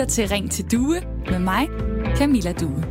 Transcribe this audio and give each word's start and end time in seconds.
lytter 0.00 0.12
til 0.14 0.28
Ring 0.28 0.50
til 0.50 0.72
Due 0.72 1.00
med 1.30 1.38
mig, 1.38 1.68
Camilla 2.16 2.52
Due. 2.52 2.84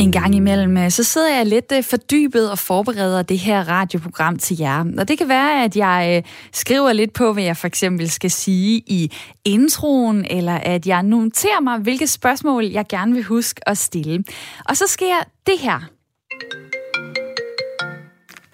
En 0.00 0.12
gang 0.12 0.34
imellem, 0.34 0.76
øh, 0.76 0.90
så 0.90 1.02
sidder 1.04 1.36
jeg 1.36 1.46
lidt 1.46 1.72
øh, 1.72 1.84
fordybet 1.84 2.50
og 2.50 2.58
forbereder 2.58 3.22
det 3.22 3.38
her 3.38 3.68
radioprogram 3.68 4.38
til 4.38 4.58
jer. 4.58 4.84
Og 4.98 5.08
det 5.08 5.18
kan 5.18 5.28
være, 5.28 5.64
at 5.64 5.76
jeg 5.76 6.16
øh, 6.16 6.32
skriver 6.52 6.92
lidt 6.92 7.12
på, 7.12 7.32
hvad 7.32 7.42
jeg 7.42 7.56
for 7.56 7.66
eksempel 7.66 8.10
skal 8.10 8.30
sige 8.30 8.82
i 8.86 9.12
introen, 9.44 10.24
eller 10.30 10.54
at 10.54 10.86
jeg 10.86 11.02
noterer 11.02 11.60
mig, 11.60 11.78
hvilke 11.78 12.06
spørgsmål 12.06 12.64
jeg 12.64 12.84
gerne 12.88 13.12
vil 13.14 13.24
huske 13.24 13.68
at 13.68 13.78
stille. 13.78 14.24
Og 14.68 14.76
så 14.76 14.84
sker 14.88 15.16
det 15.46 15.58
her. 15.58 15.80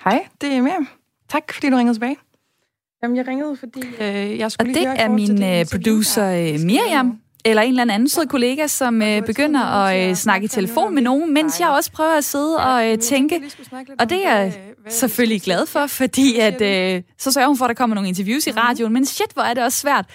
Hej, 0.04 0.26
det 0.40 0.52
er 0.52 0.62
Miriam. 0.62 0.88
Tak, 1.28 1.52
fordi 1.52 1.70
du 1.70 1.76
ringede 1.76 1.94
tilbage. 1.94 2.16
Jamen, 3.02 3.16
jeg 3.16 3.28
ringede, 3.28 3.56
fordi 3.56 3.80
øh, 4.00 4.38
jeg 4.38 4.52
skulle 4.52 4.70
Og 4.70 4.74
lige 4.74 4.90
det 4.90 5.00
er 5.00 5.08
min 5.08 5.36
det 5.36 5.60
øh, 5.60 5.66
producer 5.72 6.26
øh, 6.26 6.60
Miriam, 6.60 7.18
eller 7.44 7.62
en 7.62 7.78
eller 7.78 7.94
anden 7.94 8.08
sød 8.08 8.26
kollega, 8.26 8.66
som 8.66 9.02
øh, 9.02 9.22
begynder 9.26 9.60
at 9.60 10.08
øh, 10.08 10.14
snakke 10.14 10.44
i 10.44 10.48
telefon 10.48 10.94
med 10.94 11.02
nogen, 11.02 11.34
mens 11.34 11.60
jeg 11.60 11.68
også 11.68 11.92
prøver 11.92 12.16
at 12.16 12.24
sidde 12.24 12.56
og 12.56 12.90
øh, 12.90 12.98
tænke. 12.98 13.42
Og 13.98 14.10
det 14.10 14.26
er 14.26 14.36
jeg 14.36 14.52
selvfølgelig 14.88 15.42
glad 15.42 15.66
for, 15.66 15.86
fordi 15.86 16.38
at, 16.38 16.60
øh, 16.60 17.02
så 17.18 17.32
sørger 17.32 17.48
hun 17.48 17.56
for, 17.56 17.64
at 17.64 17.68
der 17.68 17.74
kommer 17.74 17.94
nogle 17.94 18.08
interviews 18.08 18.46
i 18.46 18.50
radioen. 18.50 18.92
Men 18.92 19.06
shit, 19.06 19.32
hvor 19.34 19.42
er 19.42 19.54
det 19.54 19.64
også 19.64 19.78
svært 19.78 20.06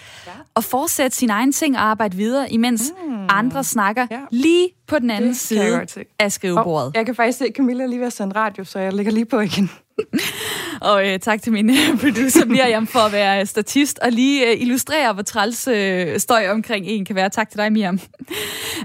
at 0.56 0.64
fortsætte 0.64 1.16
sine 1.16 1.32
egne 1.32 1.52
ting 1.52 1.76
og 1.76 1.82
arbejde 1.82 2.16
videre, 2.16 2.52
imens 2.52 2.92
andre 3.28 3.64
snakker 3.64 4.06
lige 4.30 4.68
på 4.86 4.98
den 4.98 5.10
anden 5.10 5.34
side 5.34 5.86
af 6.18 6.32
skrivebordet. 6.32 6.92
Jeg 6.94 7.06
kan 7.06 7.14
faktisk 7.14 7.38
se, 7.38 7.44
at 7.44 7.52
Camilla 7.56 7.86
lige 7.86 7.98
ved 7.98 8.06
at 8.06 8.12
sende 8.12 8.36
radio, 8.36 8.64
så 8.64 8.78
jeg 8.78 8.92
lægger 8.92 9.12
lige 9.12 9.24
på 9.24 9.40
igen. 9.40 9.70
Og 10.80 11.08
øh, 11.08 11.18
tak 11.18 11.42
til 11.42 11.52
min 11.52 11.70
øh, 11.70 12.00
producer 12.00 12.46
Miriam 12.46 12.86
for 12.86 12.98
at 12.98 13.12
være 13.12 13.40
øh, 13.40 13.46
statist 13.46 13.98
og 13.98 14.12
lige 14.12 14.46
øh, 14.46 14.60
illustrere, 14.60 15.12
hvor 15.12 15.22
træls 15.22 15.68
øh, 15.68 16.20
støj 16.20 16.48
omkring 16.48 16.86
en 16.86 17.04
kan 17.04 17.16
være. 17.16 17.28
Tak 17.28 17.50
til 17.50 17.58
dig, 17.58 17.72
Miriam. 17.72 18.00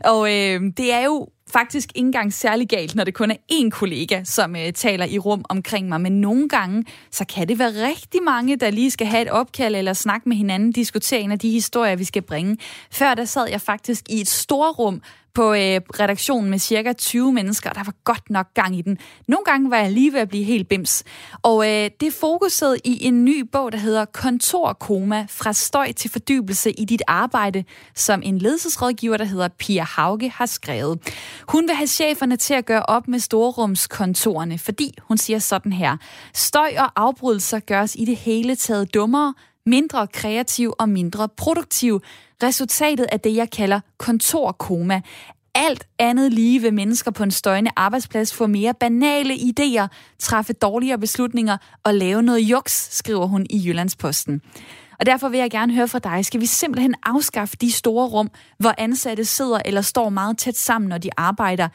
Og 0.03 0.33
øh, 0.33 0.61
det 0.77 0.93
er 0.93 1.03
jo 1.03 1.27
faktisk 1.53 1.89
ikke 1.95 2.05
engang 2.05 2.33
særlig 2.33 2.69
galt, 2.69 2.95
når 2.95 3.03
det 3.03 3.13
kun 3.13 3.31
er 3.31 3.35
én 3.51 3.69
kollega, 3.69 4.23
som 4.23 4.55
øh, 4.55 4.73
taler 4.73 5.05
i 5.05 5.19
rum 5.19 5.45
omkring 5.49 5.89
mig. 5.89 6.01
Men 6.01 6.21
nogle 6.21 6.49
gange, 6.49 6.85
så 7.11 7.25
kan 7.25 7.47
det 7.47 7.59
være 7.59 7.87
rigtig 7.87 8.23
mange, 8.23 8.55
der 8.55 8.69
lige 8.69 8.91
skal 8.91 9.07
have 9.07 9.21
et 9.21 9.29
opkald 9.29 9.75
eller 9.75 9.93
snakke 9.93 10.29
med 10.29 10.37
hinanden, 10.37 10.71
diskutere 10.71 11.19
en 11.19 11.31
af 11.31 11.39
de 11.39 11.49
historier, 11.51 11.95
vi 11.95 12.03
skal 12.03 12.21
bringe. 12.21 12.57
Før 12.91 13.13
der 13.13 13.25
sad 13.25 13.49
jeg 13.49 13.61
faktisk 13.61 14.03
i 14.09 14.21
et 14.21 14.29
storrum 14.29 15.01
på 15.33 15.53
øh, 15.53 15.81
redaktionen 15.99 16.49
med 16.49 16.59
cirka 16.59 16.93
20 16.93 17.33
mennesker, 17.33 17.69
og 17.69 17.75
der 17.75 17.83
var 17.83 17.93
godt 18.03 18.29
nok 18.29 18.53
gang 18.53 18.75
i 18.75 18.81
den. 18.81 18.97
Nogle 19.27 19.45
gange 19.45 19.71
var 19.71 19.77
jeg 19.77 19.91
lige 19.91 20.13
ved 20.13 20.19
at 20.19 20.29
blive 20.29 20.43
helt 20.43 20.69
bims. 20.69 21.03
Og 21.41 21.69
øh, 21.69 21.89
det 21.99 22.13
fokuserede 22.13 22.33
fokuset 22.43 22.81
i 22.83 23.05
en 23.05 23.25
ny 23.25 23.39
bog, 23.51 23.71
der 23.71 23.77
hedder 23.77 24.05
Kontorkoma, 24.05 25.25
fra 25.29 25.53
støj 25.53 25.91
til 25.91 26.11
fordybelse 26.11 26.71
i 26.71 26.85
dit 26.85 27.01
arbejde, 27.07 27.63
som 27.95 28.21
en 28.23 28.37
ledelsesrådgiver, 28.37 29.17
der 29.17 29.25
hedder 29.25 29.47
Pia 29.47 29.83
Hauge, 29.83 30.29
har 30.29 30.45
skrevet. 30.45 30.99
Hun 31.47 31.67
vil 31.67 31.75
have 31.75 31.87
cheferne 31.87 32.35
til 32.37 32.53
at 32.53 32.65
gøre 32.65 32.83
op 32.83 33.07
med 33.07 33.19
storrumskontorerne, 33.19 34.57
fordi 34.57 34.97
hun 35.01 35.17
siger 35.17 35.39
sådan 35.39 35.73
her. 35.73 35.97
Støj 36.33 36.73
og 36.77 36.91
afbrydelser 36.95 37.59
gør 37.59 37.81
os 37.81 37.95
i 37.95 38.05
det 38.05 38.15
hele 38.15 38.55
taget 38.55 38.93
dummere, 38.93 39.33
mindre 39.65 40.07
kreativ 40.07 40.73
og 40.79 40.89
mindre 40.89 41.29
produktiv. 41.29 42.01
Resultatet 42.43 43.05
af 43.11 43.19
det, 43.19 43.35
jeg 43.35 43.51
kalder 43.51 43.79
kontorkoma. 43.97 45.01
Alt 45.55 45.87
andet 45.99 46.33
lige 46.33 46.61
vil 46.61 46.73
mennesker 46.73 47.11
på 47.11 47.23
en 47.23 47.31
støjende 47.31 47.71
arbejdsplads 47.75 48.33
få 48.33 48.47
mere 48.47 48.73
banale 48.73 49.33
idéer, 49.33 49.87
træffe 50.19 50.53
dårligere 50.53 50.97
beslutninger 50.97 51.57
og 51.83 51.93
lave 51.93 52.23
noget 52.23 52.39
juks, 52.39 52.97
skriver 52.97 53.25
hun 53.25 53.45
i 53.49 53.67
Jyllandsposten. 53.67 54.41
Og 54.99 55.05
derfor 55.05 55.29
vil 55.29 55.39
jeg 55.39 55.51
gerne 55.51 55.73
høre 55.73 55.87
fra 55.87 55.99
dig. 55.99 56.25
Skal 56.25 56.41
vi 56.41 56.45
simpelthen 56.45 56.95
afskaffe 57.03 57.57
de 57.61 57.71
store 57.71 58.07
rum, 58.07 58.29
hvor 58.57 58.73
ansatte 58.77 59.25
sidder 59.25 59.59
eller 59.65 59.81
står 59.81 60.09
meget 60.09 60.37
tæt 60.37 60.57
sammen, 60.57 60.89
når 60.89 60.97
de 60.97 61.09
arbejder? 61.17 61.67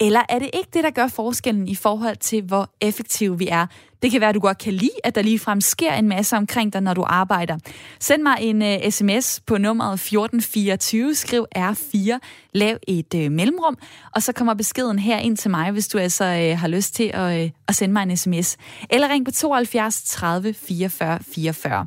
Eller 0.00 0.22
er 0.28 0.38
det 0.38 0.50
ikke 0.54 0.68
det, 0.72 0.84
der 0.84 0.90
gør 0.90 1.06
forskellen 1.06 1.68
i 1.68 1.74
forhold 1.74 2.16
til, 2.16 2.42
hvor 2.42 2.70
effektive 2.80 3.38
vi 3.38 3.48
er? 3.48 3.66
Det 4.02 4.10
kan 4.10 4.20
være, 4.20 4.28
at 4.28 4.34
du 4.34 4.40
godt 4.40 4.58
kan 4.58 4.72
lide, 4.72 4.90
at 5.04 5.14
der 5.14 5.22
ligefrem 5.22 5.60
sker 5.60 5.92
en 5.92 6.08
masse 6.08 6.36
omkring 6.36 6.72
dig, 6.72 6.80
når 6.80 6.94
du 6.94 7.04
arbejder. 7.06 7.58
Send 8.00 8.22
mig 8.22 8.36
en 8.40 8.62
øh, 8.62 8.78
uh, 8.84 8.90
sms 8.90 9.40
på 9.46 9.58
nummeret 9.58 9.92
1424, 9.92 11.14
skriv 11.14 11.46
R4, 11.58 12.18
lav 12.54 12.76
et 12.88 13.14
uh, 13.14 13.32
mellemrum, 13.32 13.78
og 14.14 14.22
så 14.22 14.32
kommer 14.32 14.54
beskeden 14.54 14.98
her 14.98 15.18
ind 15.18 15.36
til 15.36 15.50
mig, 15.50 15.70
hvis 15.70 15.88
du 15.88 15.98
altså 15.98 16.24
uh, 16.24 16.58
har 16.58 16.68
lyst 16.68 16.94
til 16.94 17.10
at, 17.14 17.44
uh, 17.44 17.50
at 17.68 17.74
sende 17.74 17.92
mig 17.92 18.02
en 18.02 18.16
sms. 18.16 18.56
Eller 18.90 19.08
ring 19.08 19.24
på 19.24 19.30
72 19.30 20.02
30 20.02 20.54
44 20.54 21.18
44. 21.34 21.86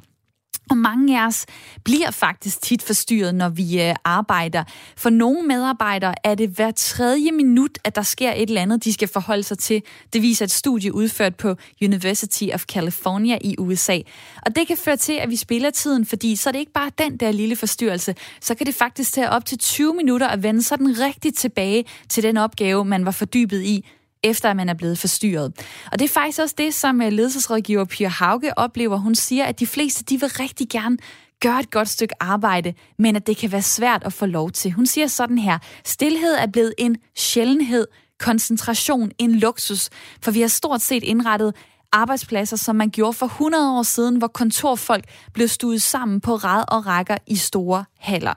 Og 0.72 0.78
mange 0.78 1.22
af 1.22 1.28
os 1.28 1.46
bliver 1.84 2.12
faktisk 2.12 2.62
tit 2.62 2.84
forstyrret, 2.84 3.36
når 3.36 3.50
vi 3.50 3.82
øh, 3.82 3.96
arbejder. 4.04 4.64
For 4.98 5.10
nogle 5.10 5.48
medarbejdere 5.48 6.14
er 6.24 6.36
det 6.36 6.50
hver 6.50 6.72
tredje 6.72 7.32
minut, 7.32 7.78
at 7.84 7.96
der 7.96 8.02
sker 8.02 8.32
et 8.32 8.50
eller 8.50 8.62
andet, 8.62 8.84
de 8.84 8.94
skal 8.94 9.08
forholde 9.08 9.44
sig 9.44 9.58
til. 9.58 9.84
Det 10.14 10.22
viser 10.22 10.46
et 10.46 10.52
studie 10.52 10.94
udført 10.94 11.36
på 11.36 11.56
University 11.82 12.44
of 12.54 12.64
California 12.64 13.38
i 13.42 13.56
USA. 13.60 14.00
Og 14.46 14.56
det 14.56 14.68
kan 14.68 14.78
føre 14.78 14.98
til, 14.98 15.14
at 15.14 15.30
vi 15.30 15.36
spiller 15.36 15.70
tiden, 15.70 16.06
fordi 16.06 16.36
så 16.36 16.50
er 16.50 16.52
det 16.52 16.60
ikke 16.60 16.72
bare 16.72 16.92
den 16.98 17.18
der 17.18 17.32
lille 17.32 17.56
forstyrrelse. 17.56 18.16
Så 18.42 18.56
kan 18.56 18.66
det 18.66 18.76
faktisk 18.76 19.14
tage 19.14 19.30
op 19.30 19.46
til 19.46 19.58
20 19.58 19.94
minutter 19.94 20.28
at 20.28 20.44
vende 20.44 20.64
sådan 20.64 21.00
rigtigt 21.00 21.38
tilbage 21.38 21.86
til 22.10 22.24
den 22.24 22.38
opgave, 22.38 22.86
man 22.86 23.06
var 23.06 23.12
fordybet 23.12 23.62
i 23.64 23.86
efter 24.24 24.50
at 24.50 24.56
man 24.56 24.70
er 24.70 24.74
blevet 24.74 24.98
forstyrret. 24.98 25.54
Og 25.92 26.00
det 26.00 26.06
er 26.06 26.10
faktisk 26.10 26.40
også 26.40 26.56
det, 26.58 26.74
som 26.74 27.02
øh, 27.02 27.12
ledelsesrådgiver 27.12 27.86
Pia 27.86 28.08
Hauge 28.08 28.58
oplever. 28.58 28.98
Hun 28.98 29.16
siger, 29.16 29.46
at 29.46 29.60
de 29.60 29.68
fleste 29.68 30.04
de 30.04 30.20
vil 30.20 30.30
rigtig 30.30 30.70
gerne 30.70 30.98
gøre 31.40 31.60
et 31.60 31.72
godt 31.72 31.90
stykke 31.90 32.16
arbejde, 32.20 32.74
men 33.00 33.16
at 33.16 33.28
det 33.28 33.38
kan 33.38 33.52
være 33.52 33.62
svært 33.62 34.04
at 34.06 34.14
få 34.14 34.26
lov 34.26 34.52
til. 34.52 34.72
Hun 34.72 34.86
siger 34.86 35.08
sådan 35.08 35.38
her, 35.38 35.58
stilhed 35.86 36.34
er 36.34 36.48
blevet 36.48 36.74
en 36.78 36.98
sjældenhed, 37.18 37.88
koncentration 38.20 39.12
en 39.18 39.36
luksus, 39.36 39.90
for 40.22 40.32
vi 40.32 40.42
har 40.42 40.48
stort 40.48 40.82
set 40.82 41.04
indrettet 41.04 41.56
arbejdspladser, 41.92 42.58
som 42.58 42.76
man 42.76 42.90
gjorde 42.90 43.14
for 43.14 43.26
100 43.26 43.78
år 43.78 43.84
siden, 43.84 44.18
hvor 44.18 44.28
kontorfolk 44.28 45.06
blev 45.34 45.48
stuet 45.48 45.82
sammen 45.82 46.22
på 46.22 46.36
rad 46.36 46.64
og 46.68 46.86
rækker 46.86 47.18
i 47.28 47.36
store 47.36 47.86
haller. 48.00 48.34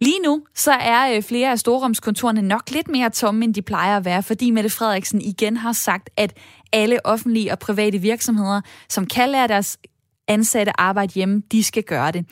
Lige 0.00 0.20
nu 0.24 0.42
så 0.54 0.72
er 0.72 1.16
øh, 1.16 1.22
flere 1.22 1.50
af 1.50 1.58
storrumskontorerne 1.58 2.42
nok 2.42 2.70
lidt 2.70 2.88
mere 2.88 3.10
tomme, 3.10 3.44
end 3.44 3.54
de 3.54 3.62
plejer 3.62 3.96
at 3.96 4.04
være, 4.04 4.22
fordi 4.22 4.50
Mette 4.50 4.70
Frederiksen 4.70 5.20
igen 5.20 5.56
har 5.56 5.72
sagt, 5.72 6.10
at 6.16 6.36
alle 6.72 7.06
offentlige 7.06 7.52
og 7.52 7.58
private 7.58 7.98
virksomheder, 7.98 8.60
som 8.88 9.06
kan 9.06 9.28
lære 9.28 9.48
deres 9.48 9.78
ansatte 10.28 10.80
arbejde 10.80 11.12
hjemme, 11.12 11.42
de 11.52 11.64
skal 11.64 11.82
gøre 11.82 12.12
det. 12.12 12.26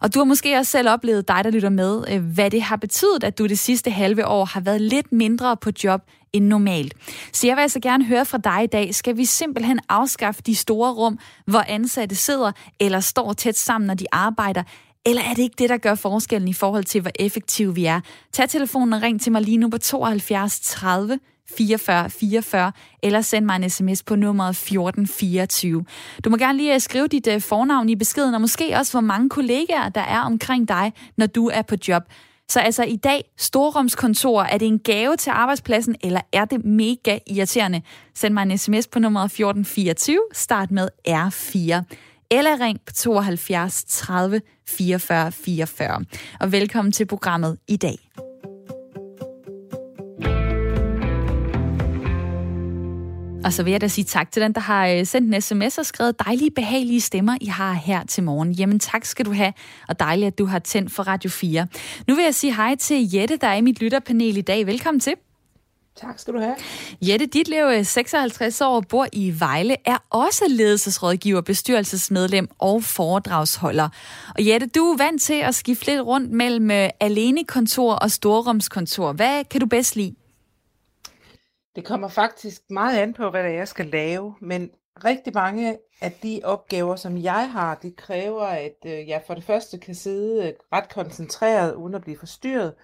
Og 0.00 0.14
du 0.14 0.18
har 0.18 0.24
måske 0.24 0.56
også 0.56 0.70
selv 0.70 0.88
oplevet, 0.88 1.28
dig 1.28 1.44
der 1.44 1.50
lytter 1.50 1.68
med, 1.68 2.04
øh, 2.10 2.22
hvad 2.34 2.50
det 2.50 2.62
har 2.62 2.76
betydet, 2.76 3.24
at 3.24 3.38
du 3.38 3.46
det 3.46 3.58
sidste 3.58 3.90
halve 3.90 4.26
år 4.26 4.44
har 4.44 4.60
været 4.60 4.80
lidt 4.80 5.12
mindre 5.12 5.56
på 5.56 5.70
job 5.84 6.00
end 6.32 6.46
normalt. 6.46 6.94
Så 7.32 7.46
jeg 7.46 7.56
vil 7.56 7.62
altså 7.62 7.80
gerne 7.80 8.04
høre 8.04 8.24
fra 8.24 8.38
dig 8.38 8.64
i 8.64 8.66
dag. 8.66 8.94
Skal 8.94 9.16
vi 9.16 9.24
simpelthen 9.24 9.80
afskaffe 9.88 10.42
de 10.42 10.54
store 10.54 10.92
rum, 10.92 11.18
hvor 11.46 11.64
ansatte 11.68 12.14
sidder 12.14 12.52
eller 12.80 13.00
står 13.00 13.32
tæt 13.32 13.58
sammen, 13.58 13.86
når 13.86 13.94
de 13.94 14.06
arbejder? 14.12 14.62
Eller 15.06 15.22
er 15.22 15.34
det 15.34 15.42
ikke 15.42 15.56
det, 15.58 15.68
der 15.68 15.76
gør 15.76 15.94
forskellen 15.94 16.48
i 16.48 16.52
forhold 16.52 16.84
til, 16.84 17.00
hvor 17.00 17.10
effektive 17.18 17.74
vi 17.74 17.84
er? 17.84 18.00
Tag 18.32 18.48
telefonen 18.48 18.92
og 18.92 19.02
ring 19.02 19.20
til 19.20 19.32
mig 19.32 19.42
lige 19.42 19.56
nu 19.56 19.68
på 19.68 19.78
72 19.78 20.60
30 20.60 21.18
44 21.56 22.10
44, 22.10 22.72
eller 23.02 23.20
send 23.20 23.44
mig 23.44 23.56
en 23.56 23.70
sms 23.70 24.02
på 24.02 24.16
nummeret 24.16 24.50
1424. 24.50 25.84
Du 26.24 26.30
må 26.30 26.36
gerne 26.36 26.58
lige 26.58 26.74
øh, 26.74 26.80
skrive 26.80 27.08
dit 27.08 27.26
øh, 27.26 27.40
fornavn 27.40 27.88
i 27.88 27.96
beskeden, 27.96 28.34
og 28.34 28.40
måske 28.40 28.76
også, 28.76 28.92
hvor 28.92 29.00
mange 29.00 29.28
kollegaer 29.28 29.88
der 29.88 30.00
er 30.00 30.20
omkring 30.20 30.68
dig, 30.68 30.92
når 31.16 31.26
du 31.26 31.48
er 31.48 31.62
på 31.62 31.74
job. 31.88 32.02
Så 32.48 32.60
altså 32.60 32.84
i 32.84 32.96
dag, 32.96 33.24
storrumskontor, 33.38 34.42
er 34.42 34.58
det 34.58 34.68
en 34.68 34.78
gave 34.78 35.16
til 35.16 35.30
arbejdspladsen, 35.30 35.96
eller 36.02 36.20
er 36.32 36.44
det 36.44 36.64
mega 36.64 37.18
irriterende? 37.26 37.82
Send 38.14 38.34
mig 38.34 38.42
en 38.42 38.58
sms 38.58 38.86
på 38.86 38.98
nummeret 38.98 39.24
1424, 39.24 40.20
start 40.32 40.70
med 40.70 40.88
R4 41.08 41.82
eller 42.38 42.60
ring 42.60 42.80
på 42.86 42.92
72 42.92 43.84
30 43.84 44.40
44 44.68 45.32
44. 45.32 46.04
Og 46.40 46.52
velkommen 46.52 46.92
til 46.92 47.06
programmet 47.06 47.58
i 47.68 47.76
dag. 47.76 47.98
Og 53.44 53.52
så 53.52 53.62
vil 53.62 53.70
jeg 53.70 53.80
da 53.80 53.88
sige 53.88 54.04
tak 54.04 54.32
til 54.32 54.42
den, 54.42 54.52
der 54.52 54.60
har 54.60 54.88
øh, 54.88 55.06
sendt 55.06 55.34
en 55.34 55.40
sms 55.40 55.78
og 55.78 55.86
skrevet 55.86 56.18
dejlige, 56.26 56.50
behagelige 56.50 57.00
stemmer, 57.00 57.36
I 57.40 57.46
har 57.46 57.72
her 57.72 58.04
til 58.04 58.22
morgen. 58.22 58.52
Jamen 58.52 58.80
tak 58.80 59.04
skal 59.04 59.26
du 59.26 59.32
have, 59.32 59.52
og 59.88 60.00
dejligt, 60.00 60.26
at 60.26 60.38
du 60.38 60.46
har 60.46 60.58
tændt 60.58 60.92
for 60.92 61.02
Radio 61.02 61.30
4. 61.30 61.66
Nu 62.08 62.14
vil 62.14 62.24
jeg 62.24 62.34
sige 62.34 62.54
hej 62.54 62.74
til 62.74 63.14
Jette, 63.14 63.36
der 63.36 63.46
er 63.46 63.54
i 63.54 63.60
mit 63.60 63.80
lytterpanel 63.80 64.36
i 64.36 64.40
dag. 64.40 64.66
Velkommen 64.66 65.00
til. 65.00 65.14
Tak 65.96 66.18
skal 66.18 66.34
du 66.34 66.38
have. 66.38 66.56
Jette 67.02 67.26
Ditlev, 67.26 67.84
56 67.84 68.60
år, 68.60 68.80
bor 68.80 69.06
i 69.12 69.34
Vejle, 69.38 69.76
er 69.84 69.98
også 70.10 70.44
ledelsesrådgiver, 70.48 71.40
bestyrelsesmedlem 71.40 72.48
og 72.58 72.82
foredragsholder. 72.82 73.88
Og 74.34 74.46
Jette, 74.46 74.66
du 74.66 74.80
er 74.84 74.96
vant 74.96 75.22
til 75.22 75.40
at 75.40 75.54
skifte 75.54 75.86
lidt 75.86 76.02
rundt 76.02 76.30
mellem 76.30 76.70
øh, 76.70 76.88
alenekontor 77.00 77.92
og 77.94 78.10
storrumskontor. 78.10 79.12
Hvad 79.12 79.44
kan 79.44 79.60
du 79.60 79.66
bedst 79.66 79.96
lide? 79.96 80.14
Det 81.76 81.84
kommer 81.84 82.08
faktisk 82.08 82.62
meget 82.70 82.98
an 82.98 83.14
på, 83.14 83.30
hvad 83.30 83.42
det 83.42 83.50
er, 83.50 83.56
jeg 83.56 83.68
skal 83.68 83.86
lave, 83.86 84.34
men 84.40 84.70
rigtig 85.04 85.34
mange 85.34 85.78
af 86.00 86.12
de 86.22 86.40
opgaver, 86.44 86.96
som 86.96 87.22
jeg 87.22 87.50
har, 87.52 87.74
de 87.74 87.92
kræver, 87.96 88.44
at 88.44 88.76
øh, 88.86 89.08
jeg 89.08 89.22
for 89.26 89.34
det 89.34 89.44
første 89.44 89.78
kan 89.78 89.94
sidde 89.94 90.46
øh, 90.46 90.52
ret 90.72 90.88
koncentreret, 90.94 91.74
uden 91.74 91.94
at 91.94 92.02
blive 92.02 92.18
forstyrret. 92.18 92.74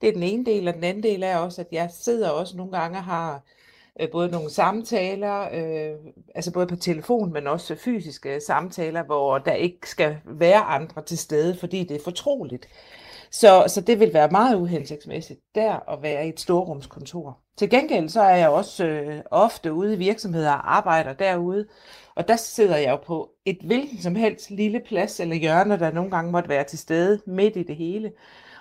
Det 0.00 0.08
er 0.08 0.12
den 0.12 0.22
ene 0.22 0.44
del, 0.44 0.68
og 0.68 0.74
den 0.74 0.84
anden 0.84 1.02
del 1.02 1.22
er 1.22 1.36
også, 1.36 1.60
at 1.60 1.68
jeg 1.72 1.90
sidder 1.92 2.30
også 2.30 2.56
nogle 2.56 2.72
gange 2.72 2.98
og 2.98 3.04
har 3.04 3.42
øh, 4.00 4.10
både 4.10 4.28
nogle 4.30 4.50
samtaler, 4.50 5.40
øh, 5.40 5.96
altså 6.34 6.52
både 6.52 6.66
på 6.66 6.76
telefon, 6.76 7.32
men 7.32 7.46
også 7.46 7.74
fysiske 7.74 8.40
samtaler, 8.46 9.02
hvor 9.02 9.38
der 9.38 9.52
ikke 9.52 9.90
skal 9.90 10.16
være 10.24 10.60
andre 10.60 11.02
til 11.04 11.18
stede, 11.18 11.56
fordi 11.56 11.84
det 11.84 11.96
er 11.96 12.04
fortroligt. 12.04 12.68
Så, 13.30 13.64
så 13.68 13.80
det 13.80 14.00
vil 14.00 14.14
være 14.14 14.28
meget 14.30 14.56
uhensigtsmæssigt 14.56 15.40
der 15.54 15.90
at 15.92 16.02
være 16.02 16.26
i 16.26 16.28
et 16.28 16.40
storrumskontor. 16.40 17.38
Til 17.56 17.70
gengæld 17.70 18.08
så 18.08 18.20
er 18.20 18.36
jeg 18.36 18.48
også 18.48 18.84
øh, 18.86 19.20
ofte 19.30 19.72
ude 19.72 19.94
i 19.94 19.98
virksomheder 19.98 20.52
og 20.52 20.76
arbejder 20.76 21.12
derude, 21.12 21.66
og 22.14 22.28
der 22.28 22.36
sidder 22.36 22.76
jeg 22.76 22.90
jo 22.90 22.96
på 22.96 23.30
et 23.44 23.58
hvilken 23.64 23.98
som 23.98 24.14
helst 24.14 24.50
lille 24.50 24.80
plads 24.86 25.20
eller 25.20 25.36
hjørne, 25.36 25.78
der 25.78 25.92
nogle 25.92 26.10
gange 26.10 26.32
måtte 26.32 26.48
være 26.48 26.64
til 26.64 26.78
stede 26.78 27.20
midt 27.26 27.56
i 27.56 27.62
det 27.62 27.76
hele. 27.76 28.12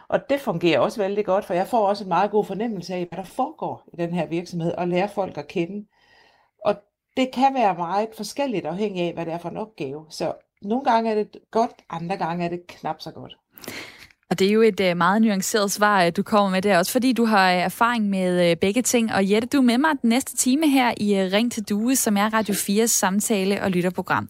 Og 0.10 0.30
det 0.30 0.42
fungerer 0.42 0.80
også 0.80 1.02
vældig 1.02 1.26
godt, 1.26 1.46
for 1.46 1.54
jeg 1.54 1.68
får 1.68 1.88
også 1.88 2.04
en 2.04 2.08
meget 2.08 2.32
god 2.32 2.46
fornemmelse 2.46 2.94
af, 2.94 3.06
hvad 3.06 3.18
der 3.18 3.24
foregår 3.24 3.84
i 3.94 3.98
den 3.98 4.14
her 4.14 4.26
virksomhed, 4.26 4.72
og 4.72 4.88
lærer 4.88 5.08
folk 5.08 5.38
at 5.38 5.48
kende. 5.48 5.88
Og 6.66 6.76
det 7.18 7.32
kan 7.34 7.54
være 7.54 7.76
meget 7.76 8.10
forskelligt 8.18 8.66
afhængig 8.66 9.04
af, 9.04 9.14
hvad 9.14 9.26
det 9.26 9.34
er 9.34 9.38
for 9.38 9.50
en 9.50 9.58
opgave. 9.58 10.06
Så 10.10 10.34
nogle 10.62 10.84
gange 10.84 11.12
er 11.12 11.16
det 11.16 11.38
godt, 11.52 11.72
andre 11.90 12.18
gange 12.18 12.46
er 12.46 12.50
det 12.50 12.68
knap 12.68 13.02
så 13.02 13.12
godt. 13.12 13.38
Og 14.32 14.40
det 14.40 14.48
er 14.48 14.52
jo 14.52 14.62
et 14.62 14.80
øh, 14.80 14.98
meget 14.98 15.22
nuanceret 15.22 15.72
svar, 15.72 16.04
øh, 16.04 16.12
du 16.18 16.24
kommer 16.24 16.50
med 16.50 16.62
der, 16.62 16.78
også 16.78 16.92
fordi 16.92 17.14
du 17.14 17.26
har 17.26 17.52
øh, 17.52 17.58
erfaring 17.58 18.10
med 18.10 18.56
begge 18.56 18.82
ting. 18.82 19.14
Og 19.14 19.30
Jette, 19.30 19.48
du 19.48 19.58
er 19.58 19.62
med 19.62 19.78
mig 19.78 19.92
den 20.02 20.10
næste 20.10 20.38
time 20.38 20.70
her 20.70 20.94
i 20.98 21.16
Ring 21.16 21.52
til 21.52 21.64
Due, 21.64 21.96
som 21.96 22.18
er 22.18 22.34
Radio 22.34 22.54
4's 22.54 22.86
samtale- 22.86 23.64
og 23.64 23.72
lytterprogram. 23.72 24.30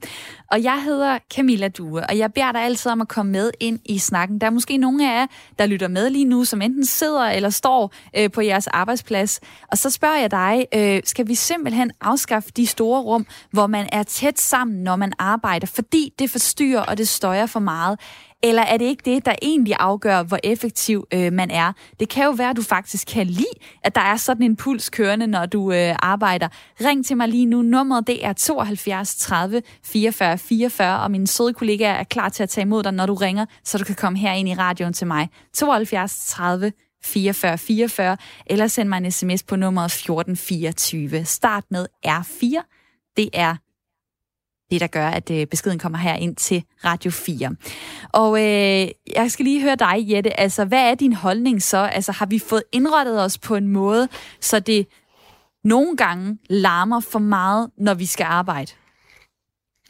Og 0.51 0.63
jeg 0.63 0.83
hedder 0.83 1.19
Camilla 1.35 1.67
Due, 1.67 2.03
og 2.09 2.17
jeg 2.17 2.33
beder 2.33 2.51
dig 2.51 2.61
altid 2.61 2.91
om 2.91 3.01
at 3.01 3.07
komme 3.07 3.31
med 3.31 3.51
ind 3.59 3.79
i 3.85 3.97
snakken. 3.97 4.41
Der 4.41 4.47
er 4.47 4.51
måske 4.51 4.77
nogle 4.77 5.11
af 5.11 5.19
jer, 5.19 5.27
der 5.59 5.65
lytter 5.65 5.87
med 5.87 6.09
lige 6.09 6.25
nu, 6.25 6.45
som 6.45 6.61
enten 6.61 6.85
sidder 6.85 7.25
eller 7.25 7.49
står 7.49 7.93
på 8.33 8.41
jeres 8.41 8.67
arbejdsplads. 8.67 9.39
Og 9.71 9.77
så 9.77 9.89
spørger 9.89 10.17
jeg 10.17 10.31
dig, 10.31 10.67
skal 11.07 11.27
vi 11.27 11.35
simpelthen 11.35 11.91
afskaffe 12.01 12.51
de 12.57 12.67
store 12.67 13.01
rum, 13.01 13.25
hvor 13.51 13.67
man 13.67 13.89
er 13.91 14.03
tæt 14.03 14.39
sammen, 14.39 14.83
når 14.83 14.95
man 14.95 15.13
arbejder, 15.19 15.67
fordi 15.67 16.13
det 16.19 16.31
forstyrrer 16.31 16.81
og 16.81 16.97
det 16.97 17.07
støjer 17.07 17.45
for 17.45 17.59
meget? 17.59 17.99
Eller 18.43 18.61
er 18.61 18.77
det 18.77 18.85
ikke 18.85 19.01
det, 19.05 19.25
der 19.25 19.35
egentlig 19.41 19.75
afgør, 19.79 20.23
hvor 20.23 20.39
effektiv 20.43 21.07
øh, 21.13 21.33
man 21.33 21.51
er? 21.51 21.73
Det 21.99 22.09
kan 22.09 22.23
jo 22.23 22.31
være, 22.31 22.49
at 22.49 22.55
du 22.55 22.61
faktisk 22.61 23.07
kan 23.07 23.27
lide, 23.27 23.45
at 23.83 23.95
der 23.95 24.01
er 24.01 24.15
sådan 24.15 24.43
en 24.43 24.55
puls 24.55 24.89
kørende, 24.89 25.27
når 25.27 25.45
du 25.45 25.71
øh, 25.71 25.95
arbejder. 25.99 26.47
Ring 26.85 27.05
til 27.05 27.17
mig 27.17 27.27
lige 27.27 27.45
nu. 27.45 27.61
Nummeret 27.61 28.07
det 28.07 28.25
er 28.25 28.33
72 28.33 29.15
30 29.15 29.61
44 29.83 30.37
44, 30.37 30.99
og 30.99 31.11
mine 31.11 31.27
søde 31.27 31.53
kollegaer 31.53 31.93
er 31.93 32.03
klar 32.03 32.29
til 32.29 32.43
at 32.43 32.49
tage 32.49 32.65
imod 32.65 32.83
dig, 32.83 32.91
når 32.91 33.05
du 33.05 33.13
ringer, 33.13 33.45
så 33.63 33.77
du 33.77 33.83
kan 33.83 33.95
komme 33.95 34.19
her 34.19 34.33
ind 34.33 34.49
i 34.49 34.53
radioen 34.53 34.93
til 34.93 35.07
mig. 35.07 35.29
72 35.53 36.27
30 36.27 36.71
44 37.03 37.57
44, 37.57 38.17
eller 38.45 38.67
send 38.67 38.89
mig 38.89 38.97
en 38.97 39.11
sms 39.11 39.43
på 39.43 39.55
nummeret 39.55 39.85
1424. 39.85 41.25
Start 41.25 41.63
med 41.71 41.85
R4. 42.07 43.13
Det 43.17 43.29
er 43.33 43.55
det, 44.71 44.81
der 44.81 44.87
gør, 44.87 45.07
at 45.07 45.31
øh, 45.31 45.47
beskeden 45.47 45.79
kommer 45.79 45.97
her 45.97 46.15
ind 46.15 46.35
til 46.35 46.63
Radio 46.85 47.11
4. 47.11 47.55
Og 48.13 48.39
øh, 48.39 48.87
jeg 49.15 49.31
skal 49.31 49.45
lige 49.45 49.61
høre 49.61 49.75
dig, 49.75 49.95
Jette. 50.11 50.39
Altså, 50.39 50.65
hvad 50.65 50.91
er 50.91 50.95
din 50.95 51.13
holdning 51.13 51.61
så? 51.61 51.77
Altså, 51.77 52.11
har 52.11 52.25
vi 52.25 52.39
fået 52.39 52.63
indrettet 52.71 53.23
os 53.23 53.37
på 53.37 53.55
en 53.55 53.67
måde, 53.67 54.07
så 54.39 54.59
det 54.59 54.87
nogle 55.63 55.97
gange 55.97 56.37
larmer 56.49 56.99
for 56.99 57.19
meget, 57.19 57.69
når 57.77 57.93
vi 57.93 58.05
skal 58.05 58.23
arbejde? 58.23 58.71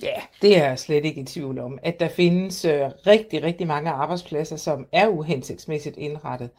Ja, 0.02 0.22
det 0.42 0.58
er 0.58 0.68
jeg 0.68 0.80
slet 0.80 1.06
ikke 1.06 1.22
i 1.22 1.26
tvivl 1.26 1.60
om. 1.60 1.80
At 1.84 2.00
der 2.00 2.10
findes 2.10 2.66
øh, 2.66 2.82
rigtig, 3.08 3.44
rigtig 3.44 3.68
mange 3.68 3.90
arbejdspladser, 3.90 4.56
som 4.56 4.86
er 4.92 5.08
uhensigtsmæssigt 5.08 5.98
indrettet. 5.98 6.50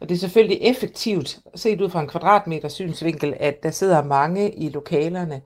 Og 0.00 0.08
det 0.08 0.14
er 0.14 0.18
selvfølgelig 0.18 0.58
effektivt, 0.62 1.38
set 1.54 1.80
ud 1.80 1.90
fra 1.90 2.00
en 2.00 2.08
kvadratmeter 2.08 2.68
synsvinkel, 2.68 3.34
at 3.40 3.62
der 3.62 3.70
sidder 3.70 4.04
mange 4.04 4.54
i 4.54 4.68
lokalerne, 4.68 5.42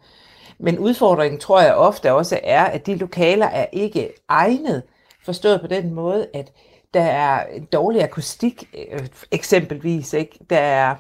men 0.63 0.79
udfordringen 0.79 1.41
tror 1.41 1.61
jeg 1.61 1.75
ofte 1.75 2.13
også 2.13 2.41
er, 2.43 2.65
at 2.65 2.87
de 2.87 2.97
lokaler 2.97 3.47
er 3.47 3.67
ikke 3.73 4.13
egnet, 4.29 4.83
forstået 5.25 5.61
på 5.61 5.67
den 5.67 5.95
måde, 5.95 6.29
at 6.35 6.53
der 6.95 7.03
er 7.03 7.47
en 7.47 7.65
dårlig 7.65 8.03
akustik 8.03 8.69
øh, 8.93 9.07
eksempelvis. 9.31 10.13
Ikke? 10.13 10.39
Der 10.51 10.59
er, 10.59 10.95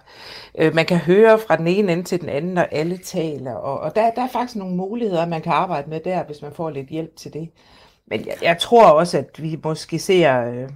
øh, 0.59 0.75
man 0.75 0.87
kan 0.87 0.97
høre 0.97 1.38
fra 1.38 1.56
den 1.56 1.67
ene 1.67 1.93
ende 1.93 2.05
til 2.05 2.20
den 2.20 2.29
anden, 2.29 2.55
når 2.55 2.62
alle 2.62 2.99
taler. 2.99 3.55
Og, 3.55 3.81
og 3.81 3.94
der, 3.97 4.11
der 4.11 4.23
er 4.23 4.29
faktisk 4.29 4.56
nogle 4.56 4.76
muligheder, 4.76 5.26
man 5.26 5.43
kan 5.43 5.53
arbejde 5.53 5.91
med 5.91 6.00
der, 6.00 6.25
hvis 6.25 6.43
man 6.43 6.53
får 6.53 6.70
lidt 6.70 6.88
hjælp 6.88 7.17
til 7.17 7.32
det. 7.32 7.49
Men 8.06 8.26
jeg, 8.26 8.35
jeg 8.43 8.58
tror 8.58 8.87
også, 8.87 9.19
at 9.19 9.43
vi 9.43 9.58
måske 9.65 9.99
ser... 9.99 10.44
Øh, 10.44 10.69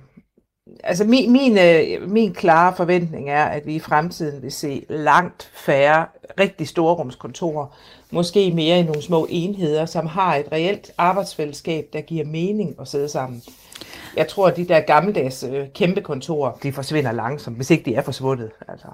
altså 0.85 1.05
min, 1.05 1.33
min, 1.33 1.59
øh, 1.59 2.11
min 2.11 2.35
klare 2.35 2.77
forventning 2.77 3.31
er, 3.31 3.45
at 3.45 3.67
vi 3.67 3.75
i 3.75 3.81
fremtiden 3.81 4.43
vil 4.43 4.53
se 4.53 4.87
langt 4.89 5.51
færre 5.55 6.07
rigtig 6.41 6.69
store 6.69 6.95
rumskontorer, 6.95 7.67
måske 8.11 8.53
mere 8.55 8.79
i 8.79 8.83
nogle 8.83 9.03
små 9.03 9.27
enheder, 9.31 9.87
som 9.87 10.07
har 10.07 10.37
et 10.37 10.47
reelt 10.53 10.91
arbejdsfællesskab, 10.99 11.89
der 11.93 12.01
giver 12.01 12.25
mening 12.25 12.75
at 12.81 12.89
sidde 12.89 13.09
sammen. 13.09 13.43
Jeg 14.17 14.29
tror, 14.29 14.49
at 14.49 14.57
de 14.57 14.69
der 14.69 14.81
gammeldags 14.81 15.45
øh, 15.45 15.67
kæmpe 15.75 16.01
kontorer, 16.01 16.53
de 16.63 16.73
forsvinder 16.73 17.13
langsomt, 17.13 17.57
hvis 17.57 17.71
ikke 17.71 17.91
de 17.91 17.95
er 17.95 18.03
forsvundet. 18.03 18.51
Altså. 18.69 18.89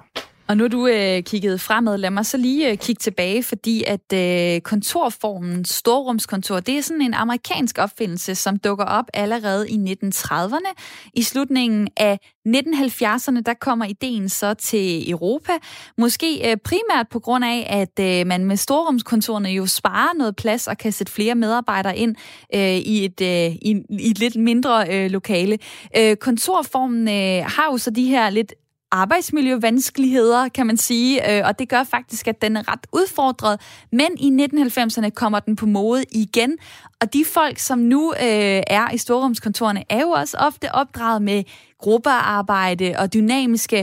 Og 0.47 0.57
nu 0.57 0.63
er 0.63 0.67
du 0.67 0.87
øh, 0.87 1.23
kigget 1.23 1.61
fremad. 1.61 1.97
Lad 1.97 2.09
mig 2.09 2.25
så 2.25 2.37
lige 2.37 2.71
øh, 2.71 2.77
kigge 2.77 2.99
tilbage, 2.99 3.43
fordi 3.43 3.83
at 3.87 4.13
øh, 4.13 4.61
kontorformen 4.61 5.65
storrumskontor, 5.65 6.59
det 6.59 6.77
er 6.77 6.81
sådan 6.81 7.01
en 7.01 7.13
amerikansk 7.13 7.77
opfindelse, 7.77 8.35
som 8.35 8.59
dukker 8.59 8.85
op 8.85 9.05
allerede 9.13 9.69
i 9.69 9.95
1930'erne. 10.05 10.73
I 11.13 11.23
slutningen 11.23 11.87
af 11.97 12.19
1970'erne, 12.47 13.41
der 13.45 13.53
kommer 13.61 13.85
ideen 13.85 14.29
så 14.29 14.53
til 14.53 15.11
Europa. 15.11 15.51
Måske 15.97 16.51
øh, 16.51 16.57
primært 16.57 17.07
på 17.11 17.19
grund 17.19 17.45
af, 17.45 17.67
at 17.69 18.05
øh, 18.05 18.27
man 18.27 18.45
med 18.45 18.57
storrumskontorene 18.57 19.49
jo 19.49 19.65
sparer 19.65 20.17
noget 20.17 20.35
plads 20.35 20.67
og 20.67 20.77
kan 20.77 20.91
sætte 20.91 21.13
flere 21.13 21.35
medarbejdere 21.35 21.97
ind 21.97 22.15
øh, 22.55 22.77
i, 22.77 23.05
et, 23.05 23.21
øh, 23.21 23.55
i, 23.55 23.83
i 23.89 24.09
et 24.11 24.19
lidt 24.19 24.35
mindre 24.35 24.85
øh, 24.89 25.11
lokale. 25.11 25.59
Øh, 25.97 26.15
kontorformen 26.15 27.07
øh, 27.07 27.45
har 27.45 27.67
jo 27.71 27.77
så 27.77 27.91
de 27.91 28.05
her 28.05 28.29
lidt 28.29 28.53
arbejdsmiljøvanskeligheder, 28.93 30.49
kan 30.49 30.67
man 30.67 30.77
sige, 30.77 31.37
øh, 31.37 31.47
og 31.47 31.59
det 31.59 31.69
gør 31.69 31.83
faktisk, 31.83 32.27
at 32.27 32.41
den 32.41 32.57
er 32.57 32.71
ret 32.71 32.87
udfordret. 32.91 33.61
Men 33.91 34.07
i 34.17 34.45
1990'erne 34.45 35.09
kommer 35.09 35.39
den 35.39 35.55
på 35.55 35.65
mode 35.65 36.03
igen, 36.11 36.57
og 37.01 37.13
de 37.13 37.25
folk, 37.25 37.57
som 37.57 37.79
nu 37.79 38.13
øh, 38.13 38.61
er 38.67 38.93
i 38.93 38.97
storrumskontorerne, 38.97 39.83
er 39.89 40.01
jo 40.01 40.09
også 40.09 40.37
ofte 40.37 40.71
opdraget 40.71 41.21
med 41.21 41.43
gruppearbejde 41.85 42.87
og 43.01 43.13
dynamiske 43.17 43.79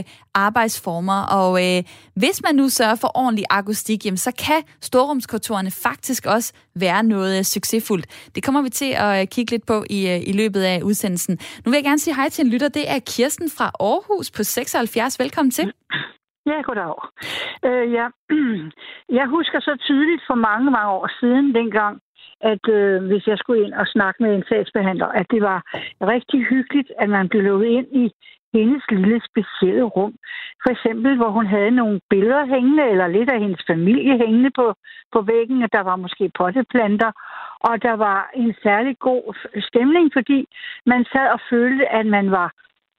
arbejdsformer. 0.47 1.19
Og 1.39 1.51
øh, 1.65 1.79
hvis 2.21 2.37
man 2.45 2.55
nu 2.55 2.65
sørger 2.69 2.97
for 3.03 3.11
ordentlig 3.23 3.45
akustik, 3.49 3.99
jamen, 4.05 4.17
så 4.27 4.31
kan 4.45 4.61
storrumskontorerne 4.81 5.71
faktisk 5.87 6.21
også 6.35 6.49
være 6.83 7.03
noget 7.03 7.33
øh, 7.37 7.43
succesfuldt. 7.43 8.05
Det 8.35 8.41
kommer 8.45 8.61
vi 8.61 8.69
til 8.69 8.91
at 9.05 9.21
øh, 9.21 9.27
kigge 9.33 9.51
lidt 9.51 9.65
på 9.71 9.77
i, 9.97 9.99
øh, 10.13 10.19
i 10.31 10.33
løbet 10.41 10.61
af 10.73 10.77
udsendelsen. 10.89 11.33
Nu 11.63 11.67
vil 11.69 11.77
jeg 11.77 11.87
gerne 11.89 11.99
sige 11.99 12.15
hej 12.15 12.29
til 12.29 12.45
en 12.45 12.51
lytter. 12.51 12.69
Det 12.69 12.85
er 12.93 12.99
Kirsten 13.13 13.49
fra 13.57 13.67
Aarhus 13.89 14.31
på 14.37 14.43
76. 14.43 15.19
Velkommen 15.19 15.51
til. 15.51 15.65
Ja, 16.45 16.57
goddag. 16.67 16.95
Øh, 17.67 17.85
ja. 17.97 18.05
Jeg 19.19 19.25
husker 19.35 19.59
så 19.59 19.73
tydeligt 19.87 20.23
for 20.29 20.35
mange, 20.35 20.71
mange 20.71 20.91
år 20.99 21.07
siden, 21.19 21.45
dengang 21.59 21.93
at 22.43 22.69
øh, 22.69 23.03
hvis 23.09 23.27
jeg 23.27 23.37
skulle 23.37 23.63
ind 23.65 23.73
og 23.73 23.87
snakke 23.87 24.23
med 24.23 24.35
en 24.35 24.43
sagsbehandler, 24.49 25.07
at 25.07 25.25
det 25.31 25.41
var 25.41 25.59
rigtig 26.01 26.45
hyggeligt, 26.45 26.91
at 26.99 27.09
man 27.09 27.29
blev 27.29 27.41
lukket 27.41 27.67
ind 27.67 27.87
i 27.91 28.11
hendes 28.53 28.83
lille 28.91 29.21
specielle 29.29 29.83
rum. 29.83 30.13
For 30.63 30.69
eksempel, 30.75 31.17
hvor 31.17 31.29
hun 31.29 31.45
havde 31.45 31.71
nogle 31.71 31.99
billeder 32.09 32.45
hængende, 32.45 32.83
eller 32.91 33.07
lidt 33.07 33.29
af 33.29 33.39
hendes 33.39 33.63
familie 33.67 34.17
hængende 34.17 34.51
på, 34.55 34.73
på 35.13 35.21
væggen, 35.21 35.63
og 35.63 35.69
der 35.73 35.83
var 35.89 35.95
måske 35.95 36.31
potteplanter, 36.37 37.11
og 37.59 37.81
der 37.81 37.93
var 37.93 38.29
en 38.35 38.55
særlig 38.63 38.99
god 38.99 39.23
stemning, 39.69 40.11
fordi 40.13 40.47
man 40.85 41.05
sad 41.13 41.27
og 41.35 41.39
følte, 41.49 41.85
at 41.99 42.05
man 42.05 42.31
var 42.31 42.51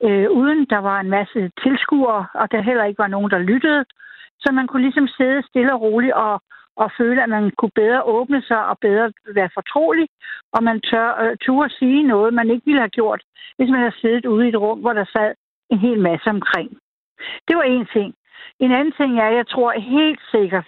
øh, 0.04 0.30
uden, 0.30 0.66
der 0.70 0.78
var 0.78 1.00
en 1.00 1.10
masse 1.10 1.50
tilskuere, 1.62 2.26
og 2.34 2.52
der 2.52 2.68
heller 2.68 2.84
ikke 2.84 2.98
var 3.04 3.14
nogen, 3.14 3.30
der 3.30 3.38
lyttede. 3.38 3.84
Så 4.40 4.52
man 4.52 4.66
kunne 4.66 4.82
ligesom 4.82 5.08
sidde 5.08 5.42
stille 5.48 5.72
og 5.74 5.80
roligt 5.80 6.12
og, 6.12 6.42
og 6.76 6.90
føle, 6.98 7.22
at 7.22 7.28
man 7.28 7.50
kunne 7.58 7.74
bedre 7.74 8.02
åbne 8.02 8.42
sig 8.42 8.66
og 8.66 8.78
bedre 8.78 9.12
være 9.34 9.50
fortrolig, 9.54 10.08
og 10.52 10.62
man 10.64 10.80
tør, 10.80 11.08
øh, 11.22 11.36
turde 11.36 11.74
sige 11.78 12.02
noget, 12.02 12.34
man 12.34 12.50
ikke 12.50 12.66
ville 12.66 12.80
have 12.80 12.96
gjort, 12.98 13.22
hvis 13.56 13.70
man 13.70 13.80
havde 13.80 14.00
siddet 14.00 14.26
ude 14.26 14.46
i 14.46 14.48
et 14.48 14.60
rum, 14.60 14.80
hvor 14.80 14.92
der 14.92 15.04
sad 15.04 15.34
en 15.70 15.78
hel 15.78 16.00
masse 16.00 16.30
omkring. 16.30 16.70
Det 17.48 17.56
var 17.56 17.62
en 17.62 17.86
ting. 17.92 18.14
En 18.58 18.72
anden 18.72 18.94
ting 19.00 19.18
er, 19.18 19.28
at 19.28 19.36
jeg 19.36 19.46
tror 19.46 19.72
helt 19.80 20.20
sikkert, 20.30 20.66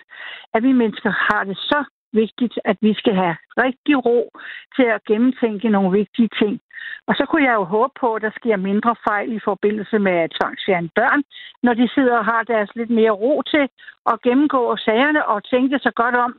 at 0.54 0.62
vi 0.62 0.72
mennesker 0.72 1.10
har 1.10 1.44
det 1.44 1.56
så 1.56 1.84
vigtigt, 2.12 2.58
at 2.64 2.76
vi 2.80 2.94
skal 2.94 3.14
have 3.14 3.36
rigtig 3.64 4.06
ro 4.06 4.30
til 4.76 4.86
at 4.94 5.04
gennemtænke 5.04 5.68
nogle 5.68 5.98
vigtige 5.98 6.28
ting. 6.42 6.60
Og 7.08 7.14
så 7.18 7.24
kunne 7.26 7.44
jeg 7.48 7.54
jo 7.60 7.64
håbe 7.64 7.92
på, 8.00 8.08
at 8.14 8.22
der 8.22 8.32
sker 8.38 8.56
mindre 8.56 8.94
fejl 9.08 9.32
i 9.32 9.40
forbindelse 9.44 9.98
med 9.98 10.16
at 10.24 10.32
tvangsfjerne 10.36 10.90
børn, 11.00 11.22
når 11.62 11.74
de 11.74 11.88
sidder 11.94 12.16
og 12.18 12.24
har 12.24 12.42
deres 12.42 12.70
lidt 12.78 12.90
mere 12.90 13.14
ro 13.22 13.42
til 13.52 13.64
at 14.10 14.22
gennemgå 14.26 14.76
sagerne 14.76 15.26
og 15.26 15.44
tænke 15.52 15.78
så 15.78 15.92
godt 16.02 16.16
om, 16.26 16.32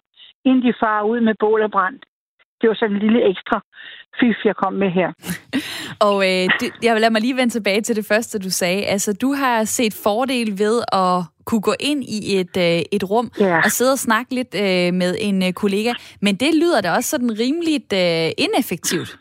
inden 0.45 0.63
de 0.67 0.73
farer 0.79 1.03
ud 1.11 1.19
med 1.21 1.35
bål 1.39 1.61
og 1.61 1.71
brand. 1.71 1.99
Det 2.61 2.69
var 2.69 2.75
sådan 2.75 2.95
en 2.95 3.01
lille 3.01 3.29
ekstra 3.29 3.61
fif, 4.19 4.37
jeg 4.45 4.55
kom 4.55 4.73
med 4.73 4.91
her. 4.99 5.09
og 6.07 6.17
øh, 6.29 6.45
det, 6.59 6.69
jeg 6.83 6.93
vil 6.93 7.01
lade 7.01 7.13
mig 7.13 7.21
lige 7.21 7.35
vende 7.35 7.53
tilbage 7.53 7.81
til 7.81 7.95
det 7.95 8.05
første, 8.05 8.39
du 8.39 8.49
sagde. 8.49 8.85
Altså, 8.85 9.17
du 9.21 9.33
har 9.33 9.63
set 9.63 9.93
fordel 10.03 10.59
ved 10.59 10.81
at 10.93 11.23
kunne 11.45 11.61
gå 11.61 11.73
ind 11.79 12.03
i 12.03 12.39
et, 12.39 12.57
øh, 12.57 12.81
et 12.91 13.03
rum 13.09 13.31
ja. 13.39 13.57
og 13.57 13.71
sidde 13.71 13.91
og 13.91 13.99
snakke 13.99 14.35
lidt 14.35 14.55
øh, 14.55 14.93
med 14.93 15.15
en 15.19 15.43
øh, 15.43 15.53
kollega. 15.53 15.93
Men 16.21 16.35
det 16.35 16.55
lyder 16.55 16.81
da 16.81 16.91
også 16.91 17.09
sådan 17.09 17.39
rimeligt 17.39 17.93
øh, 17.93 18.31
ineffektivt. 18.37 19.17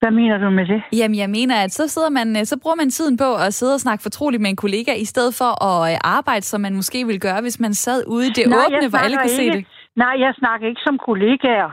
Hvad 0.00 0.10
mener 0.10 0.38
du 0.38 0.50
med 0.50 0.66
det? 0.66 0.82
Jamen, 0.92 1.18
jeg 1.18 1.30
mener, 1.30 1.56
at 1.64 1.72
så, 1.72 1.88
sidder 1.88 2.10
man, 2.18 2.36
øh, 2.38 2.44
så 2.44 2.56
bruger 2.62 2.76
man 2.76 2.90
tiden 2.90 3.16
på 3.16 3.30
at 3.46 3.54
sidde 3.54 3.74
og 3.74 3.80
snakke 3.80 4.02
fortroligt 4.02 4.42
med 4.42 4.50
en 4.50 4.56
kollega, 4.64 4.92
i 4.94 5.04
stedet 5.04 5.34
for 5.40 5.50
at 5.68 5.92
øh, 5.92 5.98
arbejde, 6.04 6.44
som 6.50 6.60
man 6.60 6.74
måske 6.80 6.98
ville 7.06 7.20
gøre, 7.20 7.40
hvis 7.40 7.60
man 7.60 7.74
sad 7.74 8.00
ude 8.06 8.26
i 8.26 8.30
det 8.38 8.46
Nej, 8.46 8.58
åbne, 8.66 8.88
hvor 8.88 8.98
alle 8.98 9.18
ikke. 9.24 9.36
se 9.40 9.50
det. 9.56 9.66
Nej, 9.96 10.14
jeg 10.24 10.32
snakker 10.40 10.68
ikke 10.68 10.82
som 10.86 10.98
kollegaer. 11.08 11.70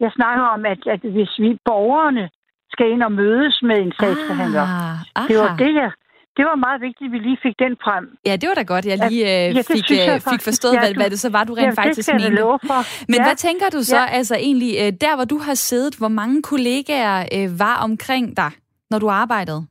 Jeg 0.00 0.10
snakker 0.18 0.44
om, 0.54 0.60
at, 0.72 0.80
at 0.94 1.00
hvis 1.14 1.32
vi 1.38 1.50
borgerne 1.64 2.24
skal 2.74 2.86
ind 2.92 3.02
og 3.02 3.12
mødes 3.12 3.56
med 3.68 3.76
en 3.84 3.92
sagsbehandler. 4.00 4.66
Ah, 5.16 5.28
det 5.28 5.36
var 5.38 5.56
det, 5.62 5.74
jeg, 5.74 5.90
det 6.36 6.44
var 6.50 6.56
meget 6.66 6.80
vigtigt, 6.80 7.08
at 7.08 7.12
vi 7.12 7.18
lige 7.18 7.38
fik 7.42 7.56
den 7.64 7.74
frem. 7.84 8.04
Ja, 8.28 8.34
det 8.40 8.46
var 8.48 8.54
da 8.54 8.62
godt, 8.62 8.84
jeg 8.86 8.98
lige 9.08 9.24
øh, 9.32 9.56
ja, 9.56 9.62
fik, 9.74 9.84
jeg 9.90 10.14
øh, 10.14 10.20
fik 10.32 10.42
forstået, 10.50 10.74
ja, 10.74 10.80
hvad, 10.80 10.94
hvad 11.00 11.10
det 11.10 11.20
så 11.20 11.30
var, 11.36 11.44
du 11.44 11.54
rent 11.54 11.78
ja, 11.78 11.82
faktisk 11.84 12.08
mente. 12.20 12.42
Men 13.12 13.18
ja. 13.18 13.24
hvad 13.26 13.36
tænker 13.46 13.68
du 13.76 13.80
så, 13.92 14.02
ja. 14.02 14.16
altså 14.18 14.34
egentlig, 14.48 14.72
øh, 14.82 14.90
der 15.04 15.14
hvor 15.16 15.24
du 15.32 15.38
har 15.46 15.54
siddet, 15.54 15.94
hvor 16.00 16.12
mange 16.20 16.42
kollegaer 16.42 17.18
øh, 17.36 17.48
var 17.64 17.76
omkring 17.86 18.36
dig, 18.36 18.52
når 18.90 18.98
du 18.98 19.08
arbejdede? 19.22 19.62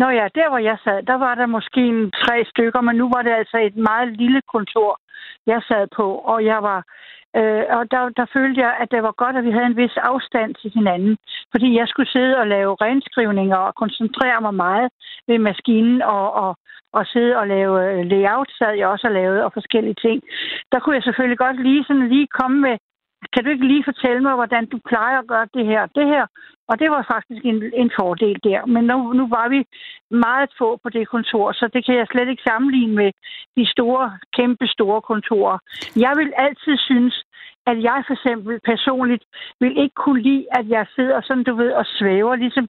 Nå 0.00 0.08
ja, 0.18 0.26
der 0.38 0.48
hvor 0.50 0.62
jeg 0.70 0.78
sad, 0.84 0.98
der 1.10 1.18
var 1.26 1.34
der 1.34 1.46
måske 1.46 1.80
en 1.94 2.10
tre 2.24 2.36
stykker, 2.52 2.80
men 2.80 2.96
nu 2.96 3.06
var 3.14 3.22
det 3.22 3.32
altså 3.40 3.56
et 3.68 3.76
meget 3.76 4.08
lille 4.22 4.40
kontor, 4.54 5.00
jeg 5.46 5.60
sad 5.68 5.84
på, 5.96 6.06
og 6.32 6.44
jeg 6.44 6.62
var 6.62 6.80
Øh, 7.38 7.64
og 7.76 7.82
der, 7.90 8.02
der 8.18 8.26
følte 8.36 8.60
jeg, 8.60 8.72
at 8.82 8.90
det 8.90 9.02
var 9.02 9.12
godt, 9.22 9.36
at 9.36 9.44
vi 9.44 9.50
havde 9.50 9.66
en 9.66 9.76
vis 9.76 9.96
afstand 9.96 10.54
til 10.54 10.70
hinanden. 10.74 11.16
Fordi 11.52 11.78
jeg 11.78 11.88
skulle 11.88 12.10
sidde 12.10 12.36
og 12.36 12.46
lave 12.46 12.76
renskrivninger 12.80 13.56
og 13.56 13.74
koncentrere 13.74 14.40
mig 14.40 14.54
meget 14.54 14.88
ved 15.28 15.38
maskinen 15.38 16.02
og, 16.02 16.32
og, 16.42 16.56
og 16.92 17.06
sidde 17.06 17.36
og 17.36 17.46
lave 17.48 17.74
øh, 17.84 18.06
layout, 18.06 18.50
sad 18.58 18.72
jeg 18.74 18.88
også 18.88 19.06
og 19.06 19.12
lavede, 19.12 19.44
og 19.44 19.52
forskellige 19.52 20.00
ting. 20.06 20.22
Der 20.72 20.78
kunne 20.78 20.96
jeg 20.96 21.02
selvfølgelig 21.02 21.38
godt 21.38 21.62
lige 21.62 21.84
sådan 21.84 22.08
lige 22.08 22.26
komme 22.40 22.60
med, 22.60 22.76
kan 23.32 23.44
du 23.44 23.50
ikke 23.50 23.66
lige 23.66 23.84
fortælle 23.84 24.20
mig, 24.22 24.34
hvordan 24.34 24.66
du 24.66 24.78
plejer 24.90 25.18
at 25.18 25.26
gøre 25.26 25.48
det 25.54 25.66
her 25.66 25.86
det 25.86 26.06
her? 26.06 26.26
Og 26.68 26.78
det 26.80 26.90
var 26.90 27.06
faktisk 27.14 27.44
en, 27.44 27.58
en 27.82 27.90
fordel 27.98 28.38
der. 28.44 28.66
Men 28.66 28.84
nu, 28.84 29.12
nu 29.12 29.28
var 29.28 29.48
vi 29.48 29.60
meget 30.10 30.50
få 30.58 30.68
på 30.82 30.88
det 30.88 31.08
kontor, 31.08 31.52
så 31.52 31.68
det 31.74 31.86
kan 31.86 31.94
jeg 31.96 32.06
slet 32.10 32.28
ikke 32.28 32.48
sammenligne 32.48 32.94
med 32.94 33.10
de 33.56 33.66
store, 33.74 34.18
kæmpe 34.36 34.66
store 34.66 35.00
kontorer. 35.02 35.58
Jeg 35.96 36.12
vil 36.16 36.32
altid 36.36 36.76
synes, 36.76 37.24
at 37.66 37.82
jeg 37.82 38.04
for 38.06 38.14
eksempel 38.14 38.60
personligt 38.64 39.24
vil 39.60 39.78
ikke 39.82 39.94
kunne 39.94 40.22
lide, 40.22 40.46
at 40.58 40.68
jeg 40.68 40.86
sidder 40.96 41.20
sådan, 41.20 41.44
du 41.44 41.54
ved, 41.54 41.72
og 41.72 41.86
svæver 41.86 42.34
ligesom 42.36 42.68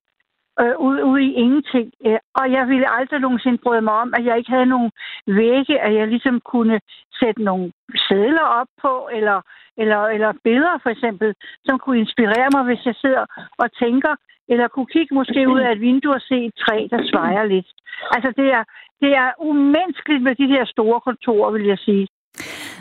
øh, 0.59 0.75
ude, 0.79 1.05
ude 1.05 1.23
i 1.23 1.33
ingenting. 1.33 1.91
Øh, 2.05 2.19
og 2.39 2.51
jeg 2.51 2.67
ville 2.67 2.95
aldrig 2.97 3.19
nogensinde 3.19 3.57
bryde 3.57 3.81
mig 3.81 3.93
om, 3.93 4.13
at 4.17 4.25
jeg 4.25 4.37
ikke 4.37 4.51
havde 4.51 4.73
nogen 4.75 4.91
vægge, 5.27 5.79
at 5.79 5.93
jeg 5.93 6.07
ligesom 6.07 6.41
kunne 6.51 6.79
sætte 7.19 7.43
nogle 7.43 7.71
sædler 8.07 8.47
op 8.59 8.67
på, 8.81 9.09
eller, 9.17 9.41
eller, 9.77 10.01
eller 10.15 10.31
billeder 10.43 10.77
for 10.83 10.89
eksempel, 10.89 11.33
som 11.65 11.79
kunne 11.79 11.99
inspirere 11.99 12.49
mig, 12.55 12.63
hvis 12.63 12.85
jeg 12.85 12.95
sidder 12.95 13.25
og 13.57 13.67
tænker, 13.83 14.15
eller 14.51 14.67
kunne 14.67 14.93
kigge 14.95 15.15
måske 15.15 15.49
ud 15.49 15.59
af 15.59 15.71
et 15.71 15.81
vindue 15.81 16.13
og 16.13 16.21
se 16.21 16.45
et 16.45 16.55
træ, 16.63 16.87
der 16.91 17.09
svejer 17.09 17.43
lidt. 17.43 17.69
Altså 18.15 18.29
det 18.39 18.47
er, 18.57 18.63
det 19.01 19.11
er 19.23 19.29
umenneskeligt 19.39 20.23
med 20.23 20.35
de 20.35 20.47
her 20.47 20.65
store 20.65 20.99
kontorer, 21.01 21.51
vil 21.51 21.65
jeg 21.65 21.77
sige. 21.77 22.07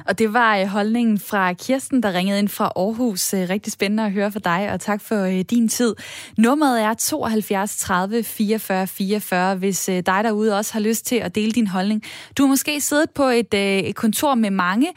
Og 0.06 0.18
det 0.18 0.32
var 0.32 0.56
øh, 0.56 0.66
holdningen 0.66 1.18
fra 1.18 1.52
Kirsten, 1.52 2.02
der 2.02 2.12
ringede 2.12 2.38
ind 2.38 2.48
fra 2.48 2.72
Aarhus. 2.76 3.34
Øh, 3.34 3.48
rigtig 3.48 3.72
spændende 3.72 4.04
at 4.04 4.12
høre 4.12 4.32
fra 4.32 4.38
dig, 4.38 4.72
og 4.72 4.80
tak 4.80 5.00
for 5.00 5.24
øh, 5.24 5.40
din 5.40 5.68
tid. 5.68 5.94
Nummeret 6.38 6.82
er 6.82 6.94
72 6.94 7.76
30 7.76 8.22
44 8.22 8.86
44, 8.86 9.56
hvis 9.56 9.84
dig 9.84 10.20
derude 10.24 10.56
også 10.58 10.72
har 10.72 10.80
lyst 10.80 11.06
til 11.06 11.16
at 11.16 11.34
dele 11.34 11.52
din 11.52 11.66
holdning. 11.66 12.02
Du 12.38 12.42
har 12.42 12.48
måske 12.48 12.80
siddet 12.80 13.10
på 13.10 13.24
et, 13.24 13.54
et 13.54 13.96
kontor 13.96 14.34
med 14.34 14.50
mange. 14.50 14.88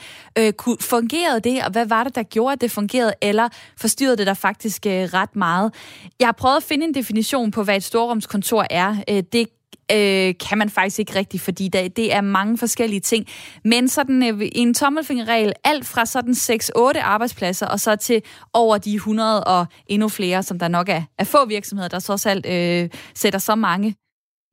Fungerede 0.79 1.39
det, 1.39 1.63
og 1.63 1.71
hvad 1.71 1.85
var 1.85 2.03
det, 2.03 2.15
der 2.15 2.23
gjorde, 2.23 2.53
at 2.53 2.61
det 2.61 2.71
fungerede, 2.71 3.13
eller 3.21 3.49
forstyrrede 3.77 4.17
det 4.17 4.27
der 4.27 4.33
faktisk 4.33 4.81
ret 4.85 5.35
meget? 5.35 5.73
Jeg 6.19 6.27
har 6.27 6.31
prøvet 6.31 6.57
at 6.57 6.63
finde 6.63 6.85
en 6.85 6.93
definition 6.93 7.51
på, 7.51 7.63
hvad 7.63 7.75
et 7.75 7.83
storrumskontor 7.83 8.65
er. 8.69 9.21
Det 9.33 9.47
øh, 9.91 10.33
kan 10.49 10.57
man 10.57 10.69
faktisk 10.69 10.99
ikke 10.99 11.15
rigtigt, 11.15 11.43
fordi 11.43 11.67
der, 11.67 11.87
det 11.87 12.13
er 12.13 12.21
mange 12.21 12.57
forskellige 12.57 12.99
ting. 12.99 13.27
Men 13.63 13.87
sådan 13.87 14.23
øh, 14.23 14.49
en 14.51 14.73
tommelfingerregel, 14.73 15.53
alt 15.63 15.85
fra 15.85 16.05
sådan 16.05 16.33
6-8 16.33 16.99
arbejdspladser, 16.99 17.67
og 17.67 17.79
så 17.79 17.95
til 17.95 18.21
over 18.53 18.77
de 18.77 18.95
100 18.95 19.43
og 19.43 19.65
endnu 19.87 20.09
flere, 20.09 20.43
som 20.43 20.59
der 20.59 20.67
nok 20.67 20.89
er, 20.89 21.01
er 21.19 21.23
få 21.23 21.45
virksomheder, 21.45 21.89
der 21.89 21.99
så 21.99 22.23
alt 22.29 22.45
øh, 22.45 22.89
sætter 23.15 23.39
så 23.39 23.55
mange 23.55 23.95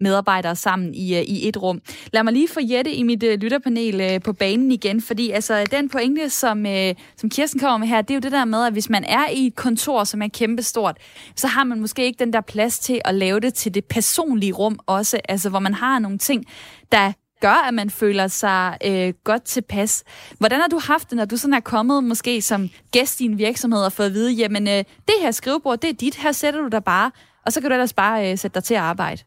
medarbejdere 0.01 0.57
sammen 0.57 0.95
i, 0.95 1.17
øh, 1.17 1.23
i 1.23 1.49
et 1.49 1.57
rum. 1.63 1.81
Lad 2.13 2.23
mig 2.23 2.33
lige 2.33 2.49
få 2.49 2.61
Jette 2.63 2.93
i 2.93 3.03
mit 3.03 3.23
øh, 3.23 3.39
lytterpanel 3.39 4.01
øh, 4.01 4.21
på 4.21 4.33
banen 4.33 4.73
igen, 4.73 5.01
fordi 5.01 5.31
altså, 5.31 5.65
den 5.71 5.89
pointe, 5.89 6.31
som, 6.31 6.67
som 7.17 7.31
Kirsten 7.31 7.61
kommer 7.61 7.79
med 7.79 7.89
her, 7.89 8.03
det 8.03 8.11
er 8.11 8.15
jo 8.15 8.21
det 8.21 8.33
der 8.33 8.45
med, 8.45 8.65
at 8.65 8.73
hvis 8.73 8.91
man 8.91 9.05
er 9.05 9.29
i 9.33 9.47
et 9.47 9.55
kontor, 9.55 10.05
som 10.05 10.23
er 10.23 10.29
kæmpestort, 10.29 10.97
så 11.37 11.47
har 11.47 11.65
man 11.65 11.81
måske 11.81 12.05
ikke 12.05 12.19
den 12.25 12.33
der 12.33 12.41
plads 12.41 12.79
til 12.79 13.01
at 13.05 13.15
lave 13.15 13.41
det 13.41 13.55
til 13.55 13.75
det 13.75 13.85
personlige 13.85 14.53
rum 14.53 14.79
også, 14.87 15.21
altså 15.29 15.49
hvor 15.49 15.59
man 15.59 15.75
har 15.75 15.99
nogle 15.99 16.19
ting, 16.19 16.45
der 16.93 17.13
gør, 17.41 17.69
at 17.69 17.75
man 17.75 17.91
føler 17.91 18.29
sig 18.29 18.79
øh, 18.85 19.13
godt 19.25 19.43
tilpas. 19.43 20.05
Hvordan 20.39 20.61
har 20.61 20.69
du 20.69 20.81
haft 20.83 21.11
det, 21.11 21.17
når 21.17 21.25
du 21.25 21.37
sådan 21.37 21.55
er 21.55 21.61
kommet 21.61 22.05
måske 22.05 22.43
som 22.43 22.69
gæst 22.93 23.21
i 23.21 23.25
en 23.25 23.39
virksomhed 23.39 23.85
og 23.85 23.93
fået 23.93 24.07
at 24.07 24.13
vide, 24.13 24.33
jamen 24.33 24.69
øh, 24.69 24.85
det 25.07 25.15
her 25.21 25.31
skrivebord, 25.31 25.79
det 25.79 25.91
er 25.91 25.95
dit, 25.95 26.15
her 26.15 26.33
sætter 26.33 26.61
du 26.61 26.69
dig 26.69 26.85
bare, 26.85 27.11
og 27.47 27.53
så 27.53 27.61
kan 27.61 27.71
du 27.71 27.75
ellers 27.75 27.93
bare 27.93 28.31
øh, 28.31 28.39
sætte 28.39 28.55
dig 28.55 28.65
til 28.65 28.75
at 28.75 28.81
arbejde? 28.81 29.23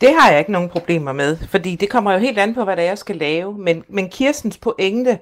Det 0.00 0.14
har 0.18 0.30
jeg 0.30 0.38
ikke 0.38 0.52
nogen 0.52 0.68
problemer 0.68 1.12
med, 1.12 1.36
fordi 1.36 1.76
det 1.76 1.90
kommer 1.90 2.12
jo 2.12 2.18
helt 2.18 2.38
an 2.38 2.54
på, 2.54 2.64
hvad 2.64 2.76
der 2.76 2.82
jeg 2.82 2.98
skal 2.98 3.16
lave. 3.16 3.58
Men, 3.58 3.84
men 3.88 4.08
Kirstens 4.10 4.58
pointe 4.58 5.18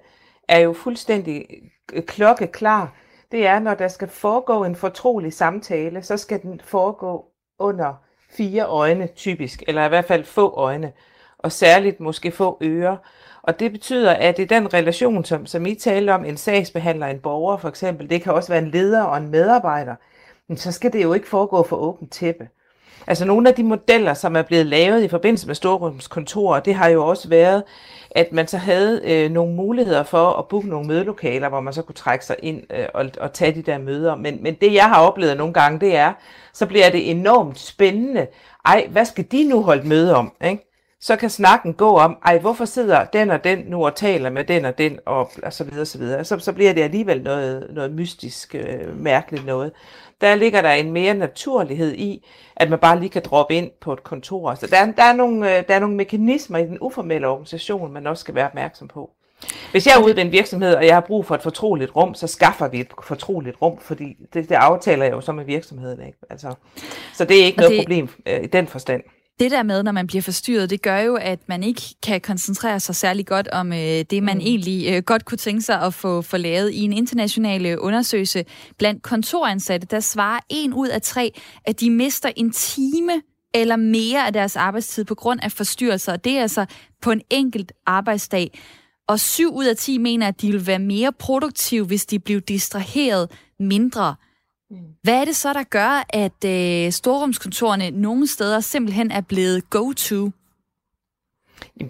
er 0.48 0.58
jo 0.58 0.72
fuldstændig 0.72 1.46
øh, 1.92 2.02
klokkeklar. 2.02 2.94
Det 3.32 3.46
er, 3.46 3.58
når 3.58 3.74
der 3.74 3.88
skal 3.88 4.08
foregå 4.08 4.64
en 4.64 4.76
fortrolig 4.76 5.32
samtale, 5.32 6.02
så 6.02 6.16
skal 6.16 6.42
den 6.42 6.60
foregå 6.64 7.24
under 7.58 7.94
fire 8.30 8.66
øjne 8.66 9.06
typisk, 9.06 9.62
eller 9.66 9.84
i 9.84 9.88
hvert 9.88 10.04
fald 10.04 10.24
få 10.24 10.50
øjne, 10.50 10.92
og 11.38 11.52
særligt 11.52 12.00
måske 12.00 12.30
få 12.30 12.58
ører. 12.62 12.96
Og 13.42 13.60
det 13.60 13.72
betyder, 13.72 14.12
at 14.12 14.38
i 14.38 14.44
den 14.44 14.74
relation, 14.74 15.24
som, 15.24 15.46
som 15.46 15.66
I 15.66 15.74
taler 15.74 16.14
om, 16.14 16.24
en 16.24 16.36
sagsbehandler, 16.36 17.06
en 17.06 17.20
borger 17.20 17.56
for 17.56 17.68
eksempel, 17.68 18.10
det 18.10 18.22
kan 18.22 18.32
også 18.32 18.48
være 18.52 18.62
en 18.62 18.70
leder 18.70 19.02
og 19.02 19.16
en 19.16 19.30
medarbejder, 19.30 19.94
men 20.48 20.56
så 20.56 20.72
skal 20.72 20.92
det 20.92 21.02
jo 21.02 21.12
ikke 21.12 21.28
foregå 21.28 21.62
for 21.62 21.76
åbent 21.76 22.12
tæppe. 22.12 22.48
Altså 23.06 23.24
nogle 23.24 23.48
af 23.48 23.54
de 23.54 23.62
modeller, 23.62 24.14
som 24.14 24.36
er 24.36 24.42
blevet 24.42 24.66
lavet 24.66 25.02
i 25.02 25.08
forbindelse 25.08 25.46
med 25.46 25.54
storrumskontorer, 25.54 26.60
det 26.60 26.74
har 26.74 26.88
jo 26.88 27.06
også 27.06 27.28
været, 27.28 27.62
at 28.10 28.32
man 28.32 28.46
så 28.46 28.58
havde 28.58 29.00
øh, 29.04 29.30
nogle 29.30 29.54
muligheder 29.54 30.02
for 30.02 30.32
at 30.32 30.48
booke 30.48 30.68
nogle 30.68 30.88
mødelokaler, 30.88 31.48
hvor 31.48 31.60
man 31.60 31.72
så 31.72 31.82
kunne 31.82 31.94
trække 31.94 32.24
sig 32.24 32.36
ind 32.42 32.62
øh, 32.70 32.86
og, 32.94 33.10
og 33.20 33.32
tage 33.32 33.54
de 33.54 33.62
der 33.62 33.78
møder. 33.78 34.16
Men, 34.16 34.42
men 34.42 34.54
det 34.54 34.74
jeg 34.74 34.84
har 34.84 35.00
oplevet 35.00 35.36
nogle 35.36 35.52
gange, 35.52 35.80
det 35.80 35.96
er, 35.96 36.12
så 36.52 36.66
bliver 36.66 36.90
det 36.90 37.10
enormt 37.10 37.58
spændende. 37.58 38.26
Ej, 38.64 38.86
hvad 38.90 39.04
skal 39.04 39.24
de 39.32 39.48
nu 39.48 39.62
holde 39.62 39.88
møde 39.88 40.14
om? 40.14 40.32
Ikke? 40.44 40.70
Så 41.00 41.16
kan 41.16 41.30
snakken 41.30 41.74
gå 41.74 41.96
om, 41.96 42.16
ej, 42.24 42.38
hvorfor 42.38 42.64
sidder 42.64 43.04
den 43.04 43.30
og 43.30 43.44
den 43.44 43.58
nu 43.58 43.86
og 43.86 43.94
taler 43.94 44.30
med 44.30 44.44
den 44.44 44.64
og 44.64 44.78
den, 44.78 44.98
og, 45.06 45.30
og 45.42 45.52
så 45.52 45.64
videre, 45.64 45.86
så 45.86 45.98
videre. 45.98 46.24
Så, 46.24 46.38
så 46.38 46.52
bliver 46.52 46.72
det 46.72 46.82
alligevel 46.82 47.22
noget, 47.22 47.66
noget 47.70 47.92
mystisk, 47.92 48.54
øh, 48.54 49.00
mærkeligt 49.00 49.46
noget 49.46 49.72
der 50.20 50.34
ligger 50.34 50.62
der 50.62 50.70
en 50.70 50.92
mere 50.92 51.14
naturlighed 51.14 51.94
i, 51.94 52.26
at 52.56 52.70
man 52.70 52.78
bare 52.78 53.00
lige 53.00 53.08
kan 53.08 53.22
droppe 53.24 53.54
ind 53.54 53.70
på 53.80 53.92
et 53.92 54.02
kontor. 54.02 54.54
Så 54.54 54.66
der, 54.66 54.92
der, 54.92 55.02
er, 55.02 55.12
nogle, 55.12 55.58
øh, 55.58 55.64
der 55.68 55.74
er 55.74 55.78
nogle 55.78 55.96
mekanismer 55.96 56.58
i 56.58 56.66
den 56.66 56.78
uformelle 56.80 57.28
organisation, 57.28 57.92
man 57.92 58.06
også 58.06 58.20
skal 58.20 58.34
være 58.34 58.46
opmærksom 58.46 58.88
på. 58.88 59.10
Hvis 59.70 59.86
jeg 59.86 59.94
er 59.98 60.04
ude 60.04 60.16
ved 60.16 60.22
en 60.22 60.32
virksomhed, 60.32 60.74
og 60.74 60.86
jeg 60.86 60.94
har 60.94 61.00
brug 61.00 61.26
for 61.26 61.34
et 61.34 61.42
fortroligt 61.42 61.96
rum, 61.96 62.14
så 62.14 62.26
skaffer 62.26 62.68
vi 62.68 62.80
et 62.80 62.88
fortroligt 63.02 63.56
rum, 63.62 63.78
fordi 63.78 64.16
det, 64.34 64.48
det 64.48 64.54
aftaler 64.54 65.04
jeg 65.04 65.12
jo 65.12 65.20
så 65.20 65.32
med 65.32 65.44
virksomheden. 65.44 66.06
Ikke? 66.06 66.18
Altså, 66.30 66.54
så 67.14 67.24
det 67.24 67.40
er 67.40 67.44
ikke 67.44 67.58
og 67.58 67.62
noget 67.62 67.70
det, 67.70 67.80
problem 67.80 68.08
øh, 68.26 68.44
i 68.44 68.46
den 68.46 68.66
forstand 68.66 69.02
det 69.40 69.50
der 69.50 69.62
med, 69.62 69.82
når 69.82 69.92
man 69.92 70.06
bliver 70.06 70.22
forstyrret, 70.22 70.70
det 70.70 70.82
gør 70.82 70.98
jo, 70.98 71.14
at 71.14 71.48
man 71.48 71.62
ikke 71.62 71.82
kan 72.02 72.20
koncentrere 72.20 72.80
sig 72.80 72.96
særlig 72.96 73.26
godt 73.26 73.48
om 73.48 73.72
øh, 73.72 73.78
det, 74.10 74.22
man 74.22 74.36
mm. 74.36 74.40
egentlig 74.40 74.94
øh, 74.94 75.02
godt 75.02 75.24
kunne 75.24 75.38
tænke 75.38 75.62
sig 75.62 75.80
at 75.80 75.94
få, 75.94 76.22
få 76.22 76.36
lavet. 76.36 76.70
I 76.70 76.80
en 76.80 76.92
international 76.92 77.66
øh, 77.66 77.76
undersøgelse 77.80 78.44
blandt 78.78 79.02
kontoransatte, 79.02 79.86
der 79.86 80.00
svarer 80.00 80.40
en 80.48 80.74
ud 80.74 80.88
af 80.88 81.02
tre, 81.02 81.32
at 81.64 81.80
de 81.80 81.90
mister 81.90 82.30
en 82.36 82.52
time 82.52 83.22
eller 83.54 83.76
mere 83.76 84.26
af 84.26 84.32
deres 84.32 84.56
arbejdstid 84.56 85.04
på 85.04 85.14
grund 85.14 85.40
af 85.42 85.52
forstyrrelser. 85.52 86.16
Det 86.16 86.38
er 86.38 86.42
altså 86.42 86.66
på 87.02 87.10
en 87.10 87.20
enkelt 87.30 87.72
arbejdsdag. 87.86 88.58
Og 89.08 89.20
syv 89.20 89.54
ud 89.54 89.64
af 89.64 89.76
10 89.76 89.98
mener, 89.98 90.28
at 90.28 90.40
de 90.40 90.52
vil 90.52 90.66
være 90.66 90.78
mere 90.78 91.12
produktive, 91.12 91.86
hvis 91.86 92.06
de 92.06 92.18
bliver 92.18 92.40
distraheret 92.40 93.30
mindre. 93.58 94.14
Hvad 95.02 95.20
er 95.20 95.24
det 95.24 95.36
så, 95.36 95.52
der 95.52 95.62
gør, 95.62 96.06
at 96.08 96.44
øh, 96.44 96.92
storrumskontorene 96.92 97.90
nogle 97.90 98.26
steder 98.26 98.60
simpelthen 98.60 99.10
er 99.10 99.20
blevet 99.20 99.70
go-to? 99.70 100.30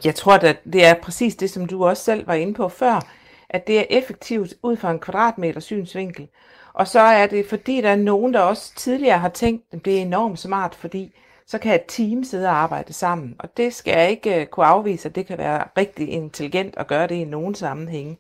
Jeg 0.04 0.14
tror, 0.14 0.32
at 0.32 0.64
det 0.72 0.84
er 0.84 0.94
præcis 0.94 1.36
det, 1.36 1.50
som 1.50 1.66
du 1.66 1.84
også 1.84 2.04
selv 2.04 2.26
var 2.26 2.34
inde 2.34 2.54
på 2.54 2.68
før, 2.68 3.06
at 3.48 3.66
det 3.66 3.78
er 3.78 3.84
effektivt 3.90 4.54
ud 4.62 4.76
fra 4.76 4.90
en 4.90 4.98
kvadratmeter 4.98 5.60
synsvinkel. 5.60 6.28
Og 6.72 6.88
så 6.88 7.00
er 7.00 7.26
det, 7.26 7.46
fordi 7.46 7.80
der 7.80 7.90
er 7.90 7.96
nogen, 7.96 8.34
der 8.34 8.40
også 8.40 8.74
tidligere 8.76 9.18
har 9.18 9.28
tænkt, 9.28 9.64
at 9.72 9.84
det 9.84 9.98
er 9.98 10.02
enormt 10.02 10.38
smart, 10.38 10.74
fordi 10.74 11.12
så 11.46 11.58
kan 11.58 11.74
et 11.74 11.84
team 11.88 12.24
sidde 12.24 12.48
og 12.48 12.54
arbejde 12.54 12.92
sammen. 12.92 13.36
Og 13.38 13.56
det 13.56 13.74
skal 13.74 13.98
jeg 13.98 14.10
ikke 14.10 14.40
uh, 14.40 14.46
kunne 14.46 14.66
afvise, 14.66 15.08
at 15.08 15.14
det 15.14 15.26
kan 15.26 15.38
være 15.38 15.64
rigtig 15.76 16.08
intelligent 16.08 16.74
at 16.76 16.86
gøre 16.86 17.06
det 17.06 17.14
i 17.14 17.24
nogen 17.24 17.54
sammenhænge. 17.54 18.16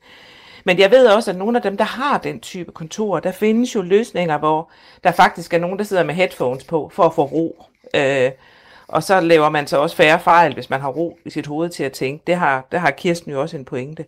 Men 0.64 0.78
jeg 0.78 0.90
ved 0.90 1.06
også, 1.06 1.30
at 1.30 1.36
nogle 1.36 1.58
af 1.58 1.62
dem, 1.62 1.76
der 1.76 1.84
har 1.84 2.18
den 2.18 2.40
type 2.40 2.72
kontor, 2.72 3.20
der 3.20 3.32
findes 3.32 3.74
jo 3.74 3.82
løsninger, 3.82 4.38
hvor 4.38 4.70
der 5.04 5.12
faktisk 5.12 5.54
er 5.54 5.58
nogen, 5.58 5.78
der 5.78 5.84
sidder 5.84 6.02
med 6.02 6.14
headphones 6.14 6.64
på 6.64 6.90
for 6.94 7.02
at 7.02 7.14
få 7.14 7.24
ro. 7.24 7.64
Øh, 7.94 8.30
og 8.88 9.02
så 9.02 9.20
laver 9.20 9.48
man 9.48 9.66
så 9.66 9.78
også 9.78 9.96
færre 9.96 10.20
fejl, 10.20 10.54
hvis 10.54 10.70
man 10.70 10.80
har 10.80 10.88
ro 10.88 11.18
i 11.24 11.30
sit 11.30 11.46
hoved 11.46 11.68
til 11.68 11.84
at 11.84 11.92
tænke. 11.92 12.22
Det 12.26 12.36
har, 12.36 12.66
det 12.72 12.80
har 12.80 12.90
Kirsten 12.90 13.32
jo 13.32 13.40
også 13.40 13.56
en 13.56 13.64
pointe. 13.64 14.04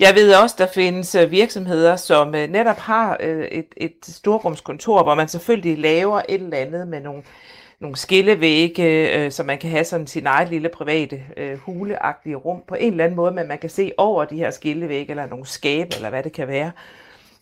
Jeg 0.00 0.14
ved 0.14 0.34
også, 0.34 0.54
der 0.58 0.66
findes 0.66 1.14
øh, 1.14 1.30
virksomheder, 1.30 1.96
som 1.96 2.34
øh, 2.34 2.48
netop 2.48 2.78
har 2.78 3.16
øh, 3.20 3.44
et, 3.44 3.66
et 3.76 3.94
storrumskontor, 4.02 5.02
hvor 5.02 5.14
man 5.14 5.28
selvfølgelig 5.28 5.78
laver 5.78 6.22
et 6.28 6.42
eller 6.42 6.56
andet 6.56 6.88
med 6.88 7.00
nogle, 7.00 7.22
nogle 7.82 7.96
skillevægge, 7.96 9.30
så 9.30 9.42
man 9.42 9.58
kan 9.58 9.70
have 9.70 9.84
sådan 9.84 10.06
sin 10.06 10.26
eget 10.26 10.48
lille 10.48 10.68
private 10.68 11.22
huleagtige 11.56 12.36
rum 12.36 12.62
på 12.68 12.74
en 12.74 12.90
eller 12.90 13.04
anden 13.04 13.16
måde, 13.16 13.32
men 13.32 13.48
man 13.48 13.58
kan 13.58 13.70
se 13.70 13.92
over 13.96 14.24
de 14.24 14.36
her 14.36 14.50
skillevægge, 14.50 15.10
eller 15.10 15.26
nogle 15.26 15.46
skabe, 15.46 15.96
eller 15.96 16.10
hvad 16.10 16.22
det 16.22 16.32
kan 16.32 16.48
være. 16.48 16.72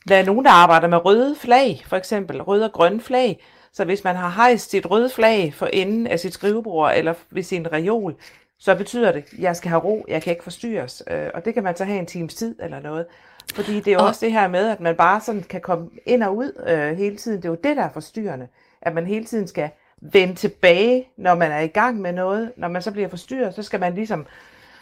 Der 0.09 0.17
er 0.17 0.25
nogen, 0.25 0.45
der 0.45 0.51
arbejder 0.51 0.89
med 0.89 1.05
røde 1.05 1.37
flag, 1.41 1.83
for 1.87 1.97
eksempel 1.97 2.43
røde 2.43 2.65
og 2.65 2.73
grønne 2.73 3.01
flag, 3.01 3.45
så 3.73 3.85
hvis 3.85 4.05
man 4.05 4.17
har 4.17 4.31
hejst 4.31 4.71
sit 4.71 4.91
røde 4.91 5.11
flag 5.11 5.55
for 5.55 5.67
enden 5.67 6.07
af 6.07 6.21
sit 6.21 6.33
skrivebord 6.33 6.93
eller 6.97 7.15
ved 7.31 7.43
sin 7.43 7.73
reol, 7.73 8.15
så 8.59 8.75
betyder 8.75 9.13
det, 9.13 9.19
at 9.19 9.39
jeg 9.39 9.57
skal 9.57 9.69
have 9.69 9.83
ro, 9.83 10.05
jeg 10.09 10.23
kan 10.23 10.31
ikke 10.31 10.43
forstyrres. 10.43 11.03
Øh, 11.11 11.27
og 11.35 11.45
det 11.45 11.55
kan 11.55 11.63
man 11.63 11.77
så 11.77 11.85
have 11.85 11.99
en 11.99 12.07
times 12.07 12.35
tid 12.35 12.57
eller 12.63 12.81
noget. 12.81 13.07
Fordi 13.55 13.75
det 13.75 13.89
er 13.89 13.93
jo 13.93 13.99
og... 13.99 14.07
også 14.07 14.27
det 14.27 14.33
her 14.33 14.49
med, 14.49 14.69
at 14.69 14.81
man 14.81 14.97
bare 14.97 15.21
sådan 15.21 15.43
kan 15.43 15.61
komme 15.61 15.91
ind 16.07 16.23
og 16.23 16.37
ud 16.37 16.65
øh, 16.67 16.97
hele 16.99 17.17
tiden. 17.17 17.37
Det 17.37 17.45
er 17.45 17.49
jo 17.49 17.59
det, 17.65 17.77
der 17.77 17.83
er 17.83 17.93
forstyrrende. 17.93 18.49
At 18.83 18.95
man 18.95 19.07
hele 19.07 19.25
tiden 19.25 19.49
skal 19.49 19.71
vende 20.01 20.35
tilbage, 20.35 21.09
når 21.17 21.35
man 21.35 21.53
er 21.53 21.61
i 21.61 21.67
gang 21.67 22.01
med 22.01 22.13
noget. 22.13 22.53
Når 22.57 22.69
man 22.69 22.83
så 22.83 22.91
bliver 22.93 23.09
forstyrret, 23.09 23.55
så 23.55 23.63
skal 23.63 23.81
man 23.81 23.95
ligesom 23.95 24.27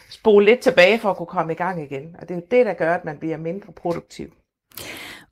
spole 0.09 0.45
lidt 0.45 0.59
tilbage 0.59 0.99
for 0.99 1.09
at 1.09 1.17
kunne 1.17 1.25
komme 1.27 1.53
i 1.53 1.55
gang 1.55 1.83
igen. 1.83 2.15
Og 2.21 2.29
det 2.29 2.31
er 2.31 2.39
jo 2.39 2.45
det, 2.51 2.65
der 2.65 2.73
gør, 2.73 2.95
at 2.95 3.05
man 3.05 3.17
bliver 3.17 3.37
mindre 3.37 3.73
produktiv. 3.73 4.33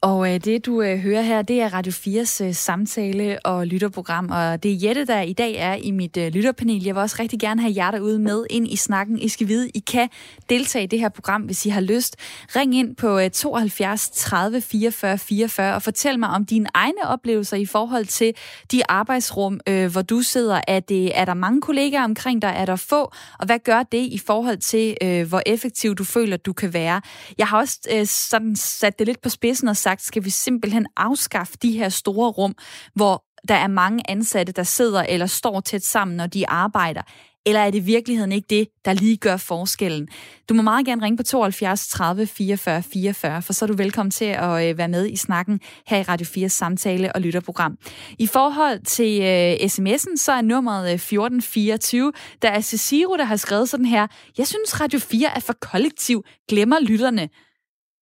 Og 0.02 0.34
øh, 0.34 0.40
det, 0.40 0.66
du 0.66 0.82
øh, 0.82 1.00
hører 1.00 1.22
her, 1.22 1.42
det 1.42 1.62
er 1.62 1.74
Radio 1.74 1.92
4's 1.92 2.44
øh, 2.44 2.54
samtale- 2.54 3.46
og 3.46 3.68
lytterprogram, 3.68 4.30
og 4.32 4.64
det 4.64 4.72
er 4.72 4.88
Jette, 4.88 5.06
der 5.06 5.22
i 5.22 5.34
dag 5.34 5.56
er 5.56 5.74
i 5.74 5.92
mit 5.92 6.18
øh, 6.18 6.28
lytterpanel. 6.28 6.84
Jeg 6.84 6.96
vil 6.96 7.02
også 7.02 7.16
rigtig 7.20 7.40
gerne 7.40 7.62
have 7.62 7.74
jer 7.76 7.92
derude 7.92 8.20
med 8.20 8.46
ind 8.50 8.68
i 8.68 8.76
snakken. 8.76 9.20
I 9.20 9.30
skal 9.30 9.48
vide, 9.48 9.70
I 9.70 9.80
kan 9.80 10.10
deltage 10.50 10.84
i 10.84 10.88
det 10.88 11.00
her 11.00 11.10
program, 11.10 11.42
hvis 11.42 11.66
I 11.66 11.70
har 11.70 11.82
lyst. 11.82 12.16
Ring 12.56 12.76
ind 12.76 12.96
på 12.96 13.20
øh, 13.20 13.30
72 13.30 14.10
30 14.10 14.62
44 14.62 15.18
44 15.18 15.76
og 15.76 15.82
fortæl 15.82 16.20
mig 16.20 16.30
om 16.30 16.46
dine 16.46 16.70
egne 16.74 17.08
oplevelser 17.08 17.58
i 17.58 17.66
forhold 17.66 18.06
til 18.06 18.34
de 18.72 18.82
arbejdsrum, 18.90 19.60
øh, 19.68 19.92
hvor 19.92 20.02
du 20.02 20.22
sidder. 20.22 20.62
Er, 20.68 20.80
det, 20.80 21.20
er 21.20 21.26
der 21.26 21.34
mange 21.34 21.62
kollegaer 21.62 22.04
omkring 22.04 22.42
dig? 22.42 22.54
Er 22.58 22.66
der 22.66 22.76
få? 22.76 23.12
Og 23.40 23.46
hvad 23.46 23.60
gør 23.60 23.84
det 23.84 24.02
i 24.02 24.22
forhold 24.28 24.58
til, 24.58 24.98
øh, 25.04 25.28
hvor 25.28 25.42
effektiv 25.46 25.96
du 25.96 26.04
føler, 26.04 26.38
du 26.38 26.54
kan 26.54 26.74
være? 26.74 27.02
Jeg 27.38 27.48
har 27.48 27.58
også 27.58 27.80
øh, 27.92 28.06
sådan 28.06 28.56
sat 28.56 29.00
det 29.00 29.08
lidt 29.08 29.22
på 29.22 29.30
spidsen 29.30 29.68
og 29.68 29.78
sagt, 29.88 30.02
skal 30.02 30.26
vi 30.26 30.30
simpelthen 30.30 30.88
afskaffe 30.98 31.54
de 31.62 31.72
her 31.72 31.90
store 31.90 32.30
rum, 32.30 32.56
hvor 32.94 33.24
der 33.48 33.56
er 33.56 33.68
mange 33.68 34.10
ansatte, 34.10 34.54
der 34.54 34.64
sidder 34.64 35.04
eller 35.04 35.26
står 35.26 35.60
tæt 35.60 35.84
sammen, 35.84 36.18
når 36.18 36.28
de 36.28 36.50
arbejder? 36.50 37.02
Eller 37.46 37.62
er 37.62 37.72
det 37.72 37.78
i 37.78 37.82
virkeligheden 37.82 38.32
ikke 38.32 38.46
det, 38.50 38.68
der 38.86 38.94
lige 38.94 39.18
gør 39.18 39.38
forskellen? 39.38 40.08
Du 40.50 40.54
må 40.54 40.62
meget 40.62 40.86
gerne 40.86 41.06
ringe 41.06 41.18
på 41.18 41.24
72 41.24 41.88
30 41.88 42.28
44 42.28 42.84
44, 42.84 43.42
for 43.42 43.54
så 43.54 43.66
er 43.66 43.68
du 43.68 43.76
velkommen 43.76 44.12
til 44.12 44.26
at 44.26 44.70
øh, 44.70 44.78
være 44.78 44.88
med 44.88 45.10
i 45.10 45.16
snakken 45.16 45.60
her 45.88 45.98
i 45.98 46.04
Radio 46.04 46.26
4 46.26 46.50
samtale- 46.50 47.16
og 47.16 47.22
lytterprogram. 47.22 47.78
I 48.20 48.28
forhold 48.28 48.80
til 48.80 49.22
øh, 49.22 49.52
uh, 49.52 49.66
sms'en, 49.66 50.18
så 50.18 50.32
er 50.32 50.42
nummeret 50.42 50.88
øh, 50.88 50.94
1424. 50.94 52.12
Der 52.42 52.50
er 52.50 52.62
Cicero, 52.62 53.18
der 53.18 53.24
har 53.24 53.36
skrevet 53.36 53.70
sådan 53.70 53.86
her. 53.86 54.08
Jeg 54.38 54.48
synes, 54.48 54.82
Radio 54.82 55.00
4 55.00 55.36
er 55.36 55.40
for 55.40 55.54
kollektiv, 55.62 56.24
glemmer 56.50 56.80
lytterne. 56.80 57.30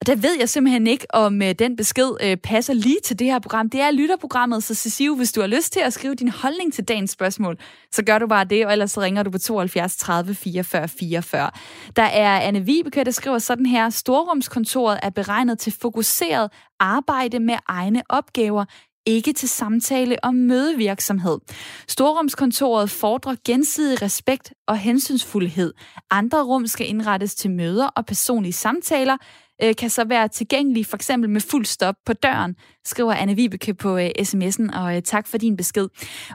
Og 0.01 0.07
der 0.07 0.15
ved 0.15 0.35
jeg 0.39 0.49
simpelthen 0.49 0.87
ikke, 0.87 1.05
om 1.09 1.41
øh, 1.41 1.55
den 1.59 1.75
besked 1.75 2.11
øh, 2.21 2.37
passer 2.37 2.73
lige 2.73 2.99
til 3.03 3.19
det 3.19 3.27
her 3.27 3.39
program. 3.39 3.69
Det 3.69 3.81
er 3.81 3.91
lytterprogrammet, 3.91 4.63
så 4.63 4.75
Cecil, 4.75 5.15
hvis 5.15 5.31
du 5.31 5.41
har 5.41 5.47
lyst 5.47 5.73
til 5.73 5.79
at 5.79 5.93
skrive 5.93 6.15
din 6.15 6.29
holdning 6.29 6.73
til 6.73 6.83
dagens 6.83 7.11
spørgsmål, 7.11 7.57
så 7.91 8.03
gør 8.03 8.19
du 8.19 8.27
bare 8.27 8.45
det, 8.45 8.65
og 8.65 8.71
ellers 8.71 8.91
så 8.91 9.01
ringer 9.01 9.23
du 9.23 9.31
på 9.31 9.37
72 9.37 9.97
30 9.97 10.35
44 10.35 10.87
44. 10.87 11.51
Der 11.95 12.03
er 12.03 12.39
Anne 12.39 12.65
Vibeke, 12.65 13.03
der 13.03 13.11
skriver 13.11 13.39
sådan 13.39 13.65
her, 13.65 13.89
Storrumskontoret 13.89 14.99
er 15.03 15.09
beregnet 15.09 15.59
til 15.59 15.73
fokuseret 15.81 16.51
arbejde 16.79 17.39
med 17.39 17.55
egne 17.67 18.01
opgaver, 18.09 18.65
ikke 19.05 19.33
til 19.33 19.49
samtale 19.49 20.17
om 20.23 20.35
mødevirksomhed. 20.35 21.37
Storrumskontoret 21.87 22.89
fordrer 22.89 23.35
gensidig 23.45 24.01
respekt 24.01 24.53
og 24.67 24.77
hensynsfuldhed. 24.77 25.73
Andre 26.11 26.43
rum 26.43 26.67
skal 26.67 26.89
indrettes 26.89 27.35
til 27.35 27.51
møder 27.51 27.87
og 27.87 28.05
personlige 28.05 28.53
samtaler, 28.53 29.17
øh, 29.63 29.75
kan 29.75 29.89
så 29.89 30.03
være 30.03 30.27
tilgængelig 30.27 30.85
for 30.85 30.95
eksempel 30.95 31.29
med 31.29 31.41
fuld 31.41 31.65
stop 31.65 31.95
på 32.05 32.13
døren, 32.13 32.55
skriver 32.85 33.13
Anne 33.13 33.35
Vibeke 33.35 33.73
på 33.73 33.97
øh, 33.97 34.09
sms'en, 34.19 34.79
og 34.79 34.95
øh, 34.95 35.01
tak 35.01 35.27
for 35.27 35.37
din 35.37 35.57
besked. 35.57 35.87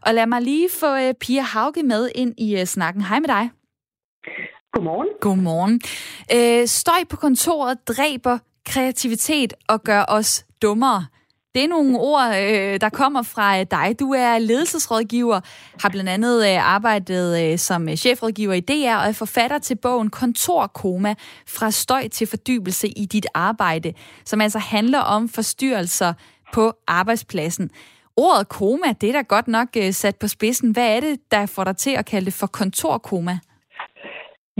Og 0.02 0.14
lad 0.14 0.26
mig 0.26 0.42
lige 0.42 0.68
få 0.80 0.96
øh, 0.96 1.14
Pia 1.14 1.42
Hauge 1.42 1.82
med 1.82 2.10
ind 2.14 2.34
i 2.38 2.60
øh, 2.60 2.64
snakken. 2.64 3.02
Hej 3.02 3.20
med 3.20 3.28
dig. 3.28 3.50
Godmorgen. 4.72 5.08
Godmorgen. 5.20 5.80
Øh, 6.34 6.66
støj 6.66 7.04
på 7.10 7.16
kontoret 7.16 7.88
dræber 7.88 8.38
kreativitet 8.66 9.54
og 9.68 9.82
gør 9.82 10.04
os 10.08 10.46
dummere. 10.62 11.06
Det 11.54 11.64
er 11.64 11.68
nogle 11.68 11.98
ord, 11.98 12.28
øh, 12.28 12.80
der 12.80 12.88
kommer 12.88 13.22
fra 13.22 13.60
øh, 13.60 13.66
dig. 13.70 13.96
Du 14.00 14.12
er 14.12 14.38
ledelsesrådgiver, 14.38 15.40
har 15.82 15.88
blandt 15.88 16.10
andet 16.10 16.46
øh, 16.46 16.72
arbejdet 16.72 17.60
som 17.60 17.96
chefrådgiver 17.96 18.54
i 18.54 18.60
DR 18.60 18.96
og 18.96 19.08
er 19.08 19.12
forfatter 19.12 19.58
til 19.58 19.76
bogen 19.76 20.10
Kontorkoma 20.10 21.14
fra 21.46 21.70
støj 21.70 22.08
til 22.08 22.26
fordybelse 22.26 22.88
i 22.88 23.06
dit 23.06 23.26
arbejde, 23.34 23.92
som 24.24 24.40
altså 24.40 24.58
handler 24.58 24.98
om 24.98 25.28
forstyrrelser 25.28 26.12
på 26.52 26.72
arbejdspladsen. 26.86 27.70
Ordet 28.16 28.48
koma, 28.48 28.92
det 29.00 29.08
er 29.08 29.12
da 29.12 29.22
godt 29.22 29.48
nok 29.48 29.68
sat 29.92 30.16
på 30.16 30.28
spidsen. 30.28 30.70
Hvad 30.70 30.96
er 30.96 31.00
det, 31.00 31.20
der 31.30 31.46
får 31.46 31.64
dig 31.64 31.76
til 31.76 31.90
at 31.90 32.06
kalde 32.06 32.24
det 32.24 32.34
for 32.34 32.46
kontorkoma? 32.46 33.38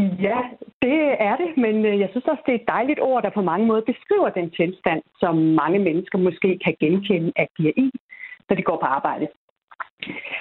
Ja, 0.01 0.41
det 0.83 0.99
er 1.29 1.37
det, 1.37 1.57
men 1.57 1.87
øh, 1.87 2.01
jeg 2.01 2.09
synes 2.11 2.25
også, 2.25 2.43
det 2.47 2.55
er 2.55 2.59
et 2.59 2.69
dejligt 2.69 3.01
ord, 3.01 3.23
der 3.23 3.31
på 3.31 3.43
mange 3.43 3.67
måder 3.67 3.81
beskriver 3.93 4.29
den 4.29 4.51
tilstand, 4.51 5.03
som 5.21 5.35
mange 5.37 5.79
mennesker 5.79 6.19
måske 6.19 6.59
kan 6.65 6.77
genkende, 6.81 7.33
at 7.37 7.49
de 7.59 7.69
er 7.69 7.73
i, 7.77 7.91
når 8.49 8.57
de 8.57 8.63
går 8.63 8.79
på 8.81 8.87
arbejde. 8.87 9.29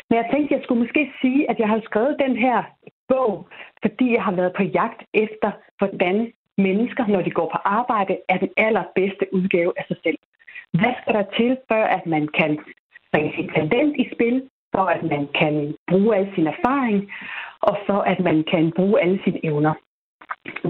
Men 0.10 0.16
jeg 0.20 0.30
tænkte, 0.32 0.56
jeg 0.56 0.64
skulle 0.64 0.82
måske 0.84 1.14
sige, 1.22 1.50
at 1.50 1.60
jeg 1.60 1.68
har 1.68 1.82
skrevet 1.84 2.16
den 2.20 2.36
her 2.38 2.64
bog, 3.08 3.48
fordi 3.82 4.14
jeg 4.14 4.24
har 4.24 4.32
været 4.32 4.54
på 4.58 4.64
jagt 4.64 5.02
efter, 5.14 5.52
hvordan 5.78 6.32
mennesker, 6.58 7.08
når 7.08 7.22
de 7.22 7.32
går 7.32 7.50
på 7.56 7.60
arbejde, 7.66 8.18
er 8.30 8.38
den 8.38 8.50
allerbedste 8.58 9.26
udgave 9.34 9.74
af 9.78 9.86
sig 9.88 9.98
selv. 10.04 10.18
Hvad 10.80 10.94
skal 11.02 11.14
der 11.14 11.26
til, 11.38 11.58
før 11.72 11.84
at 11.84 12.06
man 12.06 12.28
kan 12.28 12.60
bringe 13.12 13.34
sit 13.36 13.50
talent 13.56 13.96
i 13.98 14.10
spil, 14.14 14.50
for 14.76 14.86
at 14.96 15.04
man 15.04 15.28
kan 15.40 15.76
bruge 15.88 16.16
al 16.16 16.32
sin 16.36 16.48
erfaring, 16.48 17.12
og 17.62 17.78
for 17.86 18.00
at 18.02 18.20
man 18.20 18.44
kan 18.52 18.72
bruge 18.76 19.02
alle 19.02 19.20
sine 19.24 19.46
evner. 19.46 19.74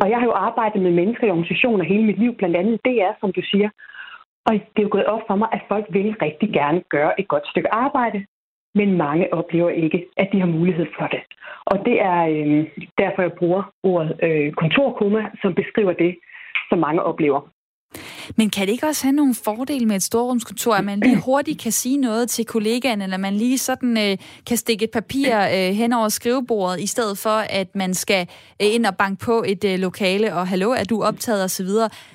Og 0.01 0.09
jeg 0.09 0.17
har 0.19 0.25
jo 0.25 0.31
arbejdet 0.31 0.81
med 0.81 0.91
mennesker 0.91 1.27
i 1.27 1.29
organisationer 1.29 1.85
hele 1.85 2.03
mit 2.03 2.19
liv, 2.19 2.35
blandt 2.35 2.55
andet 2.55 2.79
DR, 2.85 3.13
som 3.19 3.31
du 3.33 3.41
siger. 3.51 3.69
Og 4.45 4.53
det 4.53 4.79
er 4.79 4.87
jo 4.87 4.89
gået 4.91 5.05
op 5.05 5.21
for 5.27 5.35
mig, 5.35 5.49
at 5.51 5.61
folk 5.67 5.85
vil 5.89 6.15
rigtig 6.21 6.49
gerne 6.53 6.83
gøre 6.89 7.19
et 7.19 7.27
godt 7.27 7.47
stykke 7.47 7.73
arbejde, 7.73 8.25
men 8.75 8.97
mange 8.97 9.33
oplever 9.33 9.69
ikke, 9.69 10.05
at 10.17 10.29
de 10.31 10.39
har 10.39 10.47
mulighed 10.47 10.87
for 10.99 11.07
det. 11.07 11.21
Og 11.65 11.85
det 11.85 12.01
er 12.01 12.21
øh, 12.35 12.65
derfor, 12.97 13.21
jeg 13.21 13.33
bruger 13.33 13.63
ordet 13.83 14.19
øh, 14.23 14.53
kontorkoma, 14.53 15.29
som 15.41 15.53
beskriver 15.53 15.93
det, 15.93 16.17
som 16.69 16.79
mange 16.79 17.03
oplever. 17.03 17.41
Men 18.37 18.49
kan 18.49 18.67
det 18.67 18.73
ikke 18.73 18.87
også 18.87 19.05
have 19.07 19.15
nogle 19.15 19.35
fordele 19.45 19.85
med 19.85 19.95
et 19.95 20.03
storrumskontor, 20.03 20.73
at 20.73 20.85
man 20.85 20.99
lige 20.99 21.21
hurtigt 21.29 21.61
kan 21.61 21.71
sige 21.71 21.97
noget 21.97 22.29
til 22.29 22.45
kollegaen, 22.45 23.01
eller 23.01 23.17
man 23.17 23.33
lige 23.33 23.57
sådan 23.57 23.97
øh, 23.97 24.17
kan 24.47 24.57
stikke 24.57 24.83
et 24.85 24.91
papir 24.91 25.29
øh, 25.55 25.71
hen 25.81 25.93
over 25.93 26.09
skrivebordet, 26.09 26.79
i 26.79 26.87
stedet 26.87 27.17
for, 27.17 27.37
at 27.61 27.75
man 27.75 27.93
skal 27.93 28.21
øh, 28.61 28.75
ind 28.75 28.85
og 28.85 28.97
banke 28.97 29.25
på 29.25 29.43
et 29.47 29.63
øh, 29.71 29.79
lokale, 29.79 30.33
og 30.33 30.47
hallo, 30.47 30.69
er 30.71 30.83
du 30.89 31.03
optaget 31.03 31.43
osv.? 31.43 31.71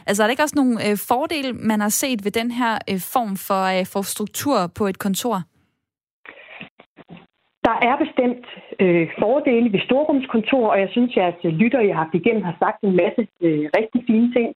Altså 0.07 0.23
er 0.23 0.27
der 0.27 0.31
ikke 0.31 0.43
også 0.43 0.57
nogle 0.57 0.89
øh, 0.89 0.97
fordele, 1.09 1.53
man 1.53 1.81
har 1.81 1.89
set 1.89 2.25
ved 2.25 2.33
den 2.33 2.51
her 2.51 2.73
øh, 2.91 3.01
form 3.15 3.37
for, 3.37 3.63
øh, 3.75 3.87
for 3.93 4.03
struktur 4.03 4.57
på 4.79 4.87
et 4.87 4.99
kontor? 4.99 5.37
Der 7.69 7.77
er 7.89 7.97
bestemt 8.05 8.47
øh, 8.83 9.07
fordele 9.21 9.73
ved 9.73 9.81
storrumskontor, 9.89 10.65
og 10.73 10.81
jeg 10.81 10.89
synes, 10.93 11.11
at 11.11 11.17
jeres 11.17 11.55
lytter, 11.63 11.81
jeg 11.81 11.95
har 11.97 12.03
haft 12.05 12.15
igennem, 12.15 12.43
har 12.51 12.57
sagt 12.65 12.79
en 12.83 12.97
masse 13.03 13.23
øh, 13.47 13.65
rigtig 13.79 14.01
fine 14.11 14.29
ting. 14.37 14.49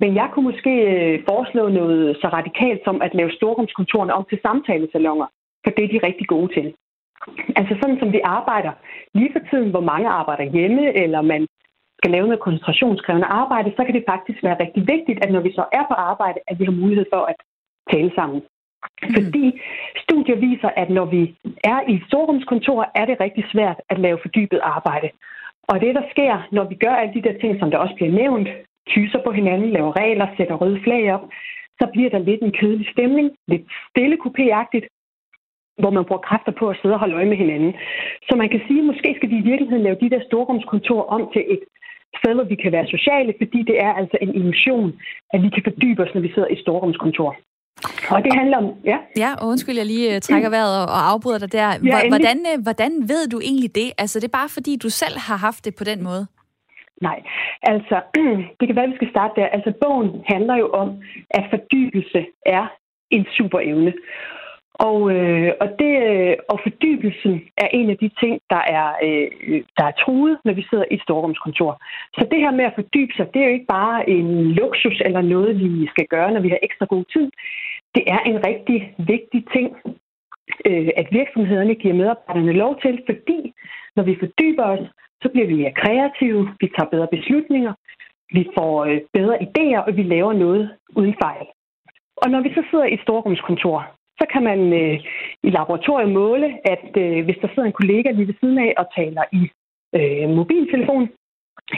Men 0.00 0.10
jeg 0.14 0.28
kunne 0.32 0.48
måske 0.50 0.74
øh, 0.92 1.24
foreslå 1.28 1.68
noget 1.68 2.16
så 2.20 2.28
radikalt 2.28 2.80
som 2.84 3.02
at 3.02 3.14
lave 3.14 3.32
storrumskontorene 3.38 4.14
om 4.14 4.24
til 4.28 4.38
samtalesalonger, 4.42 5.26
for 5.64 5.70
det 5.70 5.84
er 5.84 5.92
de 5.92 6.06
rigtig 6.06 6.26
gode 6.26 6.50
til. 6.56 6.74
Altså 7.56 7.74
sådan 7.80 7.98
som 7.98 8.12
vi 8.12 8.20
arbejder 8.24 8.72
lige 9.14 9.32
for 9.32 9.42
tiden, 9.50 9.70
hvor 9.70 9.84
mange 9.92 10.08
arbejder 10.08 10.52
hjemme, 10.56 10.96
eller 11.02 11.20
man 11.22 11.46
skal 11.98 12.10
lave 12.10 12.26
noget 12.26 12.46
koncentrationskrævende 12.46 13.26
arbejde, 13.26 13.72
så 13.76 13.84
kan 13.84 13.94
det 13.94 14.10
faktisk 14.12 14.42
være 14.42 14.60
rigtig 14.60 14.82
vigtigt, 14.94 15.24
at 15.24 15.32
når 15.32 15.40
vi 15.40 15.52
så 15.52 15.64
er 15.72 15.84
på 15.88 15.94
arbejde, 15.94 16.38
at 16.48 16.58
vi 16.58 16.64
har 16.64 16.80
mulighed 16.82 17.06
for 17.12 17.22
at 17.32 17.36
tale 17.92 18.12
sammen. 18.14 18.40
Mm. 19.02 19.14
Fordi 19.14 19.60
studier 20.04 20.36
viser, 20.36 20.70
at 20.82 20.90
når 20.90 21.04
vi 21.04 21.22
er 21.64 21.80
i 21.88 21.94
et 21.94 22.04
storrumskontor, 22.08 22.90
er 22.94 23.04
det 23.06 23.20
rigtig 23.20 23.44
svært 23.52 23.78
at 23.88 23.98
lave 23.98 24.18
fordybet 24.22 24.60
arbejde. 24.62 25.08
Og 25.68 25.80
det, 25.80 25.94
der 25.94 26.04
sker, 26.10 26.48
når 26.52 26.64
vi 26.64 26.74
gør 26.74 26.94
alle 27.00 27.14
de 27.14 27.22
der 27.22 27.38
ting, 27.40 27.60
som 27.60 27.70
der 27.70 27.78
også 27.78 27.94
bliver 27.94 28.12
nævnt, 28.12 28.48
tyser 28.88 29.20
på 29.24 29.30
hinanden, 29.32 29.70
laver 29.70 29.92
regler, 30.02 30.26
sætter 30.36 30.54
røde 30.54 30.80
flag 30.84 31.12
op, 31.14 31.24
så 31.80 31.88
bliver 31.92 32.10
der 32.10 32.18
lidt 32.18 32.42
en 32.42 32.52
kedelig 32.52 32.88
stemning, 32.94 33.30
lidt 33.48 33.64
stille 33.90 34.16
kupéagtigt, 34.24 34.86
hvor 35.78 35.90
man 35.90 36.04
bruger 36.04 36.26
kræfter 36.28 36.52
på 36.60 36.64
at 36.68 36.78
sidde 36.80 36.94
og 36.94 37.00
holde 37.00 37.14
øje 37.14 37.30
med 37.32 37.36
hinanden. 37.36 37.72
Så 38.28 38.32
man 38.36 38.48
kan 38.48 38.60
sige, 38.66 38.80
at 38.80 38.88
måske 38.90 39.08
skal 39.16 39.30
vi 39.30 39.36
i 39.38 39.48
virkeligheden 39.50 39.84
lave 39.84 40.00
de 40.02 40.10
der 40.10 40.22
storrumskontor 40.28 41.02
om 41.16 41.22
til 41.34 41.42
et 41.54 41.62
sted, 42.18 42.34
hvor 42.34 42.44
vi 42.52 42.56
kan 42.62 42.72
være 42.72 42.86
sociale, 42.96 43.32
fordi 43.40 43.58
det 43.70 43.76
er 43.86 43.92
altså 44.00 44.16
en 44.24 44.34
illusion, 44.34 44.88
at 45.34 45.42
vi 45.42 45.48
kan 45.54 45.62
fordybe 45.68 46.02
os, 46.02 46.14
når 46.14 46.20
vi 46.20 46.32
sidder 46.34 46.48
i 46.48 46.60
storrumskontor. 46.64 47.30
Og 48.14 48.24
det 48.24 48.32
handler 48.40 48.56
om... 48.62 48.66
Ja, 48.84 48.98
ja 49.16 49.30
undskyld, 49.50 49.76
jeg 49.76 49.86
lige 49.86 50.14
øh, 50.14 50.20
trækker 50.20 50.50
vejret 50.50 50.74
og, 50.82 50.86
og 50.96 51.10
afbryder 51.10 51.38
dig 51.38 51.52
der. 51.52 51.68
Hvordan, 52.08 52.38
ja, 52.46 52.52
øh, 52.52 52.62
hvordan 52.62 52.92
ved 53.08 53.28
du 53.28 53.40
egentlig 53.40 53.74
det? 53.74 53.92
Altså, 53.98 54.20
det 54.20 54.26
er 54.26 54.38
bare 54.40 54.48
fordi, 54.48 54.76
du 54.76 54.88
selv 54.88 55.16
har 55.18 55.36
haft 55.36 55.64
det 55.64 55.74
på 55.74 55.84
den 55.84 56.02
måde? 56.02 56.26
Nej, 57.00 57.22
altså, 57.62 58.00
det 58.58 58.66
kan 58.66 58.76
være, 58.76 58.84
at 58.84 58.90
vi 58.90 59.00
skal 59.00 59.10
starte 59.10 59.40
der. 59.40 59.46
Altså, 59.46 59.72
bogen 59.80 60.24
handler 60.26 60.56
jo 60.56 60.68
om, 60.68 61.02
at 61.30 61.44
fordybelse 61.50 62.26
er 62.46 62.66
en 63.10 63.26
super 63.36 63.60
evne. 63.60 63.92
Og, 64.88 64.98
øh, 65.16 65.52
og, 65.62 65.68
det, 65.80 65.92
øh, 66.10 66.36
og 66.48 66.60
fordybelsen 66.64 67.34
er 67.56 67.68
en 67.78 67.90
af 67.90 67.96
de 68.02 68.10
ting, 68.22 68.34
der 68.50 68.62
er, 68.78 68.88
øh, 69.06 69.62
der 69.78 69.84
er 69.84 69.98
truet, 70.02 70.38
når 70.44 70.52
vi 70.52 70.66
sidder 70.70 70.84
i 70.90 70.94
et 70.94 71.02
storrumskontor. 71.02 71.72
Så 72.16 72.22
det 72.30 72.38
her 72.44 72.50
med 72.50 72.64
at 72.64 72.76
fordybe 72.80 73.12
sig, 73.16 73.26
det 73.34 73.40
er 73.40 73.46
jo 73.46 73.56
ikke 73.58 73.74
bare 73.80 74.10
en 74.10 74.52
luksus 74.60 75.02
eller 75.04 75.22
noget, 75.22 75.58
vi 75.58 75.86
skal 75.86 76.06
gøre, 76.06 76.32
når 76.32 76.40
vi 76.40 76.48
har 76.48 76.58
ekstra 76.62 76.86
god 76.86 77.04
tid. 77.14 77.30
Det 77.94 78.04
er 78.06 78.20
en 78.30 78.46
rigtig 78.46 78.94
vigtig 78.98 79.44
ting, 79.54 79.68
øh, 80.68 80.90
at 80.96 81.06
virksomhederne 81.10 81.74
giver 81.74 81.94
medarbejderne 81.94 82.52
lov 82.52 82.80
til, 82.80 83.02
fordi 83.08 83.52
når 83.96 84.02
vi 84.02 84.16
fordyber 84.22 84.64
os, 84.64 84.86
så 85.22 85.28
bliver 85.32 85.46
vi 85.46 85.54
mere 85.54 85.78
kreative, 85.82 86.42
vi 86.60 86.66
tager 86.76 86.90
bedre 86.94 87.08
beslutninger, 87.16 87.72
vi 88.36 88.42
får 88.56 88.84
øh, 88.84 89.00
bedre 89.12 89.36
idéer, 89.46 89.80
og 89.86 89.96
vi 89.96 90.02
laver 90.02 90.32
noget 90.32 90.70
uden 90.96 91.14
fejl. 91.22 91.46
Og 92.16 92.30
når 92.30 92.40
vi 92.40 92.50
så 92.54 92.62
sidder 92.70 92.84
i 92.84 92.94
et 92.94 93.00
storrumskontor, 93.00 93.78
så 94.20 94.24
kan 94.32 94.42
man 94.42 94.60
øh, 94.72 94.96
i 95.42 95.50
laboratoriet 95.50 96.12
måle, 96.12 96.48
at 96.74 96.90
øh, 97.04 97.24
hvis 97.24 97.38
der 97.42 97.48
sidder 97.48 97.68
en 97.68 97.78
kollega 97.80 98.10
lige 98.10 98.26
ved 98.26 98.34
siden 98.40 98.58
af 98.58 98.72
og 98.80 98.86
taler 98.96 99.24
i 99.40 99.42
øh, 99.98 100.28
mobiltelefon, 100.38 101.08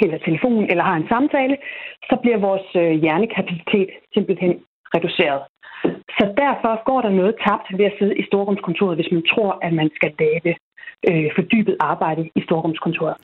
eller 0.02 0.18
telefon, 0.18 0.64
eller 0.70 0.84
har 0.84 0.96
en 0.96 1.08
samtale, 1.08 1.56
så 2.08 2.14
bliver 2.22 2.38
vores 2.48 2.68
øh, 2.82 2.92
hjernekapacitet 3.02 3.90
simpelthen 4.14 4.52
reduceret. 4.94 5.42
Så 6.18 6.24
derfor 6.42 6.72
går 6.88 7.00
der 7.02 7.10
noget 7.20 7.34
tabt 7.46 7.66
ved 7.78 7.84
at 7.84 7.96
sidde 7.98 8.18
i 8.18 8.26
storrumskontoret, 8.26 8.96
hvis 8.96 9.12
man 9.12 9.24
tror, 9.32 9.58
at 9.66 9.72
man 9.72 9.90
skal 9.96 10.12
lave 10.18 10.54
øh, 11.08 11.24
fordybet 11.36 11.76
arbejde 11.80 12.22
i 12.36 12.40
storrumskontoret. 12.42 13.16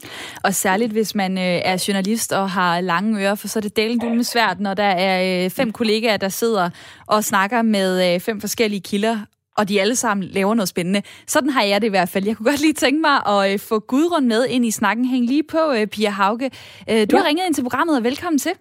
Og 0.45 0.55
særligt 0.55 0.93
hvis 0.93 1.15
man 1.15 1.39
øh, 1.39 1.61
er 1.71 1.85
journalist 1.89 2.33
og 2.33 2.51
har 2.51 2.81
lange 2.81 3.23
ører, 3.23 3.35
for 3.35 3.49
så 3.49 3.59
er 3.59 3.61
det 3.61 3.77
delen 3.77 4.25
svært, 4.25 4.61
når 4.61 4.75
der 4.75 4.91
er 5.09 5.45
øh, 5.45 5.51
fem 5.51 5.73
kollegaer, 5.73 6.17
der 6.17 6.29
sidder 6.29 6.71
og 7.07 7.25
snakker 7.25 7.63
med 7.63 8.15
øh, 8.15 8.21
fem 8.21 8.41
forskellige 8.41 8.81
kilder, 8.81 9.17
og 9.59 9.69
de 9.69 9.81
alle 9.81 9.97
sammen 9.97 10.25
laver 10.27 10.55
noget 10.55 10.69
spændende. 10.69 11.03
Sådan 11.27 11.51
har 11.51 11.63
jeg 11.63 11.81
det 11.81 11.87
i 11.87 11.91
hvert 11.91 12.09
fald. 12.09 12.27
Jeg 12.27 12.37
kunne 12.37 12.51
godt 12.51 12.61
lige 12.61 12.73
tænke 12.73 13.01
mig 13.01 13.17
at 13.27 13.53
øh, 13.53 13.59
få 13.59 13.79
Gudrun 13.79 14.29
med 14.29 14.47
ind 14.47 14.65
i 14.65 14.71
snakken. 14.71 15.05
Hæng 15.05 15.27
lige 15.27 15.43
på, 15.43 15.73
øh, 15.77 15.87
Pia 15.87 16.11
Hauge. 16.11 16.51
Øh, 16.91 17.07
du 17.11 17.17
ja. 17.17 17.19
har 17.19 17.29
ringet 17.29 17.47
ind 17.47 17.55
til 17.55 17.63
programmet, 17.63 17.97
og 17.97 18.05
velkommen 18.05 18.39
til. 18.39 18.53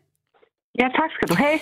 Ja, 0.80 0.88
tak 1.00 1.10
skal 1.16 1.28
du 1.28 1.36
have. 1.36 1.60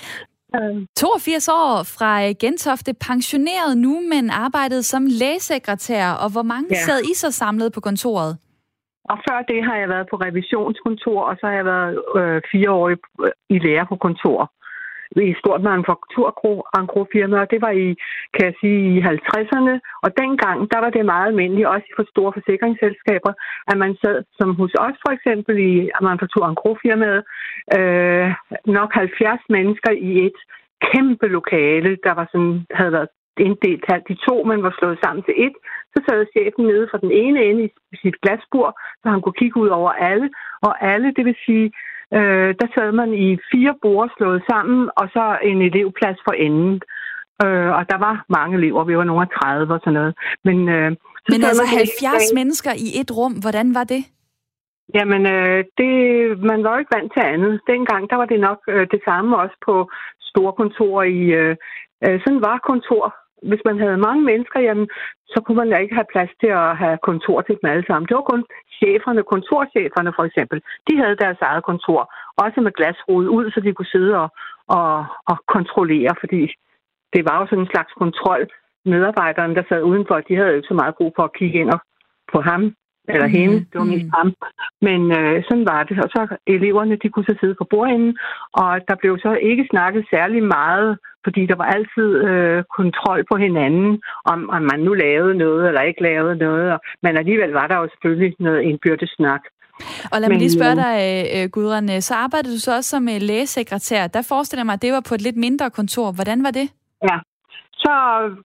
82 0.98 1.48
år 1.48 1.84
fra 1.98 2.12
øh, 2.26 2.36
Gentofte, 2.42 2.94
pensioneret 3.10 3.78
nu, 3.78 3.94
men 4.12 4.30
arbejdede 4.30 4.84
som 4.84 5.04
lægesekretær. 5.22 6.06
Og 6.24 6.30
hvor 6.32 6.46
mange 6.54 6.68
ja. 6.72 6.82
sad 6.88 7.00
I 7.12 7.14
så 7.24 7.32
samlet 7.32 7.74
på 7.74 7.82
kontoret? 7.82 8.38
Og 9.12 9.18
før 9.28 9.38
det 9.52 9.60
har 9.68 9.76
jeg 9.82 9.90
været 9.90 10.08
på 10.12 10.16
revisionskontor, 10.16 11.22
og 11.30 11.36
så 11.40 11.44
har 11.48 11.56
jeg 11.60 11.66
været 11.66 11.94
øh, 12.20 12.42
fire 12.52 12.72
år 12.72 12.90
i, 12.90 12.96
i 13.56 13.58
lære 13.60 13.86
på 13.92 13.96
kontor 13.96 14.52
et 15.24 15.38
stort 15.38 15.62
manufakturfirma, 15.62 17.38
og 17.40 17.52
det 17.52 17.62
var 17.62 17.74
i, 17.86 17.88
kan 18.34 18.46
jeg 18.50 18.56
sige, 18.62 18.80
i 18.96 19.02
50'erne. 19.02 19.76
Og 20.04 20.10
dengang, 20.22 20.58
der 20.72 20.80
var 20.80 20.90
det 20.90 21.06
meget 21.06 21.28
almindeligt, 21.28 21.68
også 21.68 21.88
for 21.96 22.06
store 22.14 22.34
forsikringsselskaber, 22.38 23.34
at 23.68 23.78
man 23.78 23.96
sad, 24.04 24.24
som 24.40 24.50
hos 24.56 24.74
os 24.88 24.98
for 25.06 25.12
eksempel 25.18 25.56
i 25.72 25.90
manufakturfirmaet, 26.02 27.24
øh, 27.78 28.28
nok 28.66 28.90
70 28.94 29.42
mennesker 29.50 29.92
i 29.92 30.26
et 30.26 30.40
kæmpe 30.92 31.28
lokale, 31.28 31.98
der 32.04 32.14
var 32.20 32.28
sådan, 32.32 32.66
havde 32.72 32.92
været 32.92 33.10
inddelt 33.40 33.86
halvt 33.90 34.08
de 34.08 34.18
to, 34.28 34.44
men 34.44 34.64
var 34.64 34.76
slået 34.80 35.00
sammen 35.04 35.24
til 35.24 35.36
et. 35.46 35.56
Så 35.94 35.98
sad 36.08 36.26
chefen 36.36 36.66
nede 36.66 36.88
for 36.92 36.98
den 36.98 37.12
ene 37.12 37.40
ende 37.44 37.64
i 37.66 37.96
sit 38.04 38.22
glasbur, 38.22 38.80
så 39.02 39.10
han 39.10 39.22
kunne 39.22 39.40
kigge 39.42 39.60
ud 39.64 39.68
over 39.68 39.92
alle. 39.92 40.30
Og 40.62 40.74
alle, 40.92 41.14
det 41.18 41.26
vil 41.26 41.38
sige 41.46 41.72
Øh, 42.14 42.50
der 42.60 42.68
sad 42.76 42.92
man 42.92 43.14
i 43.14 43.38
fire 43.52 43.74
borde 43.82 44.10
slået 44.18 44.42
sammen, 44.50 44.90
og 44.98 45.08
så 45.14 45.38
en 45.44 45.62
elevplads 45.62 46.20
for 46.26 46.32
enden. 46.32 46.82
Øh, 47.46 47.72
og 47.78 47.84
der 47.92 47.98
var 48.08 48.26
mange 48.30 48.58
elever, 48.58 48.84
vi 48.84 48.98
var 48.98 49.04
nogle 49.04 49.22
af 49.22 49.30
30 49.42 49.74
og 49.74 49.80
sådan 49.80 49.94
noget. 49.94 50.14
Men, 50.44 50.58
øh, 50.70 50.90
Men 51.30 51.44
altså 51.50 51.66
70 51.66 52.34
mennesker 52.36 52.72
i 52.86 52.88
et 53.02 53.10
rum, 53.18 53.34
hvordan 53.34 53.74
var 53.74 53.84
det? 53.84 54.02
Jamen, 54.94 55.22
øh, 55.36 55.64
det, 55.80 55.92
man 56.50 56.64
var 56.64 56.72
jo 56.74 56.80
ikke 56.80 56.96
vant 56.98 57.12
til 57.14 57.24
andet. 57.34 57.62
Dengang, 57.68 58.10
der 58.10 58.16
var 58.16 58.26
det 58.26 58.40
nok 58.40 58.60
øh, 58.68 58.88
det 58.94 59.02
samme 59.08 59.38
også 59.38 59.58
på 59.66 59.90
store 60.22 60.54
kontorer 60.54 61.04
i... 61.04 61.22
Øh, 61.42 61.56
øh, 62.06 62.20
sådan 62.24 62.42
var 62.42 62.58
kontor 62.72 63.06
hvis 63.50 63.62
man 63.66 63.80
havde 63.80 63.98
mange 63.98 64.24
mennesker, 64.24 64.60
jamen, 64.60 64.88
så 65.28 65.42
kunne 65.42 65.58
man 65.58 65.82
ikke 65.82 65.96
have 65.96 66.12
plads 66.14 66.30
til 66.42 66.52
at 66.64 66.78
have 66.78 66.98
kontor 67.10 67.42
til 67.42 67.56
dem 67.62 67.70
alle 67.70 67.86
sammen. 67.88 68.08
Det 68.08 68.16
var 68.16 68.32
kun 68.32 68.44
cheferne, 68.80 69.24
kontorcheferne 69.24 70.12
for 70.18 70.24
eksempel. 70.30 70.62
De 70.88 70.94
havde 71.02 71.22
deres 71.24 71.38
eget 71.42 71.64
kontor, 71.64 72.02
også 72.44 72.62
med 72.62 72.72
glasrude 72.72 73.30
ud, 73.30 73.52
så 73.52 73.60
de 73.60 73.74
kunne 73.74 73.94
sidde 73.96 74.14
og, 74.24 74.30
og, 74.68 75.06
og 75.32 75.38
kontrollere, 75.56 76.14
fordi 76.20 76.42
det 77.14 77.22
var 77.30 77.36
jo 77.40 77.46
sådan 77.48 77.64
en 77.64 77.74
slags 77.74 77.94
kontrol. 78.04 78.48
Medarbejderne, 78.86 79.56
der 79.56 79.64
sad 79.70 79.82
udenfor, 79.82 80.16
de 80.28 80.36
havde 80.36 80.50
jo 80.50 80.56
ikke 80.56 80.68
så 80.68 80.74
meget 80.82 80.96
brug 80.96 81.14
for 81.16 81.24
at 81.24 81.34
kigge 81.34 81.60
ind 81.60 81.72
på 82.34 82.42
ham 82.42 82.76
eller 83.14 83.28
mm, 83.28 83.34
hende. 83.34 83.56
Det 83.70 83.78
var 83.82 83.92
mest 83.94 84.06
mm. 84.06 84.16
ham. 84.18 84.34
Men 84.88 85.02
øh, 85.20 85.44
sådan 85.48 85.66
var 85.74 85.84
det. 85.84 85.96
Og 86.04 86.10
så 86.16 86.38
eleverne, 86.48 86.96
de 86.96 87.10
kunne 87.10 87.26
så 87.26 87.36
sidde 87.40 87.56
på 87.56 87.66
bordenden, 87.70 88.18
og 88.54 88.70
der 88.88 88.96
blev 88.96 89.18
så 89.18 89.32
ikke 89.50 89.68
snakket 89.72 90.06
særlig 90.14 90.44
meget 90.44 91.00
fordi 91.26 91.42
der 91.52 91.58
var 91.62 91.70
altid 91.78 92.10
øh, 92.30 92.64
kontrol 92.78 93.20
på 93.32 93.36
hinanden, 93.46 93.90
om, 94.32 94.40
om 94.56 94.62
man 94.72 94.80
nu 94.88 94.94
lavede 94.94 95.36
noget 95.46 95.68
eller 95.68 95.82
ikke 95.82 96.04
lavede 96.10 96.36
noget. 96.46 96.66
Og, 96.74 96.80
men 97.04 97.18
alligevel 97.18 97.52
var 97.60 97.68
der 97.68 97.78
jo 97.82 97.88
selvfølgelig 97.94 98.36
noget 98.40 98.62
indbyrdes 98.62 99.10
snak. 99.10 99.42
Og 100.12 100.18
lad 100.20 100.30
mig 100.30 100.38
lige 100.38 100.58
spørge 100.60 100.78
dig, 100.86 100.96
øh, 101.36 101.46
Gudrun, 101.54 101.88
så 102.02 102.14
arbejdede 102.26 102.54
du 102.54 102.60
så 102.60 102.72
også 102.78 102.90
som 102.90 103.04
øh, 103.14 103.20
lægesekretær. 103.30 104.08
Der 104.08 104.28
forestiller 104.32 104.62
jeg 104.62 104.70
mig, 104.70 104.78
at 104.78 104.82
det 104.86 104.92
var 104.98 105.04
på 105.10 105.14
et 105.16 105.26
lidt 105.28 105.40
mindre 105.46 105.70
kontor. 105.70 106.08
Hvordan 106.18 106.40
var 106.44 106.52
det? 106.60 106.68
Ja, 107.10 107.18
så 107.84 107.94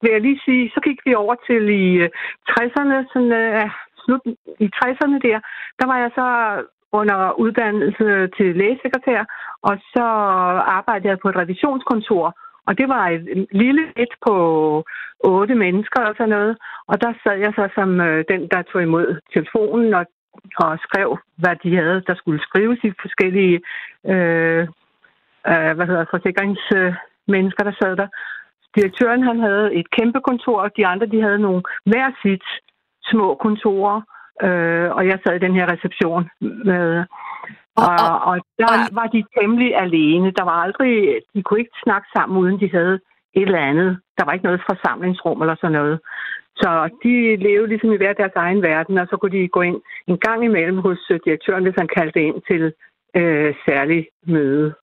vil 0.01 0.11
jeg 0.11 0.21
lige 0.21 0.41
sige, 0.45 0.71
så 0.73 0.79
gik 0.87 0.99
vi 1.05 1.13
over 1.23 1.35
til 1.47 1.63
i 1.83 1.85
60'erne, 2.51 2.97
øh, 2.99 3.05
sådan, 3.13 3.31
uh, 3.63 3.69
slut 4.03 4.23
i 4.65 4.67
60'erne 4.77 5.17
der, 5.27 5.39
der 5.79 5.85
var 5.91 5.97
jeg 6.03 6.11
så 6.19 6.27
under 6.99 7.19
uddannelse 7.43 8.07
til 8.37 8.49
lægesekretær, 8.61 9.21
og 9.67 9.73
så 9.93 10.05
arbejdede 10.77 11.09
jeg 11.09 11.19
på 11.19 11.29
et 11.29 11.39
revisionskontor, 11.41 12.25
og 12.67 12.77
det 12.77 12.87
var 12.89 13.07
et 13.07 13.47
lille 13.51 13.85
et 13.95 14.13
på 14.25 14.35
otte 15.19 15.55
mennesker 15.55 16.01
og 16.01 16.13
sådan 16.17 16.29
noget. 16.29 16.57
Og 16.87 17.01
der 17.01 17.13
sad 17.23 17.37
jeg 17.37 17.53
så 17.55 17.69
som 17.75 18.01
øh, 18.01 18.25
den, 18.29 18.41
der 18.51 18.61
tog 18.61 18.81
imod 18.81 19.19
telefonen 19.33 19.93
og, 19.93 20.05
og 20.57 20.79
skrev, 20.79 21.17
hvad 21.37 21.55
de 21.63 21.75
havde, 21.75 22.03
der 22.07 22.15
skulle 22.15 22.41
skrives 22.41 22.79
i 22.83 22.91
forskellige 23.01 23.61
øh, 24.11 24.67
øh, 25.51 25.71
hvad 25.75 25.87
hedder, 25.87 26.05
forsikringsmennesker, 26.13 27.63
der 27.63 27.75
sad 27.81 27.95
der. 27.95 28.07
Direktøren 28.75 29.23
han 29.23 29.39
havde 29.39 29.73
et 29.73 29.91
kæmpe 29.97 30.19
kontor, 30.21 30.61
og 30.61 30.71
de 30.77 30.87
andre 30.87 31.05
de 31.05 31.21
havde 31.21 31.39
nogle 31.39 31.63
hver 31.85 32.07
sit 32.21 32.45
små 33.11 33.35
kontorer. 33.35 34.01
Øh, 34.45 34.89
og 34.97 35.07
jeg 35.07 35.19
sad 35.23 35.35
i 35.35 35.45
den 35.45 35.55
her 35.55 35.71
reception 35.73 36.29
med 36.39 37.05
og, 37.75 37.87
og, 38.09 38.15
og 38.29 38.35
der 38.59 38.67
og... 38.73 38.95
var 38.99 39.07
de 39.07 39.23
temmelig 39.39 39.75
alene. 39.75 40.31
Der 40.31 40.43
var 40.43 40.57
aldrig, 40.65 41.19
de 41.33 41.43
kunne 41.43 41.59
ikke 41.59 41.83
snakke 41.83 42.07
sammen, 42.15 42.37
uden 42.37 42.59
de 42.59 42.69
havde 42.71 42.95
et 43.33 43.47
eller 43.49 43.69
andet. 43.71 43.99
Der 44.17 44.25
var 44.25 44.33
ikke 44.33 44.45
noget 44.45 44.67
forsamlingsrum 44.69 45.41
eller 45.41 45.55
sådan 45.55 45.71
noget. 45.71 45.99
Så 46.55 46.89
de 47.03 47.35
levede 47.35 47.67
ligesom 47.67 47.93
i 47.93 47.97
hver 47.97 48.13
deres 48.13 48.35
egen 48.35 48.61
verden, 48.61 48.97
og 48.97 49.07
så 49.09 49.17
kunne 49.17 49.37
de 49.37 49.47
gå 49.47 49.61
ind 49.61 49.81
en 50.07 50.17
gang 50.17 50.43
imellem 50.45 50.77
hos 50.77 50.99
øh, 51.11 51.19
direktøren, 51.25 51.63
hvis 51.63 51.79
han 51.81 51.89
kaldte 51.97 52.21
ind 52.21 52.41
til 52.49 52.73
øh, 53.15 53.55
særlig 53.67 54.07
møde. 54.27 54.73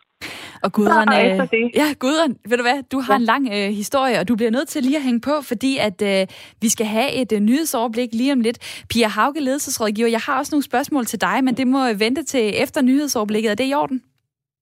Og 0.63 0.73
Gudrun, 0.73 1.09
øh, 1.09 1.49
ja, 1.75 1.93
Gudrun, 1.99 2.37
ved 2.49 2.57
du 2.57 2.63
hvad, 2.63 2.83
du 2.93 3.01
har 3.01 3.17
en 3.17 3.23
lang 3.23 3.49
øh, 3.53 3.69
historie, 3.71 4.21
og 4.21 4.29
du 4.29 4.37
bliver 4.37 4.51
nødt 4.51 4.69
til 4.69 4.83
lige 4.83 4.97
at 4.97 5.03
hænge 5.03 5.21
på, 5.21 5.31
fordi 5.43 5.77
at 5.81 6.03
øh, 6.03 6.27
vi 6.61 6.69
skal 6.69 6.87
have 6.87 7.13
et 7.13 7.33
øh, 7.33 7.41
nyhedsoverblik 7.41 8.09
lige 8.13 8.33
om 8.33 8.41
lidt. 8.41 8.59
Pia 8.91 9.09
Hauge, 9.09 9.41
ledelsesrådgiver, 9.41 10.09
jeg 10.09 10.21
har 10.21 10.39
også 10.39 10.55
nogle 10.55 10.63
spørgsmål 10.65 11.07
til 11.07 11.21
dig, 11.21 11.45
men 11.45 11.57
det 11.57 11.67
må 11.67 11.89
øh, 11.89 12.01
vente 12.01 12.23
til 12.23 12.53
efter 12.63 12.83
nyhedsoverblikket. 12.83 13.51
Er 13.51 13.55
det 13.55 13.71
i 13.71 13.75
orden? 13.75 14.03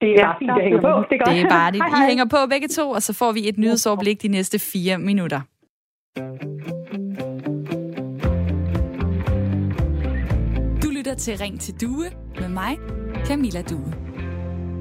Det 0.00 0.08
er 0.08 0.12
Ja, 0.12 0.24
bare 0.26 0.36
fint, 0.38 0.50
at 0.50 0.62
hænge 0.62 0.80
på. 0.80 0.86
Det 0.86 1.14
er 1.20 1.24
godt. 1.24 1.36
Det 1.36 1.40
er 1.44 1.48
bare 1.48 1.70
det. 1.72 1.80
hej, 1.90 2.04
I 2.04 2.08
hænger 2.08 2.24
på 2.24 2.36
begge 2.50 2.68
to, 2.68 2.90
og 2.90 3.02
så 3.02 3.12
får 3.12 3.32
vi 3.32 3.48
et 3.48 3.58
nyhedsoverblik 3.58 4.22
de 4.22 4.28
næste 4.28 4.58
fire 4.58 4.98
minutter. 4.98 5.40
Du 10.82 10.90
lytter 10.90 11.14
til 11.14 11.38
Ring 11.38 11.60
til 11.60 11.74
Due 11.80 12.06
med 12.40 12.48
mig, 12.48 12.76
Camilla 13.26 13.62
Due. 13.62 14.05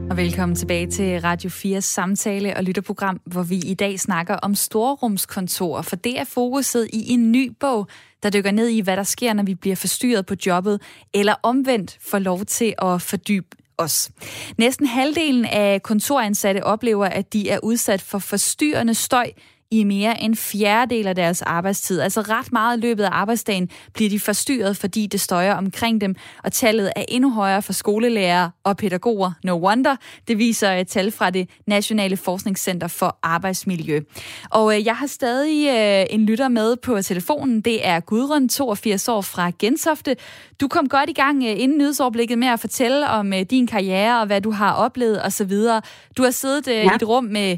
Og 0.09 0.17
velkommen 0.17 0.55
tilbage 0.55 0.87
til 0.87 1.21
Radio 1.21 1.49
4's 1.49 1.79
samtale- 1.79 2.57
og 2.57 2.63
lytterprogram, 2.63 3.21
hvor 3.25 3.43
vi 3.43 3.55
i 3.55 3.73
dag 3.73 3.99
snakker 3.99 4.35
om 4.35 4.55
storrumskontor, 4.55 5.81
for 5.81 5.95
det 5.95 6.19
er 6.19 6.23
fokuset 6.23 6.89
i 6.93 7.09
en 7.13 7.31
ny 7.31 7.51
bog, 7.59 7.87
der 8.23 8.29
dykker 8.29 8.51
ned 8.51 8.67
i, 8.67 8.79
hvad 8.79 8.97
der 8.97 9.03
sker, 9.03 9.33
når 9.33 9.43
vi 9.43 9.55
bliver 9.55 9.75
forstyrret 9.75 10.25
på 10.25 10.35
jobbet, 10.45 10.81
eller 11.13 11.35
omvendt 11.43 11.97
får 12.01 12.19
lov 12.19 12.45
til 12.45 12.73
at 12.81 13.01
fordybe 13.01 13.47
os. 13.77 14.11
Næsten 14.57 14.85
halvdelen 14.85 15.45
af 15.45 15.83
kontoransatte 15.83 16.63
oplever, 16.63 17.05
at 17.05 17.33
de 17.33 17.49
er 17.49 17.59
udsat 17.63 18.01
for 18.01 18.19
forstyrrende 18.19 18.93
støj 18.93 19.31
i 19.71 19.83
mere 19.83 20.23
end 20.23 20.35
fjerdedel 20.35 21.07
af 21.07 21.15
deres 21.15 21.41
arbejdstid. 21.41 21.99
Altså 21.99 22.21
ret 22.21 22.51
meget 22.51 22.77
i 22.77 22.81
løbet 22.81 23.03
af 23.03 23.09
arbejdsdagen 23.11 23.69
bliver 23.93 24.09
de 24.09 24.19
forstyrret, 24.19 24.77
fordi 24.77 25.07
det 25.07 25.21
støjer 25.21 25.53
omkring 25.53 26.01
dem, 26.01 26.15
og 26.43 26.51
tallet 26.51 26.91
er 26.95 27.05
endnu 27.07 27.31
højere 27.31 27.61
for 27.61 27.73
skolelærere 27.73 28.51
og 28.63 28.77
pædagoger. 28.77 29.31
No 29.43 29.57
wonder. 29.57 29.95
Det 30.27 30.37
viser 30.37 30.71
et 30.71 30.87
tal 30.87 31.11
fra 31.11 31.29
det 31.29 31.49
Nationale 31.67 32.17
Forskningscenter 32.17 32.87
for 32.87 33.19
Arbejdsmiljø. 33.23 34.01
Og 34.49 34.75
øh, 34.75 34.85
jeg 34.85 34.95
har 34.95 35.07
stadig 35.07 35.67
øh, 35.67 36.05
en 36.09 36.25
lytter 36.25 36.47
med 36.47 36.75
på 36.75 37.01
telefonen. 37.01 37.61
Det 37.61 37.87
er 37.87 37.99
Gudrun, 37.99 38.49
82 38.49 39.07
år 39.07 39.21
fra 39.21 39.51
Gentofte. 39.59 40.15
Du 40.61 40.67
kom 40.67 40.89
godt 40.89 41.09
i 41.09 41.13
gang 41.13 41.43
øh, 41.43 41.61
inden 41.61 41.77
nyhedsoverblikket 41.77 42.37
med 42.37 42.47
at 42.47 42.59
fortælle 42.59 43.09
om 43.09 43.33
øh, 43.33 43.41
din 43.41 43.67
karriere 43.67 44.19
og 44.19 44.25
hvad 44.25 44.41
du 44.41 44.51
har 44.51 44.73
oplevet 44.73 45.25
osv. 45.25 45.51
Du 46.17 46.23
har 46.23 46.31
siddet 46.31 46.67
øh, 46.67 46.75
ja. 46.75 46.91
i 46.91 46.95
et 46.95 47.07
rum 47.07 47.23
med 47.23 47.57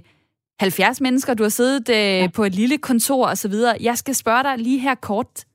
70 0.59 1.01
mennesker, 1.01 1.33
du 1.33 1.43
har 1.43 1.49
siddet 1.49 1.89
øh, 1.89 1.95
ja. 1.95 2.27
på 2.35 2.43
et 2.43 2.55
lille 2.55 2.77
kontor 2.77 3.27
osv. 3.27 3.53
Jeg 3.83 3.97
skal 3.97 4.15
spørge 4.15 4.43
dig 4.43 4.57
lige 4.57 4.79
her 4.79 4.95
kort. 4.95 5.45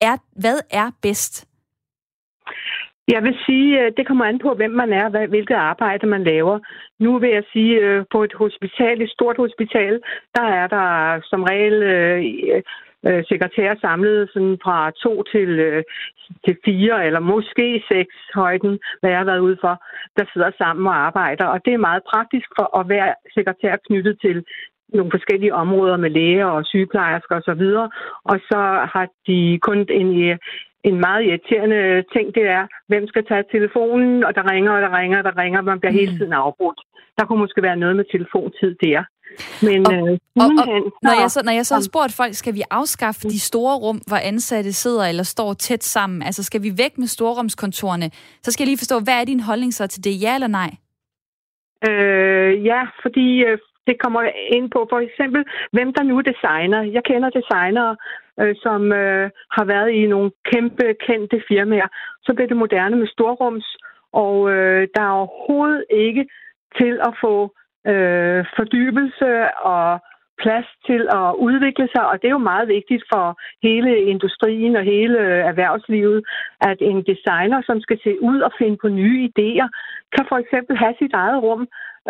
Er, 0.00 0.16
hvad 0.42 0.58
er 0.70 0.90
bedst? 1.02 1.48
Jeg 3.14 3.22
vil 3.22 3.36
sige, 3.46 3.80
øh, 3.80 3.92
det 3.96 4.06
kommer 4.06 4.24
an 4.24 4.38
på, 4.38 4.54
hvem 4.54 4.70
man 4.70 4.92
er, 4.92 5.08
hvad- 5.08 5.28
hvilket 5.28 5.54
arbejde 5.54 6.06
man 6.06 6.24
laver. 6.24 6.58
Nu 7.00 7.18
vil 7.18 7.30
jeg 7.30 7.44
sige, 7.52 7.74
øh, 7.80 8.04
på 8.12 8.24
et 8.24 8.32
hospital, 8.42 9.02
et 9.02 9.10
stort 9.10 9.36
hospital, 9.36 10.00
der 10.36 10.42
er 10.60 10.66
der 10.66 10.86
som 11.30 11.42
regel 11.42 11.76
øh, 13.06 13.24
sekretærer 13.28 13.76
samlet 13.80 14.30
sådan 14.32 14.58
fra 14.64 14.90
to 14.90 15.22
til, 15.32 15.48
øh, 15.48 15.82
til 16.44 16.56
fire, 16.64 17.06
eller 17.06 17.20
måske 17.20 17.82
seks 17.92 18.14
højden, 18.34 18.78
hvad 19.00 19.10
jeg 19.10 19.18
har 19.18 19.30
været 19.32 19.46
ude 19.48 19.58
for, 19.60 19.74
der 20.16 20.24
sidder 20.32 20.50
sammen 20.58 20.86
og 20.86 20.96
arbejder. 20.96 21.44
Og 21.44 21.64
det 21.64 21.72
er 21.74 21.86
meget 21.88 22.02
praktisk 22.12 22.48
for 22.58 22.78
at 22.78 22.88
være 22.88 23.14
sekretær 23.34 23.76
knyttet 23.86 24.18
til 24.20 24.44
nogle 24.88 25.10
forskellige 25.10 25.54
områder 25.54 25.96
med 25.96 26.10
læger 26.10 26.46
og 26.46 26.64
sygeplejersker 26.64 27.34
osv. 27.36 27.38
Og, 27.38 27.44
så 27.44 27.54
videre. 27.54 27.90
og 28.24 28.38
så 28.50 28.60
har 28.92 29.06
de 29.26 29.58
kun 29.62 29.86
en, 29.90 30.38
en 30.88 31.00
meget 31.06 31.22
irriterende 31.28 31.80
ting, 32.14 32.26
det 32.34 32.44
er, 32.58 32.64
hvem 32.90 33.04
skal 33.08 33.24
tage 33.30 33.44
telefonen, 33.54 34.24
og 34.26 34.34
der 34.34 34.44
ringer, 34.52 34.72
og 34.76 34.82
der 34.86 34.92
ringer, 34.98 35.18
og 35.18 35.24
der 35.24 35.36
ringer, 35.42 35.60
man 35.62 35.80
bliver 35.80 35.92
hele 36.00 36.12
tiden 36.18 36.32
afbrudt. 36.32 36.80
Der 37.18 37.24
kunne 37.24 37.38
måske 37.44 37.62
være 37.62 37.76
noget 37.76 37.96
med 37.96 38.04
telefontid 38.14 38.70
der. 38.86 39.00
Men 39.68 39.86
Og- 39.86 39.94
øh, 39.94 40.18
Og, 40.44 40.48
og 40.62 40.66
når, 41.06 41.14
jeg 41.22 41.30
så, 41.30 41.40
når 41.44 41.52
jeg 41.52 41.66
så 41.66 41.74
har 41.74 41.80
spurgt 41.90 42.12
folk, 42.16 42.34
skal 42.34 42.54
vi 42.54 42.62
afskaffe 42.70 43.20
de 43.28 43.40
store 43.40 43.76
rum, 43.84 44.00
hvor 44.06 44.16
ansatte 44.30 44.72
sidder 44.72 45.04
eller 45.04 45.22
står 45.22 45.52
tæt 45.54 45.84
sammen? 45.84 46.22
Altså 46.22 46.42
skal 46.42 46.62
vi 46.62 46.70
væk 46.78 46.98
med 46.98 47.06
storrumskontorene? 47.06 48.10
Så 48.42 48.52
skal 48.52 48.62
jeg 48.62 48.68
lige 48.68 48.78
forstå, 48.84 49.00
hvad 49.00 49.14
er 49.20 49.24
din 49.24 49.40
holdning 49.40 49.74
så 49.74 49.86
til 49.86 50.04
det? 50.04 50.22
Ja 50.22 50.34
eller 50.34 50.46
nej? 50.60 50.70
Øh, 51.88 52.64
ja, 52.70 52.80
fordi 53.02 53.26
øh, 53.48 53.58
det 53.86 53.96
kommer 54.04 54.22
ind 54.56 54.66
på 54.74 54.80
for 54.92 54.98
eksempel, 55.06 55.40
hvem 55.72 55.88
der 55.96 56.02
nu 56.10 56.16
designer. 56.30 56.80
Jeg 56.96 57.02
kender 57.10 57.30
designere, 57.40 57.96
øh, 58.40 58.54
som 58.62 58.92
øh, 58.92 59.30
har 59.56 59.64
været 59.64 59.90
i 59.90 60.06
nogle 60.06 60.30
kæmpe 60.52 60.94
kendte 61.06 61.42
firmaer. 61.48 61.88
Så 62.22 62.34
bliver 62.34 62.48
det 62.48 62.56
moderne 62.56 62.96
med 62.96 63.06
storrums, 63.06 63.76
og 64.12 64.50
øh, 64.52 64.88
der 64.94 65.02
er 65.02 65.18
overhovedet 65.20 65.84
ikke 65.90 66.28
til 66.78 67.00
at 67.08 67.12
få 67.20 67.34
øh, 67.86 68.44
fordybelse 68.56 69.30
og 69.74 70.00
plads 70.42 70.68
til 70.88 71.02
at 71.20 71.28
udvikle 71.46 71.88
sig, 71.94 72.04
og 72.10 72.14
det 72.20 72.26
er 72.28 72.36
jo 72.38 72.48
meget 72.52 72.68
vigtigt 72.68 73.04
for 73.12 73.26
hele 73.62 73.92
industrien 74.12 74.76
og 74.76 74.82
hele 74.82 75.18
erhvervslivet, 75.50 76.24
at 76.60 76.78
en 76.80 76.98
designer, 77.10 77.62
som 77.66 77.80
skal 77.80 77.98
se 78.04 78.22
ud 78.22 78.40
og 78.40 78.52
finde 78.58 78.76
på 78.82 78.88
nye 78.88 79.28
idéer, 79.28 79.68
kan 80.14 80.24
for 80.28 80.38
eksempel 80.42 80.76
have 80.76 80.94
sit 80.98 81.12
eget 81.12 81.42
rum. 81.42 81.62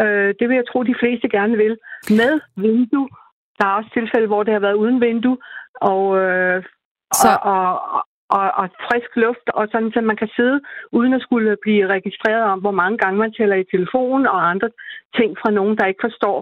Øh, 0.02 0.34
det 0.38 0.48
vil 0.48 0.56
jeg 0.56 0.66
tro, 0.66 0.82
de 0.82 1.00
fleste 1.02 1.28
gerne 1.28 1.56
vil. 1.56 1.76
Med 2.10 2.40
vindue. 2.56 3.08
Der 3.58 3.64
er 3.66 3.74
også 3.78 3.90
tilfælde, 3.98 4.26
hvor 4.26 4.42
det 4.42 4.52
har 4.52 4.60
været 4.60 4.80
uden 4.82 5.00
vindue, 5.00 5.38
og, 5.74 6.02
øh, 6.22 6.62
Så- 7.12 7.38
og, 7.42 7.66
og, 7.96 8.02
og, 8.36 8.46
og 8.60 8.68
frisk 8.86 9.10
luft, 9.16 9.46
og 9.54 9.68
sådan, 9.72 9.92
så 9.94 10.00
man 10.00 10.16
kan 10.16 10.30
sidde 10.36 10.60
uden 10.92 11.14
at 11.14 11.22
skulle 11.22 11.56
blive 11.62 11.86
registreret 11.86 12.44
om, 12.52 12.58
hvor 12.60 12.70
mange 12.70 12.98
gange 12.98 13.18
man 13.18 13.32
tæller 13.32 13.56
i 13.56 13.70
telefon 13.74 14.26
og 14.26 14.50
andre 14.50 14.68
ting 15.16 15.36
fra 15.42 15.50
nogen, 15.50 15.76
der 15.78 15.86
ikke 15.86 16.04
forstår, 16.08 16.38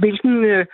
hvilken, 0.00 0.44
øh, 0.44 0.66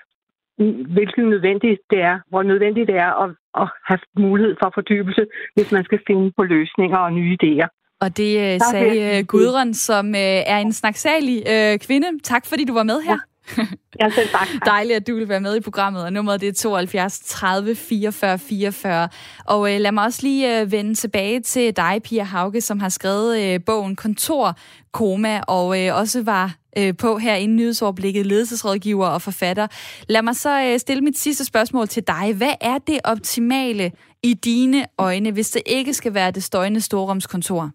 hvilken 0.96 1.24
nødvendigt 1.30 1.80
det 1.90 2.00
er, 2.00 2.18
hvor 2.28 2.42
nødvendigt 2.42 2.86
det 2.88 2.96
er 2.96 3.12
at, 3.24 3.30
at 3.62 3.68
have 3.88 3.98
mulighed 4.18 4.56
for 4.62 4.70
fordybelse, 4.74 5.26
hvis 5.54 5.72
man 5.72 5.84
skal 5.84 6.00
finde 6.06 6.32
på 6.36 6.42
løsninger 6.42 6.98
og 6.98 7.12
nye 7.12 7.36
idéer. 7.42 7.68
Og 8.00 8.16
det 8.16 8.30
øh, 8.54 8.60
sagde 8.72 9.18
øh. 9.18 9.26
Gudrun, 9.26 9.74
som 9.74 10.06
øh, 10.14 10.40
er 10.54 10.58
en 10.58 10.72
snaksalig 10.72 11.42
øh, 11.54 11.78
kvinde. 11.86 12.08
Tak 12.22 12.46
fordi 12.46 12.64
du 12.64 12.74
var 12.74 12.82
med 12.82 13.00
her. 13.02 13.18
Jeg 14.00 14.12
selv 14.12 14.28
tak. 14.28 14.48
Dejligt, 14.66 14.96
at 14.96 15.06
du 15.06 15.14
vil 15.14 15.28
være 15.28 15.40
med 15.40 15.56
i 15.56 15.60
programmet, 15.60 16.04
og 16.04 16.12
nummeret 16.12 16.40
det 16.40 16.48
er 16.48 16.52
72 16.52 17.20
30 17.20 17.74
44 17.74 18.38
44. 18.38 19.08
Og 19.46 19.74
øh, 19.74 19.80
lad 19.80 19.92
mig 19.92 20.04
også 20.04 20.20
lige 20.22 20.60
øh, 20.60 20.72
vende 20.72 20.94
tilbage 20.94 21.40
til 21.40 21.76
dig, 21.76 22.00
Pia 22.04 22.22
Hauge, 22.22 22.60
som 22.60 22.80
har 22.80 22.88
skrevet 22.88 23.54
øh, 23.54 23.60
bogen 23.66 23.96
Kontor 23.96 24.58
Koma, 24.92 25.40
og 25.48 25.82
øh, 25.82 25.96
også 25.96 26.22
var 26.22 26.56
øh, 26.78 26.94
på 27.02 27.18
her 27.18 27.34
inden 27.34 27.56
nyhedsoverblikket 27.56 28.26
ledelsesrådgiver 28.26 29.06
og 29.06 29.22
forfatter. 29.22 29.66
Lad 30.08 30.22
mig 30.22 30.36
så 30.36 30.62
øh, 30.62 30.78
stille 30.78 31.02
mit 31.02 31.18
sidste 31.18 31.44
spørgsmål 31.44 31.88
til 31.88 32.06
dig. 32.06 32.34
Hvad 32.36 32.54
er 32.60 32.78
det 32.78 32.98
optimale 33.04 33.92
i 34.22 34.34
dine 34.34 34.86
øjne, 34.98 35.32
hvis 35.32 35.50
det 35.50 35.62
ikke 35.66 35.94
skal 35.94 36.14
være 36.14 36.30
det 36.30 36.42
støjende 36.42 36.80
storrumskontor? 36.80 37.70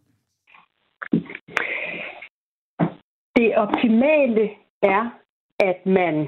Det 3.36 3.55
optimale 3.58 4.49
er, 4.82 5.18
at 5.60 5.86
man 5.86 6.28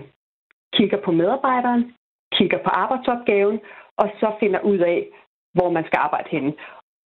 kigger 0.73 0.97
på 1.05 1.11
medarbejderen, 1.11 1.93
kigger 2.37 2.57
på 2.57 2.69
arbejdsopgaven, 2.83 3.59
og 3.97 4.07
så 4.19 4.27
finder 4.39 4.59
ud 4.59 4.77
af, 4.77 5.07
hvor 5.53 5.69
man 5.69 5.85
skal 5.85 5.99
arbejde 5.99 6.29
henne. 6.29 6.53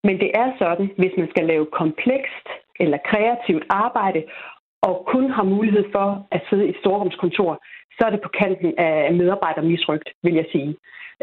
Men 0.03 0.15
det 0.19 0.31
er 0.33 0.47
sådan, 0.61 0.89
hvis 0.97 1.13
man 1.17 1.29
skal 1.29 1.45
lave 1.45 1.65
komplekst 1.81 2.47
eller 2.79 2.97
kreativt 3.11 3.65
arbejde, 3.69 4.23
og 4.81 5.05
kun 5.13 5.25
har 5.31 5.43
mulighed 5.43 5.85
for 5.95 6.27
at 6.31 6.41
sidde 6.49 6.65
i 6.65 6.69
et 6.69 6.81
storrumskontor, 6.83 7.51
så 7.97 8.01
er 8.05 8.09
det 8.09 8.21
på 8.21 8.29
kanten 8.41 8.73
af 8.77 9.13
medarbejdermisrygt, 9.13 10.09
vil 10.23 10.33
jeg 10.33 10.47
sige. 10.51 10.75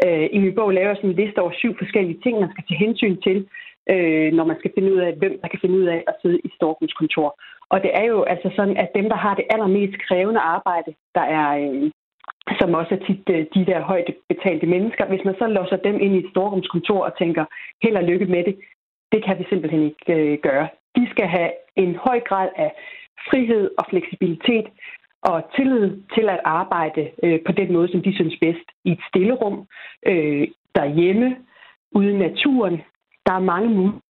Øh, 0.05 0.27
I 0.35 0.37
min 0.43 0.55
bog 0.55 0.69
laver 0.73 0.89
jeg 0.89 0.97
sådan 0.97 1.09
en 1.09 1.21
liste 1.21 1.39
over 1.39 1.53
syv 1.61 1.77
forskellige 1.77 2.21
ting, 2.23 2.39
man 2.39 2.51
skal 2.51 2.63
tage 2.67 2.83
hensyn 2.85 3.17
til, 3.27 3.37
øh, 3.93 4.29
når 4.37 4.45
man 4.45 4.57
skal 4.59 4.71
finde 4.75 4.93
ud 4.93 4.99
af, 5.07 5.11
hvem 5.21 5.33
der 5.41 5.47
kan 5.47 5.59
finde 5.61 5.77
ud 5.81 5.87
af 5.95 6.03
at 6.07 6.15
sidde 6.21 6.39
i 6.39 6.45
et 6.47 6.53
storrumskontor. 6.57 7.29
Og 7.73 7.83
det 7.83 7.91
er 7.93 8.05
jo 8.13 8.23
altså 8.23 8.49
sådan, 8.55 8.77
at 8.77 8.89
dem, 8.95 9.09
der 9.09 9.15
har 9.15 9.33
det 9.35 9.45
allermest 9.49 9.95
krævende 10.07 10.39
arbejde, 10.39 10.91
der 11.15 11.25
er, 11.39 11.49
øh, 11.61 11.91
som 12.59 12.73
også 12.73 12.91
er 12.95 13.05
tit 13.07 13.29
øh, 13.35 13.45
de 13.55 13.65
der 13.71 13.81
højt 13.81 14.09
betalte 14.29 14.67
mennesker, 14.67 15.05
hvis 15.07 15.25
man 15.25 15.35
så 15.39 15.47
låser 15.47 15.77
dem 15.87 15.95
ind 15.99 16.15
i 16.15 16.19
et 16.19 16.31
storrumskontor 16.31 17.05
og 17.07 17.17
tænker, 17.17 17.45
held 17.83 17.95
og 17.95 18.03
lykke 18.03 18.25
med 18.25 18.43
det, 18.43 18.55
det 19.11 19.25
kan 19.25 19.39
vi 19.39 19.45
simpelthen 19.49 19.83
ikke 19.83 20.13
øh, 20.17 20.37
gøre. 20.47 20.67
De 20.95 21.07
skal 21.11 21.27
have 21.27 21.51
en 21.75 21.95
høj 21.95 22.19
grad 22.19 22.49
af 22.55 22.71
frihed 23.29 23.71
og 23.77 23.85
fleksibilitet 23.89 24.67
og 25.21 25.43
tillid 25.55 25.87
til 26.15 26.29
at 26.29 26.39
arbejde 26.45 27.11
øh, 27.23 27.39
på 27.45 27.51
den 27.51 27.73
måde, 27.73 27.91
som 27.91 28.01
de 28.01 28.15
synes 28.15 28.35
bedst. 28.41 28.67
I 28.85 28.91
et 28.91 28.99
stillerum, 29.09 29.67
øh, 30.05 30.47
derhjemme, 30.75 31.37
ude 31.91 32.11
i 32.11 32.17
naturen. 32.17 32.81
Der 33.25 33.33
er 33.33 33.49
mange 33.51 33.69
muligheder, 33.69 34.02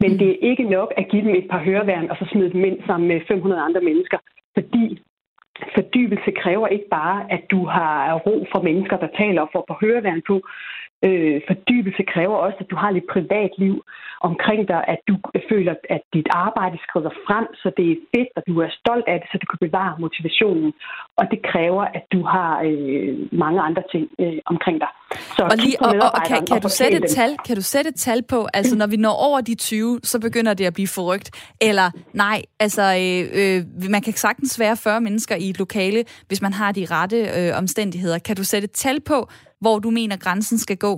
men 0.00 0.10
det 0.18 0.28
er 0.28 0.48
ikke 0.50 0.64
nok 0.64 0.92
at 0.96 1.08
give 1.10 1.22
dem 1.22 1.34
et 1.34 1.48
par 1.50 1.58
høreværn 1.58 2.10
og 2.10 2.16
så 2.16 2.26
smide 2.32 2.52
dem 2.52 2.64
ind 2.64 2.78
sammen 2.86 3.08
med 3.08 3.20
500 3.28 3.62
andre 3.62 3.80
mennesker, 3.80 4.18
fordi 4.54 5.02
fordybelse 5.74 6.30
kræver 6.42 6.68
ikke 6.68 6.88
bare, 6.90 7.32
at 7.32 7.42
du 7.50 7.64
har 7.64 8.14
ro 8.26 8.46
for 8.52 8.62
mennesker, 8.62 8.96
der 8.96 9.16
taler 9.18 9.40
og 9.42 9.50
får 9.52 9.64
på 9.68 9.74
høreværn 9.80 10.22
på. 10.26 10.36
Øh, 11.04 11.40
fordybelse 11.48 12.02
kræver 12.12 12.36
også, 12.36 12.58
at 12.60 12.70
du 12.70 12.76
har 12.76 12.90
lidt 12.90 13.06
privatliv 13.14 13.84
omkring 14.20 14.68
dig, 14.68 14.80
at 14.92 15.00
du 15.08 15.14
føler, 15.50 15.74
at 15.96 16.02
dit 16.14 16.28
arbejde 16.30 16.76
skrider 16.86 17.12
frem, 17.26 17.46
så 17.62 17.68
det 17.76 17.86
er 17.92 17.96
fedt, 18.14 18.30
og 18.36 18.42
du 18.48 18.54
er 18.64 18.70
stolt 18.80 19.06
af 19.12 19.16
det, 19.20 19.28
så 19.32 19.36
du 19.42 19.46
kan 19.52 19.60
bevare 19.66 19.92
motivationen. 20.04 20.72
Og 21.20 21.24
det 21.32 21.40
kræver, 21.50 21.84
at 21.96 22.04
du 22.14 22.20
har 22.34 22.52
øh, 22.68 23.12
mange 23.42 23.60
andre 23.68 23.82
ting 23.92 24.04
øh, 24.24 24.38
omkring 24.52 24.76
dig. 24.84 24.90
Så 25.36 25.42
og, 25.52 25.56
lige, 25.64 25.76
og, 25.80 25.92
og, 26.04 26.10
og 26.16 26.20
kan, 26.28 26.46
kan, 26.50 26.60
du 26.66 26.68
sætte 26.68 26.96
et 26.96 27.10
tal, 27.18 27.30
kan 27.46 27.56
du 27.56 27.62
sætte 27.62 27.88
et 27.88 27.98
tal 28.08 28.22
på, 28.32 28.38
altså 28.54 28.76
når 28.76 28.86
vi 28.86 28.96
når 28.96 29.14
over 29.28 29.40
de 29.40 29.54
20, 29.54 30.00
så 30.02 30.20
begynder 30.20 30.54
det 30.54 30.64
at 30.64 30.74
blive 30.74 30.88
forrygt? 30.88 31.28
Eller 31.60 31.90
nej, 32.12 32.42
altså 32.60 32.82
øh, 32.82 33.22
øh, 33.40 33.90
man 33.90 34.02
kan 34.02 34.12
sagtens 34.12 34.60
være 34.60 34.76
40 34.76 35.00
mennesker 35.00 35.36
i 35.36 35.50
et 35.50 35.58
lokale, 35.58 36.04
hvis 36.28 36.42
man 36.42 36.52
har 36.52 36.72
de 36.72 36.86
rette 36.90 37.18
øh, 37.38 37.58
omstændigheder. 37.58 38.18
Kan 38.18 38.36
du 38.36 38.44
sætte 38.44 38.64
et 38.64 38.72
tal 38.72 39.00
på, 39.00 39.28
hvor 39.60 39.78
du 39.78 39.90
mener, 39.90 40.16
grænsen 40.24 40.58
skal 40.58 40.76
gå? 40.76 40.94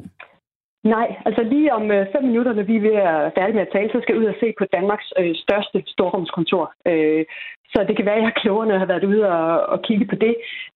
Nej, 0.84 1.08
altså 1.26 1.42
lige 1.42 1.72
om 1.78 1.90
øh, 1.90 2.06
fem 2.14 2.24
minutter, 2.24 2.52
når 2.52 2.62
vi 2.62 2.76
er 2.76 2.86
ved 2.88 2.96
at 3.10 3.32
færdige 3.36 3.56
med 3.58 3.66
at 3.66 3.72
tale, 3.72 3.90
så 3.92 3.98
skal 4.00 4.12
jeg 4.14 4.22
ud 4.22 4.32
og 4.32 4.40
se 4.40 4.48
på 4.58 4.64
Danmarks 4.76 5.08
øh, 5.20 5.34
største 5.44 5.78
storrumskontor. 5.86 6.64
Øh, 6.90 7.24
så 7.72 7.78
det 7.88 7.96
kan 7.96 8.06
være, 8.06 8.18
at 8.18 8.22
jeg 8.22 8.32
er 8.34 8.40
klogere, 8.42 8.66
når 8.66 8.74
jeg 8.74 8.84
har 8.84 8.92
været 8.92 9.08
ude 9.10 9.22
og, 9.28 9.66
og 9.72 9.82
kigge 9.82 10.06
på 10.06 10.16
det. 10.24 10.34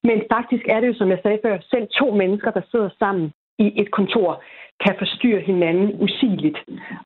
Men 0.09 0.19
faktisk 0.35 0.65
er 0.69 0.81
det 0.81 0.89
jo, 0.89 0.95
som 0.99 1.11
jeg 1.11 1.21
sagde 1.23 1.39
før, 1.45 1.59
selv 1.73 1.87
to 2.01 2.07
mennesker, 2.21 2.51
der 2.51 2.63
sidder 2.71 2.91
sammen 2.99 3.33
i 3.59 3.67
et 3.83 3.91
kontor, 3.91 4.43
kan 4.85 4.95
forstyrre 4.99 5.41
hinanden 5.41 5.89
usigeligt. 6.07 6.59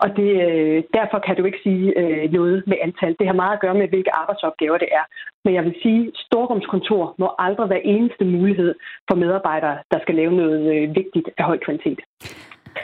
Og 0.03 0.09
det, 0.19 0.31
øh, 0.49 0.83
derfor 0.99 1.19
kan 1.27 1.37
du 1.37 1.45
ikke 1.45 1.61
sige 1.63 1.87
øh, 2.01 2.33
noget 2.33 2.63
med 2.67 2.77
antal. 2.83 3.17
Det 3.19 3.27
har 3.27 3.35
meget 3.43 3.55
at 3.57 3.61
gøre 3.61 3.75
med, 3.75 3.89
hvilke 3.89 4.17
arbejdsopgaver 4.17 4.79
det 4.79 4.89
er. 5.01 5.05
Men 5.45 5.55
jeg 5.55 5.65
vil 5.65 5.75
sige, 5.83 6.03
at 6.07 6.13
storrumskontor 6.27 7.15
må 7.19 7.29
aldrig 7.39 7.71
være 7.71 7.87
eneste 7.87 8.25
mulighed 8.25 8.75
for 9.09 9.17
medarbejdere, 9.17 9.79
der 9.93 9.99
skal 10.03 10.15
lave 10.15 10.33
noget 10.33 10.63
øh, 10.75 10.97
vigtigt 11.01 11.29
af 11.39 11.45
høj 11.45 11.59
kvalitet. 11.65 12.01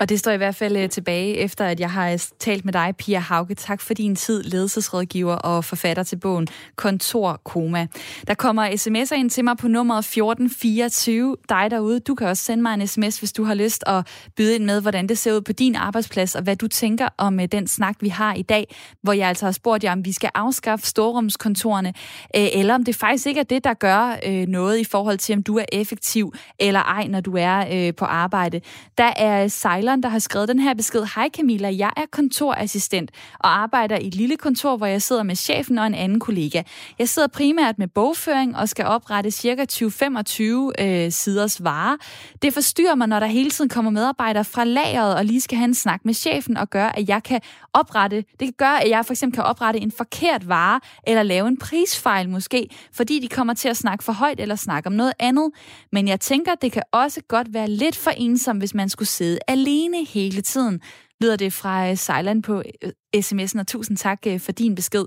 Og 0.00 0.08
det 0.08 0.18
står 0.18 0.32
i 0.32 0.36
hvert 0.36 0.54
fald 0.54 0.76
øh, 0.76 0.88
tilbage, 0.88 1.36
efter 1.36 1.64
at 1.64 1.80
jeg 1.80 1.90
har 1.90 2.10
øh, 2.10 2.18
talt 2.38 2.64
med 2.64 2.72
dig, 2.72 2.94
Pia 2.98 3.18
Hauke. 3.18 3.54
Tak 3.54 3.80
for 3.80 3.94
din 3.94 4.16
tid, 4.16 4.42
ledelsesrådgiver 4.42 5.34
og 5.34 5.64
forfatter 5.64 6.02
til 6.02 6.16
bogen 6.16 6.48
Kontor 6.76 7.40
Koma. 7.44 7.86
Der 8.26 8.34
kommer 8.34 8.68
sms'er 8.68 9.14
ind 9.14 9.30
til 9.30 9.44
mig 9.44 9.56
på 9.56 9.68
nummeret 9.68 9.98
1424. 9.98 11.36
Dig 11.48 11.70
derude, 11.70 12.00
du 12.00 12.14
kan 12.14 12.28
også 12.28 12.44
sende 12.44 12.62
mig 12.62 12.74
en 12.74 12.86
sms, 12.86 13.18
hvis 13.18 13.32
du 13.32 13.44
har 13.44 13.54
lyst 13.54 13.84
at 13.86 14.06
byde 14.36 14.54
ind 14.54 14.64
med, 14.64 14.80
hvordan 14.80 15.08
det 15.08 15.18
ser 15.18 15.34
ud 15.34 15.40
på 15.40 15.52
din 15.52 15.76
arbejdsplads, 15.76 16.34
og 16.34 16.42
hvad 16.42 16.56
du 16.56 16.68
tænker 16.68 17.08
om 17.18 17.40
øh, 17.40 17.48
den 17.52 17.66
snak, 17.66 17.96
vi 18.00 18.08
har 18.08 18.34
i 18.34 18.42
dag, 18.42 18.74
hvor 19.02 19.12
jeg 19.12 19.28
altså 19.28 19.44
har 19.44 19.52
spurgt 19.52 19.84
jer, 19.84 19.92
om 19.92 20.04
vi 20.04 20.12
skal 20.12 20.30
afskaffe 20.34 20.86
storrumskontorerne, 20.86 21.94
eller 22.34 22.74
om 22.74 22.84
det 22.84 22.96
faktisk 22.96 23.26
ikke 23.26 23.40
er 23.40 23.44
det, 23.44 23.64
der 23.64 23.74
gør 23.74 24.16
noget 24.46 24.78
i 24.78 24.84
forhold 24.84 25.18
til, 25.18 25.34
om 25.34 25.42
du 25.42 25.58
er 25.58 25.64
effektiv 25.72 26.34
eller 26.58 26.80
ej, 26.80 27.06
når 27.06 27.20
du 27.20 27.36
er 27.38 27.92
på 27.92 28.04
arbejde. 28.04 28.60
Der 28.98 29.12
er 29.16 29.48
Sejleren, 29.82 30.02
der 30.02 30.08
har 30.08 30.18
skrevet 30.18 30.48
den 30.48 30.58
her 30.58 30.74
besked. 30.74 31.04
Hej 31.14 31.28
Camilla, 31.36 31.70
jeg 31.76 31.90
er 31.96 32.06
kontorassistent 32.10 33.10
og 33.38 33.62
arbejder 33.62 33.96
i 33.98 34.06
et 34.06 34.14
lille 34.14 34.36
kontor, 34.36 34.76
hvor 34.76 34.86
jeg 34.86 35.02
sidder 35.02 35.22
med 35.22 35.36
chefen 35.36 35.78
og 35.78 35.86
en 35.86 35.94
anden 35.94 36.20
kollega. 36.20 36.62
Jeg 36.98 37.08
sidder 37.08 37.28
primært 37.28 37.78
med 37.78 37.88
bogføring 37.88 38.56
og 38.56 38.68
skal 38.68 38.84
oprette 38.84 39.30
ca. 39.30 39.66
20-25 39.72 40.84
øh, 40.84 41.12
siders 41.12 41.64
varer. 41.64 41.96
Det 42.42 42.54
forstyrrer 42.54 42.94
mig, 42.94 43.06
når 43.06 43.20
der 43.20 43.26
hele 43.26 43.50
tiden 43.50 43.68
kommer 43.68 43.90
medarbejdere 43.90 44.44
fra 44.44 44.64
lageret 44.64 45.16
og 45.16 45.24
lige 45.24 45.40
skal 45.40 45.58
have 45.58 45.64
en 45.68 45.74
snak 45.74 46.00
med 46.04 46.14
chefen 46.14 46.56
og 46.56 46.70
gøre, 46.70 46.98
at 46.98 47.08
jeg 47.08 47.22
kan 47.22 47.40
oprette, 47.72 48.16
det 48.16 48.40
kan 48.40 48.54
gøre, 48.58 48.84
at 48.84 48.90
jeg 48.90 49.06
for 49.06 49.12
eksempel 49.12 49.34
kan 49.36 49.44
oprette 49.44 49.80
en 49.80 49.92
forkert 49.92 50.48
vare 50.48 50.80
eller 51.06 51.22
lave 51.22 51.48
en 51.48 51.56
prisfejl 51.56 52.28
måske, 52.28 52.68
fordi 52.92 53.18
de 53.18 53.28
kommer 53.28 53.54
til 53.54 53.68
at 53.68 53.76
snakke 53.76 54.04
for 54.04 54.12
højt 54.12 54.40
eller 54.40 54.56
snakke 54.56 54.86
om 54.86 54.92
noget 54.92 55.12
andet. 55.18 55.50
Men 55.92 56.08
jeg 56.08 56.20
tænker, 56.20 56.54
det 56.54 56.72
kan 56.72 56.82
også 56.92 57.20
godt 57.28 57.54
være 57.54 57.68
lidt 57.68 57.96
for 57.96 58.10
ensom, 58.10 58.58
hvis 58.58 58.74
man 58.74 58.88
skulle 58.88 59.08
sidde 59.08 59.38
alene 59.48 59.71
alene 59.72 60.04
hele 60.04 60.42
tiden, 60.42 60.80
lyder 61.20 61.36
det 61.36 61.52
fra 61.52 61.90
øh, 61.90 61.96
Sejland 61.96 62.42
på 62.42 62.62
øh, 62.82 62.90
sms'en, 63.16 63.60
og 63.60 63.66
tusind 63.66 63.96
tak 63.96 64.18
øh, 64.26 64.40
for 64.40 64.52
din 64.52 64.74
besked. 64.74 65.04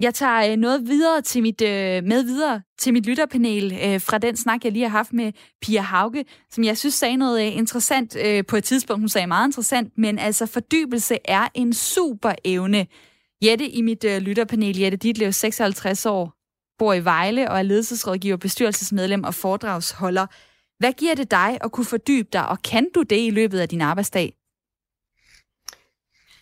Jeg 0.00 0.14
tager 0.14 0.56
noget 0.56 0.88
videre 0.88 1.20
til 1.22 1.42
mit, 1.42 1.60
med 1.60 2.22
videre 2.24 2.62
til 2.78 2.92
mit 2.92 3.06
lytterpanel 3.06 4.00
fra 4.00 4.18
den 4.18 4.36
snak, 4.36 4.64
jeg 4.64 4.72
lige 4.72 4.82
har 4.82 4.96
haft 4.96 5.12
med 5.12 5.32
Pia 5.62 5.80
Hauge, 5.80 6.24
som 6.50 6.64
jeg 6.64 6.78
synes 6.78 6.94
sagde 6.94 7.16
noget 7.16 7.40
interessant 7.40 8.16
på 8.48 8.56
et 8.56 8.64
tidspunkt. 8.64 9.00
Hun 9.00 9.08
sagde 9.08 9.26
meget 9.26 9.48
interessant, 9.48 9.92
men 9.96 10.18
altså 10.18 10.46
fordybelse 10.46 11.18
er 11.24 11.48
en 11.54 11.72
super 11.72 12.32
evne. 12.44 12.86
Jette 13.44 13.68
i 13.68 13.82
mit 13.82 14.04
lytterpanel, 14.04 14.78
Jette 14.78 14.96
Ditlev, 14.96 15.32
56 15.32 16.06
år, 16.06 16.32
bor 16.78 16.92
i 16.92 17.04
Vejle 17.04 17.50
og 17.50 17.58
er 17.58 17.62
ledelsesrådgiver, 17.62 18.36
bestyrelsesmedlem 18.36 19.24
og 19.24 19.34
foredragsholder. 19.34 20.26
Hvad 20.78 20.92
giver 20.92 21.14
det 21.14 21.30
dig 21.30 21.58
at 21.60 21.72
kunne 21.72 21.86
fordybe 21.86 22.28
dig, 22.32 22.48
og 22.48 22.62
kan 22.62 22.90
du 22.94 23.02
det 23.02 23.26
i 23.26 23.30
løbet 23.30 23.60
af 23.60 23.68
din 23.68 23.80
arbejdsdag? 23.80 24.32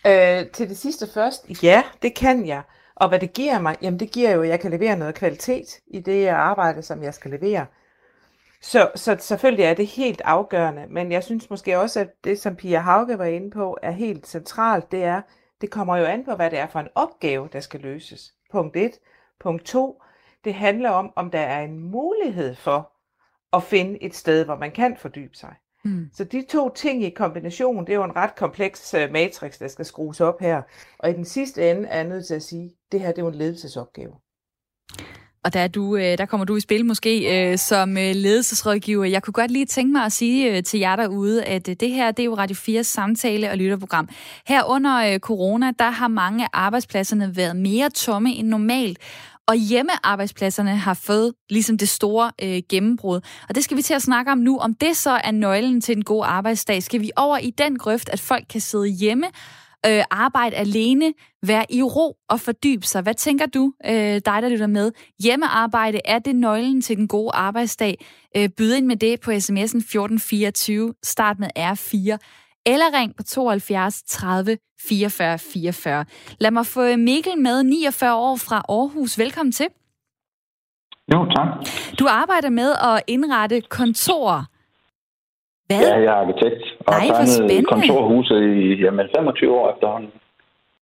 Øh, 0.07 0.51
til 0.51 0.69
det 0.69 0.77
sidste 0.77 1.07
først, 1.13 1.63
ja, 1.63 1.83
det 2.01 2.15
kan 2.15 2.47
jeg. 2.47 2.61
Og 2.95 3.09
hvad 3.09 3.19
det 3.19 3.33
giver 3.33 3.59
mig, 3.59 3.75
jamen 3.81 3.99
det 3.99 4.11
giver 4.11 4.31
jo, 4.31 4.41
at 4.41 4.49
jeg 4.49 4.59
kan 4.59 4.71
levere 4.71 4.97
noget 4.97 5.15
kvalitet 5.15 5.79
i 5.87 5.99
det 5.99 6.27
arbejde, 6.27 6.81
som 6.81 7.03
jeg 7.03 7.13
skal 7.13 7.31
levere. 7.31 7.65
Så, 8.61 8.91
så 8.95 9.17
selvfølgelig 9.19 9.63
er 9.63 9.73
det 9.73 9.87
helt 9.87 10.21
afgørende, 10.25 10.85
men 10.89 11.11
jeg 11.11 11.23
synes 11.23 11.49
måske 11.49 11.79
også, 11.79 11.99
at 11.99 12.09
det, 12.23 12.39
som 12.39 12.55
Pia 12.55 12.79
Hauge 12.79 13.17
var 13.17 13.25
inde 13.25 13.51
på, 13.51 13.77
er 13.81 13.91
helt 13.91 14.27
centralt, 14.27 14.91
det 14.91 15.03
er, 15.03 15.21
det 15.61 15.69
kommer 15.69 15.97
jo 15.97 16.05
an 16.05 16.25
på, 16.25 16.35
hvad 16.35 16.51
det 16.51 16.59
er 16.59 16.67
for 16.67 16.79
en 16.79 16.87
opgave, 16.95 17.49
der 17.53 17.59
skal 17.59 17.79
løses. 17.79 18.33
Punkt 18.51 18.75
1. 18.75 18.91
Punkt 19.39 19.65
2. 19.65 20.01
Det 20.43 20.53
handler 20.53 20.89
om, 20.89 21.13
om 21.15 21.31
der 21.31 21.39
er 21.39 21.63
en 21.63 21.79
mulighed 21.79 22.55
for, 22.55 22.96
at 23.57 23.63
finde 23.63 24.03
et 24.03 24.15
sted, 24.15 24.45
hvor 24.45 24.57
man 24.57 24.71
kan 24.71 24.97
fordybe 24.99 25.35
sig. 25.35 25.53
Mm. 25.85 26.09
Så 26.13 26.23
de 26.23 26.45
to 26.49 26.73
ting 26.75 27.03
i 27.03 27.09
kombination, 27.09 27.85
det 27.85 27.91
er 27.93 27.97
jo 27.97 28.03
en 28.03 28.15
ret 28.15 28.35
kompleks 28.35 28.93
uh, 28.93 29.11
matrix, 29.11 29.59
der 29.59 29.67
skal 29.67 29.85
skrues 29.85 30.21
op 30.21 30.39
her. 30.39 30.61
Og 30.99 31.09
i 31.09 31.13
den 31.13 31.25
sidste 31.25 31.71
ende 31.71 31.87
er 31.87 31.95
jeg 31.95 32.07
nødt 32.07 32.25
til 32.25 32.33
at 32.33 32.43
sige, 32.43 32.71
det 32.91 32.99
her 32.99 33.07
det 33.07 33.17
er 33.17 33.21
jo 33.21 33.27
en 33.27 33.35
ledelsesopgave. 33.35 34.13
Og 35.43 35.53
der, 35.53 35.59
er 35.59 35.67
du, 35.67 35.95
øh, 35.95 36.17
der 36.17 36.25
kommer 36.25 36.45
du 36.45 36.55
i 36.55 36.59
spil 36.59 36.85
måske 36.85 37.51
øh, 37.51 37.57
som 37.57 37.95
ledelsesrådgiver. 37.95 39.05
Jeg 39.05 39.23
kunne 39.23 39.33
godt 39.33 39.51
lige 39.51 39.65
tænke 39.65 39.91
mig 39.91 40.05
at 40.05 40.11
sige 40.11 40.61
til 40.61 40.79
jer 40.79 40.95
derude, 40.95 41.43
at 41.43 41.65
det 41.65 41.91
her 41.91 42.11
det 42.11 42.23
er 42.23 42.25
jo 42.25 42.33
Radio 42.33 42.55
4 42.55 42.83
samtale- 42.83 43.49
og 43.51 43.57
lytterprogram. 43.57 44.09
Her 44.47 44.63
under 44.63 45.19
corona, 45.19 45.71
der 45.79 45.89
har 45.89 46.07
mange 46.07 46.43
af 46.43 46.49
arbejdspladserne 46.53 47.35
været 47.35 47.55
mere 47.55 47.89
tomme 47.89 48.29
end 48.29 48.47
normalt. 48.47 48.99
Og 49.47 49.55
hjemmearbejdspladserne 49.55 50.77
har 50.77 50.93
fået 50.93 51.33
ligesom 51.49 51.77
det 51.77 51.89
store 51.89 52.31
øh, 52.43 52.61
gennembrud. 52.69 53.21
Og 53.49 53.55
det 53.55 53.63
skal 53.63 53.77
vi 53.77 53.81
til 53.81 53.93
at 53.93 54.01
snakke 54.01 54.31
om 54.31 54.37
nu. 54.37 54.57
Om 54.57 54.73
det 54.73 54.97
så 54.97 55.11
er 55.23 55.31
nøglen 55.31 55.81
til 55.81 55.97
en 55.97 56.03
god 56.03 56.23
arbejdsdag, 56.25 56.83
skal 56.83 57.01
vi 57.01 57.11
over 57.15 57.37
i 57.37 57.49
den 57.49 57.77
grøft, 57.77 58.09
at 58.09 58.19
folk 58.19 58.45
kan 58.49 58.61
sidde 58.61 58.87
hjemme, 58.87 59.27
øh, 59.85 60.03
arbejde 60.11 60.55
alene, 60.55 61.13
være 61.43 61.65
i 61.69 61.83
ro 61.83 62.15
og 62.29 62.39
fordybe 62.39 62.85
sig. 62.85 63.01
Hvad 63.01 63.13
tænker 63.13 63.45
du, 63.45 63.73
øh, 63.85 63.93
dig 64.25 64.41
der 64.41 64.49
lytter 64.49 64.67
med? 64.67 64.91
Hjemmearbejde, 65.23 65.99
er 66.05 66.19
det 66.19 66.35
nøglen 66.35 66.81
til 66.81 66.97
den 66.97 67.07
gode 67.07 67.31
arbejdsdag? 67.33 68.05
Øh, 68.37 68.49
byd 68.49 68.73
ind 68.73 68.85
med 68.85 68.95
det 68.95 69.19
på 69.19 69.31
sms'en 69.31 69.79
1424, 69.79 70.93
start 71.03 71.39
med 71.39 71.47
R4 71.59 72.17
eller 72.71 72.99
ring 72.99 73.15
på 73.15 73.23
72 73.23 74.03
30 74.03 74.57
44 74.89 75.39
44. 75.39 76.05
Lad 76.39 76.51
mig 76.51 76.65
få 76.65 76.95
Mikkel 76.97 77.37
med 77.37 77.63
49 77.63 78.15
år 78.15 78.35
fra 78.35 78.57
Aarhus. 78.69 79.19
Velkommen 79.19 79.51
til. 79.51 79.67
Jo, 81.13 81.19
tak. 81.35 81.47
Du 81.99 82.07
arbejder 82.09 82.49
med 82.49 82.71
at 82.89 83.03
indrette 83.07 83.61
kontorer. 83.61 84.43
Hvad? 85.67 85.81
Ja, 85.81 85.95
jeg 85.95 86.05
er 86.05 86.21
arkitekt 86.23 86.63
og 86.79 86.93
Nej, 86.93 87.07
har 87.07 87.25
tegnet 87.25 87.67
kontorhuset 87.67 88.41
i 88.41 88.83
jamen, 88.83 89.05
25 89.17 89.51
år 89.59 89.73
efterhånden. 89.73 90.11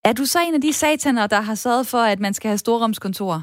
Er 0.03 0.13
du 0.13 0.25
så 0.25 0.39
en 0.47 0.53
af 0.53 0.61
de 0.61 0.73
sataner, 0.73 1.27
der 1.27 1.41
har 1.41 1.55
sørget 1.55 1.87
for, 1.87 1.97
at 1.97 2.19
man 2.19 2.33
skal 2.33 2.49
have 2.49 2.57
storrumskontorer? 2.57 3.41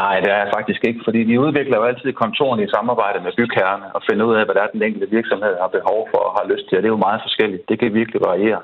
Nej, 0.00 0.14
det 0.22 0.30
er 0.32 0.40
jeg 0.42 0.54
faktisk 0.56 0.82
ikke, 0.88 1.00
fordi 1.04 1.20
de 1.30 1.40
udvikler 1.44 1.76
jo 1.78 1.88
altid 1.90 2.12
kontorerne 2.12 2.64
i 2.64 2.74
samarbejde 2.76 3.18
med 3.20 3.32
bygherrerne 3.38 3.86
og 3.96 4.00
finder 4.08 4.24
ud 4.26 4.34
af, 4.38 4.44
hvad 4.44 4.54
der 4.54 4.62
er 4.62 4.74
den 4.74 4.82
enkelte 4.82 5.10
virksomhed 5.16 5.54
har 5.62 5.76
behov 5.78 6.00
for 6.12 6.22
og 6.28 6.32
har 6.38 6.50
lyst 6.52 6.64
til. 6.66 6.76
Og 6.76 6.82
det 6.82 6.88
er 6.88 6.96
jo 6.96 7.06
meget 7.08 7.24
forskelligt. 7.26 7.68
Det 7.68 7.78
kan 7.78 7.94
virkelig 8.00 8.20
variere. 8.30 8.62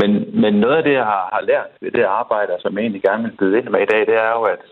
Men, 0.00 0.10
men 0.42 0.52
noget 0.64 0.76
af 0.76 0.84
det, 0.84 0.94
jeg 1.00 1.06
har, 1.14 1.24
har 1.34 1.42
lært 1.50 1.70
ved 1.82 1.90
det 1.90 2.04
arbejde, 2.20 2.52
som 2.58 2.74
jeg 2.74 2.82
egentlig 2.82 3.02
gerne 3.08 3.22
vil 3.24 3.38
byde 3.38 3.58
ind 3.58 3.68
med 3.68 3.80
i 3.82 3.90
dag, 3.92 4.00
det 4.10 4.16
er 4.26 4.30
jo, 4.38 4.42
at 4.54 4.62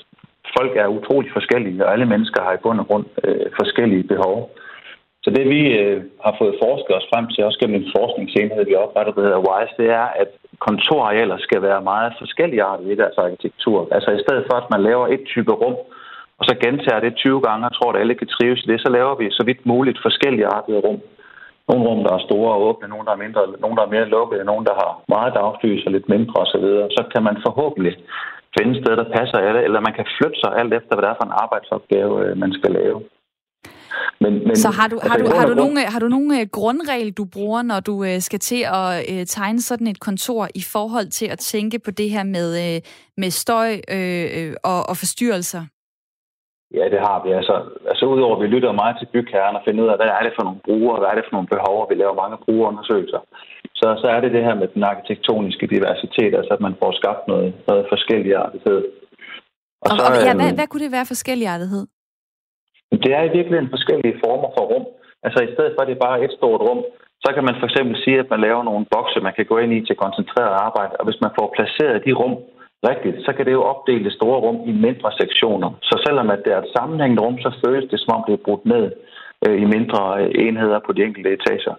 folk 0.58 0.72
er 0.76 0.94
utrolig 0.98 1.30
forskellige, 1.32 1.84
og 1.86 1.92
alle 1.92 2.06
mennesker 2.12 2.40
har 2.42 2.52
i 2.54 2.62
bund 2.64 2.80
og 2.80 2.86
grund 2.86 3.06
øh, 3.24 3.46
forskellige 3.60 4.08
behov. 4.12 4.38
Så 5.22 5.28
det 5.36 5.44
vi 5.54 5.62
øh, 5.82 6.02
har 6.24 6.34
fået 6.40 6.58
forsket 6.64 6.96
os 6.98 7.10
frem 7.12 7.26
til, 7.28 7.44
også 7.44 7.58
gennem 7.60 7.80
en 7.80 7.92
forskningsenhed, 7.96 8.64
vi 8.64 8.74
oprettet, 8.74 9.14
der 9.16 9.22
hedder 9.26 9.46
WISE, 9.48 9.74
det 9.82 9.88
er, 10.00 10.06
at 10.22 10.30
kontorarealer 10.66 11.38
skal 11.38 11.62
være 11.62 11.80
meget 11.92 12.12
forskellige 12.18 12.64
i 12.92 12.94
deres 12.94 13.18
arkitektur. 13.18 13.88
Altså 13.90 14.10
i 14.10 14.22
stedet 14.24 14.44
for, 14.48 14.56
at 14.62 14.70
man 14.70 14.82
laver 14.82 15.06
et 15.06 15.22
type 15.34 15.52
rum, 15.52 15.76
og 16.38 16.44
så 16.48 16.54
gentager 16.64 17.00
det 17.00 17.14
20 17.16 17.40
gange 17.46 17.66
og 17.66 17.72
tror, 17.74 17.92
at 17.92 18.00
alle 18.00 18.14
kan 18.14 18.28
trives 18.36 18.64
i 18.64 18.70
det, 18.72 18.80
så 18.80 18.88
laver 18.96 19.14
vi 19.20 19.26
så 19.30 19.44
vidt 19.48 19.66
muligt 19.66 19.98
forskellige 20.02 20.46
artede 20.46 20.78
rum. 20.86 21.00
Nogle 21.68 21.84
rum, 21.88 22.00
der 22.04 22.12
er 22.14 22.26
store 22.28 22.52
og 22.54 22.62
åbne, 22.68 22.88
nogle, 22.88 23.06
der 23.06 23.12
er 23.12 23.24
mindre, 23.24 23.42
nogle, 23.62 23.76
der 23.76 23.84
er 23.84 23.94
mere 23.96 24.12
lukkede, 24.16 24.44
nogle, 24.44 24.64
der 24.66 24.74
har 24.82 24.90
meget 25.14 25.34
dagslys 25.34 25.86
og 25.86 25.92
lidt 25.92 26.08
mindre 26.08 26.36
osv. 26.44 26.66
Så 26.96 27.02
kan 27.12 27.22
man 27.28 27.36
forhåbentlig 27.46 27.94
finde 28.56 28.72
et 28.72 28.82
sted, 28.82 28.96
der 28.96 29.14
passer 29.18 29.38
alle, 29.38 29.62
eller 29.66 29.80
man 29.80 29.96
kan 29.98 30.06
flytte 30.16 30.38
sig 30.40 30.50
alt 30.60 30.72
efter, 30.78 30.92
hvad 30.92 31.02
det 31.04 31.10
er 31.10 31.18
for 31.20 31.26
en 31.28 31.40
arbejdsopgave, 31.44 32.12
øh, 32.24 32.36
man 32.44 32.52
skal 32.58 32.72
lave. 32.80 32.98
Men, 34.20 34.32
men, 34.46 34.56
så 34.56 34.68
har 34.68 34.88
du, 34.88 34.98
har, 35.02 35.14
altså, 35.14 35.30
du, 35.30 35.36
har, 35.36 35.46
du 35.46 35.54
nogle, 35.54 35.80
har 35.80 36.00
du 36.00 36.08
nogle 36.08 36.40
øh, 36.40 36.46
grundregel, 36.52 37.12
du 37.12 37.24
bruger, 37.24 37.62
når 37.62 37.80
du 37.80 38.04
øh, 38.04 38.20
skal 38.20 38.38
til 38.38 38.62
at 38.80 38.88
øh, 39.12 39.26
tegne 39.26 39.60
sådan 39.60 39.86
et 39.86 40.00
kontor 40.00 40.48
i 40.54 40.62
forhold 40.72 41.08
til 41.10 41.26
at 41.26 41.38
tænke 41.38 41.78
på 41.78 41.90
det 41.90 42.10
her 42.10 42.24
med, 42.24 42.48
øh, 42.64 42.80
med 43.16 43.30
støj 43.30 43.70
øh, 43.96 44.26
øh 44.38 44.54
og, 44.64 44.88
og 44.90 44.96
forstyrrelser? 44.96 45.62
Ja, 46.78 46.84
det 46.94 47.00
har 47.08 47.18
vi. 47.24 47.30
Altså, 47.40 47.54
altså 47.90 48.04
udover 48.14 48.36
at 48.36 48.42
vi 48.42 48.48
lytter 48.54 48.80
meget 48.82 48.96
til 48.98 49.08
bygherren 49.14 49.56
og 49.56 49.62
finder 49.64 49.84
ud 49.84 49.92
af, 49.92 49.96
hvad 49.98 50.10
er 50.18 50.22
det 50.26 50.32
for 50.36 50.44
nogle 50.46 50.60
brugere, 50.68 50.98
hvad 50.98 51.08
er 51.10 51.16
det 51.18 51.26
for 51.26 51.36
nogle 51.36 51.52
behov, 51.54 51.76
og 51.82 51.88
vi 51.90 51.94
laver 51.94 52.20
mange 52.22 52.36
brugerundersøgelser, 52.44 53.20
så, 53.80 53.86
så 54.02 54.06
er 54.14 54.20
det 54.20 54.30
det 54.36 54.42
her 54.46 54.54
med 54.62 54.68
den 54.74 54.82
arkitektoniske 54.92 55.66
diversitet, 55.74 56.32
altså 56.38 56.52
at 56.56 56.62
man 56.66 56.74
får 56.82 56.92
skabt 57.00 57.22
noget, 57.32 57.48
noget 57.68 57.84
forskelligartighed. 57.92 58.80
Og, 59.82 59.90
og, 59.90 59.96
så, 59.96 60.02
og 60.06 60.12
ja, 60.28 60.34
hvad, 60.40 60.50
hvad 60.58 60.66
kunne 60.68 60.84
det 60.84 60.92
være 60.92 61.12
forskelligartighed? 61.14 61.84
Det 62.92 63.12
er 63.18 63.22
i 63.24 63.34
virkeligheden 63.36 63.74
forskellige 63.76 64.20
former 64.24 64.50
for 64.56 64.64
rum. 64.72 64.86
Altså 65.26 65.40
i 65.42 65.52
stedet 65.54 65.72
for, 65.72 65.80
at 65.82 65.88
det 65.88 65.96
er 65.96 66.06
bare 66.08 66.24
et 66.24 66.32
stort 66.38 66.60
rum, 66.68 66.80
så 67.24 67.28
kan 67.34 67.44
man 67.48 67.56
for 67.60 67.66
eksempel 67.66 67.96
sige, 68.04 68.18
at 68.18 68.30
man 68.30 68.40
laver 68.46 68.62
nogle 68.62 68.86
bokse, 68.94 69.20
man 69.20 69.36
kan 69.36 69.46
gå 69.52 69.56
ind 69.58 69.72
i 69.72 69.86
til 69.86 69.96
koncentreret 70.04 70.54
arbejde. 70.66 70.96
Og 71.00 71.04
hvis 71.06 71.20
man 71.24 71.36
får 71.38 71.54
placeret 71.56 72.04
de 72.06 72.12
rum 72.20 72.34
rigtigt, 72.90 73.16
så 73.26 73.30
kan 73.32 73.46
det 73.46 73.52
jo 73.52 73.62
opdele 73.72 74.04
det 74.04 74.12
store 74.18 74.38
rum 74.44 74.58
i 74.70 74.72
mindre 74.86 75.10
sektioner. 75.20 75.70
Så 75.82 75.94
selvom 76.06 76.30
at 76.30 76.42
det 76.44 76.52
er 76.52 76.60
et 76.62 76.74
sammenhængende 76.76 77.22
rum, 77.22 77.38
så 77.38 77.50
føles 77.64 77.90
det 77.90 78.00
som 78.00 78.14
om 78.16 78.24
det 78.26 78.34
er 78.34 78.44
brudt 78.46 78.64
ned 78.74 78.84
øh, 79.46 79.56
i 79.62 79.66
mindre 79.74 80.02
øh, 80.22 80.30
enheder 80.46 80.78
på 80.86 80.92
de 80.92 81.04
enkelte 81.04 81.32
etager. 81.38 81.74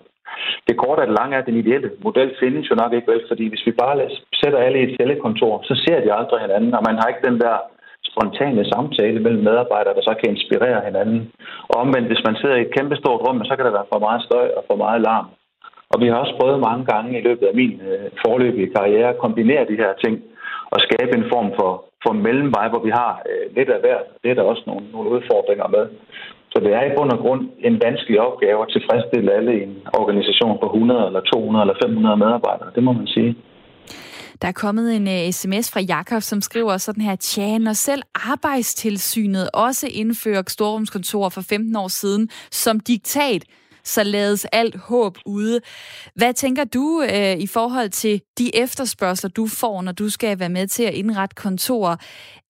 Det 0.68 0.78
korte 0.78 0.99
og 0.99 1.08
det 1.08 1.18
lange 1.20 1.36
er, 1.36 1.41
at 1.41 1.49
den 1.49 1.62
ideelle 1.62 1.91
model 2.08 2.32
findes 2.39 2.70
jo 2.70 2.76
nok 2.76 2.93
ikke 2.93 3.12
vel, 3.12 3.24
fordi 3.28 3.45
hvis 3.49 3.66
vi 3.68 3.72
bare 3.72 4.10
sætter 4.41 4.60
alle 4.60 4.80
i 4.80 4.84
et 4.88 4.97
cellekontor, 4.99 5.53
så 5.64 5.74
ser 5.84 5.99
de 5.99 6.14
aldrig 6.14 6.41
hinanden, 6.41 6.74
og 6.78 6.84
man 6.88 6.97
har 6.99 7.08
ikke 7.08 7.28
den 7.30 7.39
der 7.39 7.55
spontane 8.18 8.65
samtale 8.74 9.20
mellem 9.20 9.43
medarbejdere, 9.43 9.95
der 9.97 10.01
så 10.09 10.13
kan 10.20 10.30
inspirere 10.36 10.86
hinanden. 10.86 11.20
Og 11.70 11.76
omvendt, 11.84 12.07
hvis 12.07 12.26
man 12.28 12.36
sidder 12.36 12.55
i 12.55 12.61
et 12.61 12.76
kæmpestort 12.78 13.22
rum, 13.26 13.45
så 13.45 13.55
kan 13.55 13.65
der 13.65 13.78
være 13.78 13.91
for 13.93 13.99
meget 14.07 14.22
støj 14.28 14.47
og 14.57 14.63
for 14.70 14.76
meget 14.76 15.01
larm. 15.01 15.28
Og 15.91 16.01
vi 16.01 16.07
har 16.07 16.18
også 16.24 16.36
prøvet 16.39 16.59
mange 16.70 16.86
gange 16.91 17.20
i 17.20 17.26
løbet 17.28 17.45
af 17.47 17.55
min 17.55 17.74
øh, 17.89 18.07
forløbige 18.26 18.74
karriere 18.76 19.09
at 19.09 19.22
kombinere 19.26 19.70
de 19.72 19.82
her 19.84 19.91
ting 20.03 20.15
og 20.74 20.80
skabe 20.88 21.11
en 21.18 21.30
form 21.34 21.49
for, 21.59 21.72
for 22.03 22.13
mellemvej, 22.13 22.68
hvor 22.70 22.82
vi 22.88 22.91
har 22.99 23.11
øh, 23.30 23.55
lidt 23.57 23.70
af 23.70 23.80
hver. 23.84 23.99
Det 24.24 24.32
er 24.32 24.36
der 24.36 24.51
også 24.51 24.63
nogle, 24.68 24.86
nogle 24.93 25.09
udfordringer 25.15 25.68
med. 25.76 25.86
Så 26.51 26.57
det 26.63 26.72
er 26.74 26.84
i 26.86 26.95
bund 26.97 27.11
og 27.11 27.20
grund 27.24 27.41
en 27.68 27.82
vanskelig 27.86 28.20
opgave 28.28 28.61
at 28.61 28.72
tilfredsstille 28.76 29.34
alle 29.38 29.59
i 29.59 29.63
en 29.63 29.76
organisation 29.99 30.57
på 30.61 30.65
100 30.65 31.07
eller 31.07 31.22
200 31.34 31.63
eller 31.63 31.78
500 31.84 32.18
medarbejdere. 32.18 32.70
Det 32.76 32.84
må 32.84 32.91
man 32.91 33.07
sige. 33.07 33.36
Der 34.42 34.48
er 34.48 34.52
kommet 34.52 34.96
en 34.96 35.08
øh, 35.08 35.28
uh, 35.28 35.32
sms 35.32 35.72
fra 35.72 35.80
Jakob, 35.80 36.22
som 36.22 36.42
skriver 36.42 36.78
sådan 36.78 37.04
her, 37.04 37.16
tja, 37.16 37.58
når 37.58 37.74
selv 37.74 38.02
arbejdstilsynet 38.16 39.50
også 39.54 39.88
indfører 39.88 40.44
storrumskontor 40.48 41.30
for 41.30 41.42
15 41.42 41.76
år 41.76 41.88
siden 41.88 42.30
som 42.52 42.80
diktat, 42.80 43.44
så 43.84 44.04
lades 44.04 44.46
alt 44.46 44.76
håb 44.76 45.18
ude. 45.26 45.60
Hvad 46.16 46.34
tænker 46.34 46.64
du 46.64 47.04
uh, 47.04 47.42
i 47.42 47.48
forhold 47.48 47.90
til 47.90 48.22
de 48.38 48.56
efterspørgsler, 48.56 49.30
du 49.30 49.48
får, 49.48 49.82
når 49.82 49.92
du 49.92 50.10
skal 50.10 50.40
være 50.40 50.50
med 50.50 50.68
til 50.68 50.84
at 50.84 50.94
indrette 50.94 51.36
kontorer? 51.36 51.96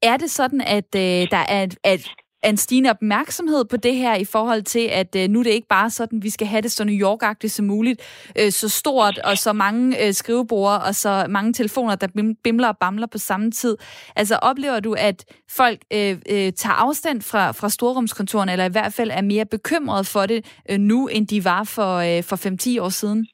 Er 0.02 0.18
det 0.18 0.32
sådan, 0.32 0.62
at 0.62 0.86
uh, 0.96 1.02
der 1.32 1.46
er 1.50 1.68
at 1.84 2.08
en 2.44 2.58
stigende 2.58 2.90
opmærksomhed 2.90 3.66
på 3.66 3.78
det 3.78 3.96
her 3.96 4.16
i 4.16 4.26
forhold 4.26 4.64
til, 4.64 4.80
at 4.92 5.16
øh, 5.16 5.30
nu 5.30 5.40
er 5.40 5.44
det 5.44 5.50
ikke 5.50 5.68
bare 5.68 5.90
sådan, 5.90 6.24
vi 6.24 6.30
skal 6.30 6.48
have 6.48 6.62
det 6.62 6.72
så 6.72 6.84
New 6.84 6.96
york 6.96 7.36
som 7.48 7.66
muligt, 7.66 8.02
øh, 8.40 8.52
så 8.52 8.70
stort 8.70 9.18
og 9.18 9.38
så 9.38 9.54
mange 9.54 10.06
øh, 10.06 10.14
skrivebord 10.14 10.82
og 10.88 10.96
så 10.96 11.26
mange 11.30 11.54
telefoner, 11.54 11.96
der 11.96 12.34
bimler 12.44 12.68
og 12.68 12.78
bamler 12.78 13.08
på 13.08 13.18
samme 13.18 13.52
tid. 13.52 13.78
Altså 14.16 14.36
oplever 14.36 14.80
du, 14.80 14.94
at 14.94 15.26
folk 15.50 15.80
øh, 15.94 16.18
øh, 16.30 16.54
tager 16.54 16.74
afstand 16.74 17.22
fra, 17.22 17.52
fra 17.52 17.70
storrumskontoren, 17.70 18.50
eller 18.50 18.66
i 18.66 18.72
hvert 18.72 18.94
fald 18.94 19.12
er 19.12 19.22
mere 19.22 19.46
bekymrede 19.46 20.04
for 20.04 20.26
det 20.26 20.46
øh, 20.70 20.78
nu, 20.78 21.08
end 21.08 21.28
de 21.28 21.46
var 21.46 21.64
for, 21.64 21.96
øh, 21.98 22.24
for 22.24 22.80
5-10 22.80 22.82
år 22.82 22.90
siden? 22.90 23.28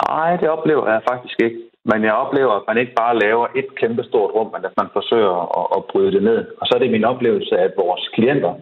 Nej, 0.00 0.36
det 0.40 0.48
oplever 0.56 0.84
jeg 0.92 1.08
faktisk 1.10 1.38
ikke. 1.46 1.60
Men 1.90 2.04
jeg 2.08 2.14
oplever, 2.24 2.52
at 2.56 2.66
man 2.68 2.78
ikke 2.82 2.94
bare 3.02 3.18
laver 3.24 3.46
et 3.60 3.68
kæmpe 3.80 4.02
stort 4.10 4.30
rum, 4.36 4.50
men 4.54 4.64
at 4.68 4.74
man 4.80 4.88
forsøger 4.92 5.36
at, 5.60 5.66
at 5.76 5.84
bryde 5.90 6.12
det 6.16 6.22
ned. 6.22 6.40
Og 6.60 6.64
så 6.66 6.72
er 6.74 6.80
det 6.80 6.96
min 6.96 7.10
oplevelse, 7.12 7.54
at 7.66 7.72
vores 7.76 8.04
klienter, 8.14 8.52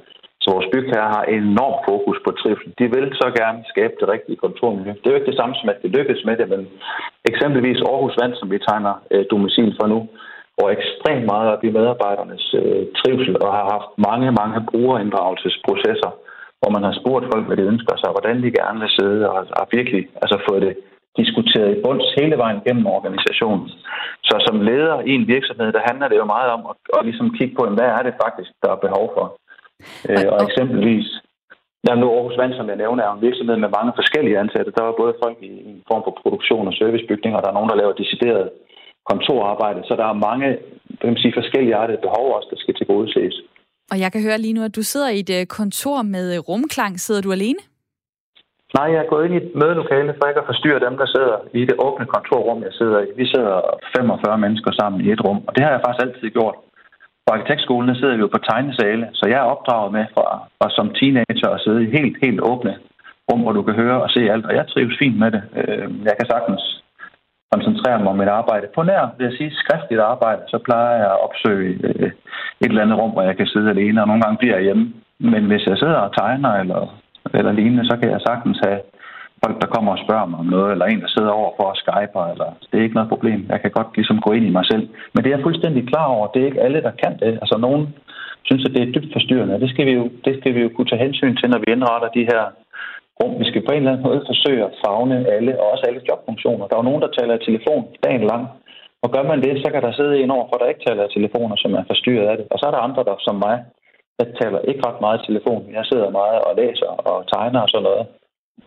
så 0.42 0.46
vores 0.54 0.68
bygherrer 0.72 1.10
har 1.16 1.24
enorm 1.38 1.76
fokus 1.90 2.18
på 2.24 2.30
trivsel. 2.40 2.70
De 2.80 2.86
vil 2.94 3.06
så 3.20 3.26
gerne 3.40 3.58
skabe 3.72 3.94
det 4.00 4.08
rigtige 4.14 4.40
kontormiljø. 4.44 4.92
Det 4.92 5.06
er 5.06 5.14
jo 5.14 5.20
ikke 5.20 5.30
det 5.32 5.40
samme 5.40 5.54
som, 5.54 5.68
at 5.68 5.82
det 5.82 5.90
lykkes 5.98 6.24
med 6.28 6.36
det, 6.40 6.48
men 6.54 6.62
eksempelvis 7.30 7.80
Aarhus 7.80 8.18
Vand, 8.20 8.34
som 8.36 8.50
vi 8.50 8.58
tegner 8.68 8.94
øh, 9.10 9.24
domicil 9.30 9.70
for 9.80 9.86
nu, 9.92 9.98
og 10.60 10.66
ekstremt 10.76 11.26
meget 11.32 11.48
op 11.52 11.64
i 11.64 11.70
medarbejdernes 11.78 12.54
øh, 12.60 12.82
trivsel 13.00 13.36
og 13.44 13.50
har 13.56 13.64
haft 13.74 13.90
mange, 14.08 14.28
mange 14.40 14.58
brugerinddragelsesprocesser, 14.70 16.10
hvor 16.60 16.70
man 16.76 16.84
har 16.88 16.94
spurgt 17.00 17.26
folk, 17.32 17.46
hvad 17.46 17.56
de 17.56 17.70
ønsker 17.72 17.94
sig, 17.96 18.10
hvordan 18.14 18.36
de 18.44 18.56
gerne 18.60 18.80
vil 18.80 18.96
sidde, 18.98 19.30
og 19.30 19.34
har 19.58 19.66
virkelig 19.78 20.02
altså 20.22 20.38
fået 20.48 20.62
det 20.66 20.74
diskuteret 21.20 21.70
i 21.76 21.82
bunds 21.84 22.08
hele 22.18 22.36
vejen 22.42 22.60
gennem 22.66 22.86
organisationen. 22.86 23.68
Så 24.28 24.34
som 24.46 24.56
leder 24.70 24.96
i 25.10 25.12
en 25.20 25.26
virksomhed, 25.34 25.72
der 25.72 25.88
handler 25.90 26.08
det 26.08 26.16
jo 26.22 26.24
meget 26.24 26.50
om 26.56 26.62
at, 26.70 26.76
at 26.98 27.04
ligesom 27.08 27.34
kigge 27.38 27.54
på, 27.56 27.62
hvad 27.78 27.90
er 27.98 28.02
det 28.06 28.14
faktisk, 28.24 28.50
der 28.62 28.70
er 28.72 28.84
behov 28.86 29.06
for. 29.16 29.26
Øh, 30.10 30.26
og 30.34 30.38
eksempelvis, 30.48 31.08
der 31.86 31.94
nu 31.94 32.06
Aarhus 32.10 32.38
Vand, 32.40 32.54
som 32.56 32.68
jeg 32.68 32.78
nævner, 32.82 33.02
er 33.04 33.12
en 33.14 33.26
virksomhed 33.28 33.56
med 33.56 33.70
mange 33.78 33.92
forskellige 34.00 34.38
ansatte. 34.42 34.74
Der 34.76 34.82
er 34.84 35.00
både 35.02 35.14
folk 35.24 35.38
i 35.50 35.52
en 35.70 35.82
form 35.90 36.02
for 36.06 36.14
produktion 36.22 36.68
og 36.70 36.74
servicebygninger, 36.80 37.36
og 37.38 37.42
der 37.42 37.50
er 37.50 37.58
nogen, 37.58 37.70
der 37.70 37.80
laver 37.80 38.00
decideret 38.02 38.44
kontorarbejde. 39.10 39.80
Så 39.88 39.94
der 40.00 40.06
er 40.08 40.22
mange 40.28 40.48
kan 41.00 41.08
man 41.12 41.22
sige, 41.22 41.38
forskellige 41.40 41.76
artede 41.76 41.98
behov 42.06 42.24
også, 42.36 42.48
der 42.50 42.56
skal 42.56 42.74
tilgodeses. 42.74 43.34
Og 43.92 44.00
jeg 44.00 44.12
kan 44.12 44.22
høre 44.22 44.38
lige 44.38 44.52
nu, 44.52 44.62
at 44.64 44.76
du 44.76 44.82
sidder 44.82 45.10
i 45.10 45.18
et 45.18 45.30
øh, 45.40 45.46
kontor 45.46 46.02
med 46.02 46.48
rumklang. 46.48 47.00
Sidder 47.00 47.20
du 47.20 47.32
alene? 47.32 47.60
Nej, 48.78 48.86
jeg 48.92 49.00
er 49.02 49.12
gået 49.12 49.24
ind 49.24 49.34
i 49.34 49.42
et 49.42 49.50
mødelokale, 49.60 50.14
for 50.16 50.24
ikke 50.26 50.42
at 50.42 50.50
forstyrre 50.52 50.84
dem, 50.86 50.94
der 51.00 51.06
sidder 51.14 51.36
i 51.60 51.62
det 51.70 51.76
åbne 51.86 52.06
kontorrum, 52.14 52.62
jeg 52.62 52.74
sidder 52.80 53.00
i. 53.00 53.08
Vi 53.20 53.26
sidder 53.32 53.56
45 53.96 54.38
mennesker 54.44 54.72
sammen 54.80 54.98
i 55.00 55.12
et 55.12 55.24
rum, 55.26 55.40
og 55.46 55.52
det 55.54 55.62
har 55.64 55.72
jeg 55.72 55.82
faktisk 55.84 56.04
altid 56.04 56.30
gjort. 56.38 56.56
På 57.24 57.30
arkitektskolen 57.34 57.96
sidder 57.96 58.16
vi 58.16 58.24
jo 58.26 58.34
på 58.34 58.42
tegnesale, 58.50 59.06
så 59.18 59.24
jeg 59.32 59.38
er 59.40 59.52
opdraget 59.54 59.92
med 59.92 60.04
fra, 60.14 60.26
fra 60.58 60.68
som 60.76 60.86
teenager 60.98 61.50
at 61.52 61.62
sidde 61.64 61.80
i 61.84 61.92
helt, 61.96 62.16
helt 62.24 62.40
åbne 62.50 62.74
rum, 63.28 63.40
hvor 63.42 63.52
du 63.52 63.62
kan 63.62 63.74
høre 63.82 64.02
og 64.04 64.10
se 64.10 64.20
alt, 64.32 64.46
og 64.46 64.54
jeg 64.54 64.66
trives 64.68 64.96
fint 65.02 65.18
med 65.18 65.30
det. 65.30 65.42
Øh, 65.60 65.88
jeg 66.08 66.14
kan 66.18 66.26
sagtens 66.32 66.62
koncentrere 67.52 67.98
mig 67.98 68.08
om 68.12 68.18
mit 68.18 68.36
arbejde. 68.40 68.66
På 68.74 68.82
nær, 68.82 69.14
vil 69.16 69.24
jeg 69.24 69.36
sige, 69.36 69.58
skriftligt 69.62 70.00
arbejde, 70.12 70.42
så 70.48 70.58
plejer 70.58 70.96
jeg 70.96 71.10
at 71.12 71.22
opsøge 71.26 71.70
øh, 71.88 72.10
et 72.62 72.70
eller 72.70 72.82
andet 72.82 72.98
rum, 72.98 73.10
hvor 73.10 73.22
jeg 73.22 73.36
kan 73.36 73.46
sidde 73.46 73.70
alene, 73.70 74.02
og 74.02 74.06
nogle 74.06 74.22
gange 74.22 74.38
bliver 74.38 74.56
jeg 74.56 74.64
hjemme. 74.64 74.92
Men 75.18 75.44
hvis 75.44 75.66
jeg 75.66 75.78
sidder 75.78 76.00
og 76.06 76.14
tegner 76.18 76.52
eller 76.62 76.80
eller 77.38 77.52
lignende, 77.52 77.84
så 77.90 77.94
kan 78.00 78.10
jeg 78.10 78.20
sagtens 78.28 78.58
have 78.66 78.80
folk, 79.44 79.56
der 79.62 79.72
kommer 79.74 79.92
og 79.92 80.02
spørger 80.04 80.26
mig 80.30 80.38
om 80.44 80.50
noget, 80.56 80.70
eller 80.72 80.86
en, 80.86 81.00
der 81.04 81.14
sidder 81.16 81.32
over 81.40 81.52
for 81.58 81.66
at 81.70 81.80
skype, 81.82 82.14
eller 82.32 82.48
det 82.68 82.76
er 82.78 82.86
ikke 82.86 82.98
noget 82.98 83.12
problem. 83.14 83.40
Jeg 83.52 83.60
kan 83.60 83.70
godt 83.78 83.90
ligesom 83.98 84.18
gå 84.26 84.30
ind 84.36 84.46
i 84.46 84.56
mig 84.58 84.66
selv. 84.72 84.84
Men 85.12 85.18
det 85.20 85.28
er 85.28 85.36
jeg 85.36 85.46
fuldstændig 85.46 85.82
klar 85.92 86.06
over. 86.14 86.26
Det 86.26 86.42
er 86.42 86.50
ikke 86.50 86.64
alle, 86.66 86.80
der 86.86 86.94
kan 87.02 87.12
det. 87.22 87.32
Altså 87.42 87.56
nogen 87.66 87.82
synes, 88.48 88.64
at 88.66 88.74
det 88.74 88.82
er 88.82 88.92
dybt 88.94 89.12
forstyrrende. 89.16 89.60
Det 89.64 89.70
skal 89.70 89.86
vi 89.86 89.92
jo, 90.00 90.04
det 90.26 90.34
skal 90.38 90.54
vi 90.54 90.60
jo 90.64 90.70
kunne 90.74 90.90
tage 90.90 91.04
hensyn 91.06 91.36
til, 91.36 91.50
når 91.50 91.60
vi 91.62 91.72
indretter 91.74 92.08
de 92.18 92.28
her 92.32 92.42
rum. 93.18 93.32
Vi 93.40 93.46
skal 93.50 93.62
på 93.66 93.72
en 93.72 93.82
eller 93.82 93.92
anden 93.92 94.06
måde 94.08 94.28
forsøge 94.30 94.64
at 94.68 94.76
fagne 94.84 95.16
alle, 95.36 95.52
og 95.60 95.66
også 95.72 95.84
alle 95.88 96.00
jobfunktioner. 96.08 96.66
Der 96.66 96.74
er 96.74 96.82
jo 96.82 96.88
nogen, 96.90 97.02
der 97.04 97.16
taler 97.18 97.34
i 97.36 97.44
telefon 97.48 97.82
dagen 98.04 98.24
lang. 98.32 98.44
Og 99.04 99.08
gør 99.14 99.24
man 99.30 99.42
det, 99.44 99.52
så 99.64 99.68
kan 99.72 99.82
der 99.82 99.92
sidde 99.92 100.20
en 100.22 100.30
over 100.36 100.46
for, 100.48 100.56
der 100.58 100.72
ikke 100.72 100.86
taler 100.86 101.04
i 101.04 101.14
telefoner, 101.16 101.56
som 101.56 101.70
er 101.74 101.84
forstyrret 101.90 102.26
af 102.32 102.36
det. 102.36 102.46
Og 102.50 102.58
så 102.58 102.64
er 102.66 102.70
der 102.74 102.86
andre, 102.88 103.02
der 103.08 103.14
som 103.18 103.36
mig 103.46 103.56
jeg 104.20 104.26
taler 104.40 104.60
ikke 104.70 104.82
ret 104.86 105.00
meget 105.04 105.20
i 105.20 105.26
telefon. 105.28 105.62
Jeg 105.78 105.84
sidder 105.90 106.10
meget 106.20 106.38
og 106.48 106.52
læser 106.60 106.90
og 107.10 107.16
tegner 107.32 107.60
og 107.64 107.70
sådan 107.72 107.86
noget. 107.90 108.04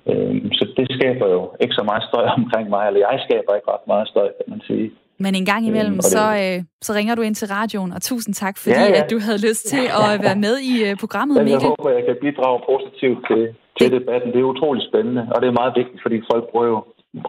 Øhm, 0.10 0.52
så 0.58 0.64
det 0.78 0.86
skaber 0.98 1.28
jo 1.36 1.42
ikke 1.64 1.76
så 1.80 1.84
meget 1.90 2.04
støj 2.10 2.26
omkring 2.40 2.68
mig, 2.76 2.84
eller 2.88 3.02
jeg 3.08 3.18
skaber 3.26 3.52
ikke 3.56 3.72
ret 3.74 3.88
meget 3.94 4.08
støj, 4.14 4.30
kan 4.38 4.48
man 4.54 4.62
sige. 4.70 4.88
Men 5.24 5.32
en 5.40 5.48
gang 5.52 5.64
imellem, 5.72 5.98
øhm, 6.00 6.12
så, 6.16 6.26
øh, 6.44 6.58
så 6.86 6.92
ringer 6.98 7.16
du 7.16 7.22
ind 7.28 7.36
til 7.36 7.48
radioen, 7.58 7.92
og 7.98 8.02
tusind 8.02 8.34
tak, 8.44 8.56
fordi 8.58 8.76
ja, 8.76 8.86
ja. 8.96 9.02
at 9.02 9.12
du 9.12 9.18
havde 9.26 9.40
lyst 9.48 9.64
til 9.74 9.86
at 10.02 10.10
være 10.26 10.40
med 10.46 10.56
i 10.72 10.74
uh, 10.88 10.92
programmet, 11.04 11.36
Mikkel. 11.38 11.54
Jeg 11.54 11.70
håber, 11.70 11.90
jeg 12.00 12.06
kan 12.10 12.18
bidrage 12.26 12.60
positivt 12.72 13.20
til, 13.30 13.42
til 13.78 13.88
det. 13.92 13.94
debatten. 13.98 14.28
Det 14.34 14.40
er 14.40 14.52
utroligt 14.54 14.88
spændende, 14.90 15.24
og 15.34 15.38
det 15.42 15.48
er 15.48 15.60
meget 15.62 15.74
vigtigt, 15.80 16.00
fordi 16.06 16.18
folk 16.32 16.44
bruger 16.52 16.68
jo 16.74 16.78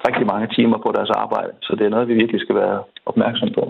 rigtig 0.09 0.27
mange 0.33 0.47
timer 0.57 0.79
på 0.85 0.89
deres 0.97 1.13
arbejde, 1.23 1.53
så 1.67 1.71
det 1.79 1.85
er 1.87 1.93
noget, 1.95 2.09
vi 2.11 2.15
virkelig 2.23 2.41
skal 2.41 2.57
være 2.63 2.79
opmærksom 3.11 3.51
på. 3.59 3.63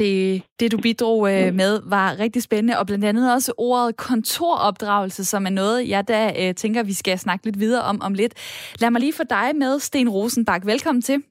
Det, 0.00 0.42
det 0.60 0.72
du 0.72 0.78
bidrog 0.78 1.32
øh, 1.32 1.54
med, 1.54 1.80
var 1.84 2.18
rigtig 2.18 2.42
spændende, 2.42 2.78
og 2.78 2.86
blandt 2.86 3.04
andet 3.04 3.34
også 3.34 3.52
ordet 3.58 3.96
kontoropdragelse, 3.96 5.24
som 5.24 5.46
er 5.46 5.50
noget, 5.50 5.88
jeg 5.88 6.08
da 6.08 6.32
øh, 6.38 6.54
tænker, 6.54 6.82
vi 6.82 6.92
skal 6.92 7.18
snakke 7.18 7.44
lidt 7.44 7.60
videre 7.60 7.82
om 7.82 8.02
om 8.02 8.14
lidt. 8.14 8.34
Lad 8.80 8.90
mig 8.90 9.00
lige 9.00 9.12
få 9.12 9.22
dig 9.30 9.50
med, 9.56 9.80
Sten 9.80 10.08
Rosenbak. 10.08 10.66
Velkommen 10.66 11.02
til. 11.02 11.22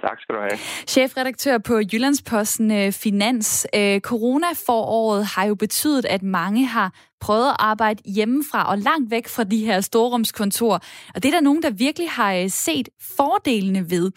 Tak 0.00 0.20
skal 0.20 0.34
du 0.34 0.40
have. 0.40 0.58
Chefredaktør 0.86 1.58
på 1.58 1.80
Jyllandsposten 1.92 2.70
øh, 2.70 2.92
Finans. 2.92 3.66
Øh, 3.74 4.00
corona-foråret 4.00 5.24
har 5.24 5.44
jo 5.44 5.54
betydet, 5.54 6.04
at 6.04 6.22
mange 6.22 6.66
har 6.66 6.92
prøvet 7.20 7.48
at 7.48 7.56
arbejde 7.58 8.02
hjemmefra 8.06 8.70
og 8.70 8.78
langt 8.78 9.10
væk 9.10 9.28
fra 9.28 9.44
de 9.44 9.64
her 9.64 9.80
storrumskontorer. 9.80 10.78
Og 11.14 11.22
det 11.22 11.28
er 11.28 11.32
der 11.32 11.40
nogen, 11.40 11.62
der 11.62 11.70
virkelig 11.70 12.10
har 12.10 12.34
øh, 12.34 12.50
set 12.50 12.88
fordelene 13.16 13.90
ved. 13.90 14.10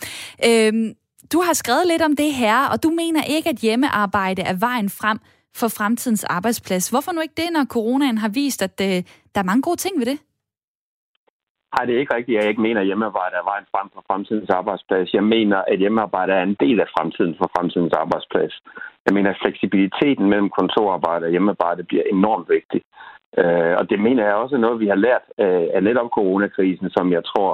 Øh, 0.46 0.94
du 1.34 1.40
har 1.48 1.54
skrevet 1.54 1.86
lidt 1.88 2.04
om 2.10 2.16
det 2.16 2.32
her, 2.44 2.58
og 2.72 2.78
du 2.84 2.90
mener 3.02 3.24
ikke, 3.36 3.50
at 3.50 3.56
hjemmearbejde 3.66 4.42
er 4.42 4.56
vejen 4.68 4.90
frem 5.02 5.18
for 5.60 5.68
fremtidens 5.78 6.24
arbejdsplads. 6.24 6.90
Hvorfor 6.90 7.12
nu 7.12 7.22
ikke 7.22 7.42
det, 7.44 7.50
når 7.54 7.66
coronaen 7.76 8.18
har 8.18 8.32
vist, 8.42 8.62
at 8.68 8.78
øh, 8.88 8.98
der 9.34 9.40
er 9.42 9.50
mange 9.50 9.66
gode 9.68 9.82
ting 9.86 9.96
ved 10.00 10.08
det? 10.12 10.20
Nej, 11.74 11.86
det 11.86 11.94
er 11.96 12.00
ikke 12.00 12.16
rigtigt, 12.18 12.38
at 12.38 12.44
jeg 12.44 12.50
ikke 12.50 12.66
mener, 12.68 12.82
at 12.82 12.90
hjemmearbejde 12.90 13.36
er 13.42 13.50
vejen 13.52 13.68
frem 13.74 13.88
for 13.94 14.04
fremtidens 14.10 14.50
arbejdsplads. 14.60 15.14
Jeg 15.14 15.26
mener, 15.36 15.58
at 15.72 15.80
hjemmearbejde 15.80 16.34
er 16.34 16.44
en 16.44 16.58
del 16.64 16.78
af 16.80 16.90
fremtiden 16.96 17.36
for 17.40 17.48
fremtidens 17.56 17.94
arbejdsplads. 18.04 18.54
Jeg 19.06 19.14
mener, 19.16 19.30
at 19.30 19.42
fleksibiliteten 19.44 20.26
mellem 20.32 20.50
kontorarbejde 20.60 21.26
og 21.26 21.32
hjemmearbejde 21.36 21.84
bliver 21.84 22.06
enormt 22.16 22.48
vigtig. 22.56 22.82
Øh, 23.42 23.74
og 23.80 23.84
det 23.90 24.00
mener 24.08 24.24
jeg 24.26 24.36
også 24.36 24.56
er 24.56 24.66
noget, 24.66 24.80
vi 24.80 24.88
har 24.94 25.00
lært 25.08 25.26
øh, 25.44 25.68
af 25.76 25.84
netop 25.84 26.10
coronakrisen, 26.18 26.90
som 26.90 27.12
jeg 27.12 27.24
tror 27.32 27.52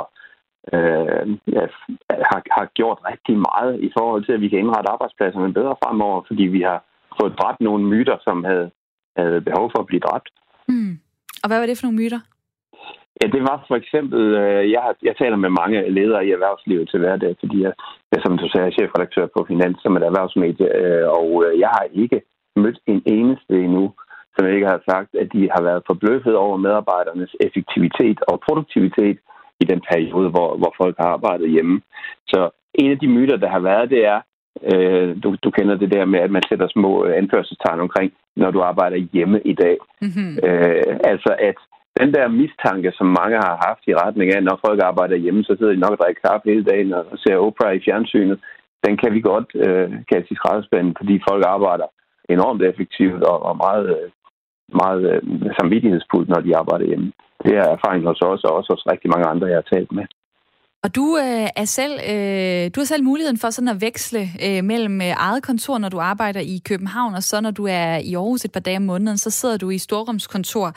øh, 0.74 1.24
har, 2.30 2.42
har 2.58 2.66
gjort 2.80 3.00
rigtig 3.12 3.36
meget 3.50 3.74
i 3.88 3.90
forhold 3.98 4.26
til, 4.26 4.34
at 4.34 4.42
vi 4.42 4.50
kan 4.50 4.60
indrette 4.60 4.92
arbejdspladserne 4.92 5.54
bedre 5.54 5.76
fremover, 5.84 6.22
fordi 6.28 6.44
vi 6.44 6.62
har 6.62 6.80
fået 7.20 7.38
dræbt 7.40 7.62
nogle 7.62 7.84
myter, 7.94 8.18
som 8.22 8.44
havde, 8.44 8.70
havde 9.18 9.42
behov 9.42 9.72
for 9.72 9.80
at 9.82 9.90
blive 9.90 10.06
dræbt. 10.08 10.30
Mm. 10.68 10.94
Og 11.44 11.48
hvad 11.48 11.60
var 11.60 11.66
det 11.66 11.78
for 11.78 11.88
nogle 11.88 12.02
myter? 12.04 12.20
Ja, 13.22 13.28
det 13.36 13.42
var 13.50 13.66
for 13.68 13.76
eksempel, 13.82 14.22
øh, 14.44 14.72
jeg, 14.72 14.82
har, 14.86 14.96
jeg 15.08 15.16
taler 15.22 15.38
med 15.44 15.50
mange 15.62 15.90
ledere 15.98 16.26
i 16.26 16.32
erhvervslivet 16.32 16.90
til 16.90 17.00
hverdag, 17.00 17.36
fordi 17.40 17.58
jeg, 17.66 17.74
jeg 18.12 18.20
som 18.22 18.38
du 18.38 18.48
sagde, 18.50 18.68
er 18.68 18.78
chefredaktør 18.78 19.26
på 19.36 19.46
Finans 19.48 19.78
som 19.82 19.98
et 19.98 20.04
erhvervsmedie, 20.04 20.68
øh, 20.82 21.08
og 21.20 21.30
øh, 21.46 21.60
jeg 21.60 21.70
har 21.78 21.86
ikke 22.04 22.22
mødt 22.56 22.80
en 22.94 23.02
eneste 23.06 23.54
endnu, 23.66 23.86
som 24.36 24.48
ikke 24.48 24.68
har 24.74 24.82
sagt, 24.92 25.12
at 25.22 25.28
de 25.34 25.42
har 25.56 25.62
været 25.70 25.88
forbløffet 25.90 26.36
over 26.36 26.58
medarbejdernes 26.58 27.36
effektivitet 27.46 28.20
og 28.32 28.36
produktivitet 28.48 29.18
i 29.60 29.66
den 29.66 29.82
periode, 29.92 30.30
hvor, 30.30 30.58
hvor 30.58 30.74
folk 30.82 30.96
har 31.00 31.10
arbejdet 31.10 31.50
hjemme. 31.50 31.82
Så 32.28 32.50
en 32.74 32.92
af 32.92 33.00
de 33.00 33.08
myter, 33.08 33.38
der 33.38 33.50
har 33.50 33.60
været, 33.60 33.90
det 33.90 34.06
er, 34.06 34.20
øh, 34.72 35.24
du, 35.24 35.36
du 35.44 35.50
kender 35.52 35.76
det 35.76 35.92
der 35.92 36.06
med, 36.06 36.20
at 36.20 36.32
man 36.32 36.44
sætter 36.50 36.68
små 36.68 37.06
anførselstegn 37.06 37.80
omkring, 37.80 38.12
når 38.36 38.52
du 38.52 38.62
arbejder 38.62 38.98
hjemme 39.14 39.42
i 39.42 39.54
dag. 39.54 39.78
Mm-hmm. 40.02 40.32
Øh, 40.44 40.84
altså 41.04 41.36
at 41.40 41.58
den 42.00 42.14
der 42.14 42.28
mistanke, 42.28 42.92
som 42.98 43.08
mange 43.20 43.38
har 43.48 43.56
haft 43.68 43.84
i 43.88 43.96
retning 44.04 44.28
af, 44.36 44.44
når 44.44 44.60
folk 44.66 44.80
arbejder 44.84 45.16
hjemme, 45.16 45.44
så 45.44 45.56
sidder 45.58 45.74
de 45.74 45.80
nok 45.80 45.96
og 45.96 45.98
drikker 45.98 46.22
kaffe 46.30 46.50
hele 46.50 46.64
dagen 46.64 46.94
og 46.94 47.06
ser 47.18 47.38
Oprah 47.38 47.76
i 47.76 47.84
fjernsynet. 47.86 48.40
Den 48.86 48.98
kan 48.98 49.14
vi 49.14 49.22
godt 49.22 49.50
øh, 49.66 49.90
kaste 50.12 50.32
i 50.34 50.36
skraldespanden, 50.36 50.96
fordi 51.00 51.16
folk 51.30 51.44
arbejder 51.48 51.88
enormt 52.30 52.62
effektivt 52.62 53.24
og, 53.24 53.38
og 53.50 53.58
meget, 53.58 53.86
øh, 53.98 54.10
meget 54.82 55.02
øh, 55.12 55.22
samvittighedsfuldt, 55.60 56.30
når 56.30 56.42
de 56.42 56.58
arbejder 56.58 56.86
hjemme. 56.86 57.12
Det 57.48 57.56
er 57.62 57.68
erfaring 57.78 58.04
hos 58.10 58.22
os, 58.22 58.44
og 58.44 58.52
også 58.58 58.74
hos 58.74 58.84
rigtig 58.92 59.10
mange 59.14 59.28
andre, 59.32 59.48
jeg 59.48 59.58
har 59.62 59.70
talt 59.76 59.92
med. 59.92 60.06
Og 60.84 60.96
du 60.96 61.18
øh, 61.18 61.48
er 61.56 61.66
selv, 61.66 61.94
øh, 62.12 62.72
du 62.76 62.80
har 62.80 62.86
selv 62.86 63.04
muligheden 63.04 63.38
for 63.38 63.50
sådan 63.50 63.68
at 63.68 63.82
veksle 63.82 64.30
øh, 64.46 64.64
mellem 64.64 65.02
øh, 65.02 65.08
eget 65.08 65.44
kontor, 65.44 65.78
når 65.78 65.90
du 65.90 66.00
arbejder 66.00 66.40
i 66.40 66.62
København, 66.66 67.16
og 67.16 67.24
så 67.24 67.42
når 67.42 67.52
du 67.52 67.66
er 67.68 67.98
i 67.98 68.14
Aarhus 68.14 68.46
et 68.46 68.52
par 68.52 68.60
dage 68.60 68.78
om 68.78 68.84
måneden, 68.84 69.18
så 69.18 69.30
sidder 69.30 69.58
du 69.58 69.70
i 69.70 69.78
Storrumskontor. 69.78 70.68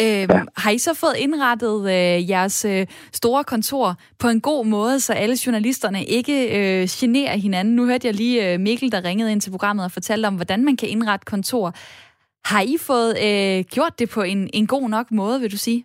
Øh, 0.00 0.06
ja. 0.06 0.42
Har 0.56 0.70
I 0.70 0.78
så 0.78 0.94
fået 0.94 1.14
indrettet 1.18 1.80
øh, 1.84 2.30
jeres 2.30 2.64
øh, 2.64 2.86
store 3.12 3.44
kontor 3.44 3.94
på 4.18 4.28
en 4.28 4.40
god 4.40 4.66
måde, 4.66 5.00
så 5.00 5.12
alle 5.12 5.36
journalisterne 5.46 6.04
ikke 6.04 6.36
øh, 6.58 6.88
generer 6.90 7.36
hinanden? 7.36 7.76
Nu 7.76 7.86
hørte 7.86 8.06
jeg 8.06 8.14
lige 8.14 8.52
øh, 8.52 8.60
Mikkel, 8.60 8.92
der 8.92 9.04
ringede 9.04 9.32
ind 9.32 9.40
til 9.40 9.50
programmet 9.50 9.84
og 9.84 9.92
fortalte 9.92 10.26
om, 10.26 10.34
hvordan 10.34 10.64
man 10.64 10.76
kan 10.76 10.88
indrette 10.88 11.24
kontor. 11.24 11.74
Har 12.44 12.62
I 12.62 12.76
fået 12.80 13.10
øh, 13.24 13.64
gjort 13.64 13.98
det 13.98 14.10
på 14.10 14.22
en, 14.22 14.50
en 14.52 14.66
god 14.66 14.88
nok 14.88 15.10
måde, 15.10 15.40
vil 15.40 15.52
du 15.52 15.56
sige? 15.56 15.84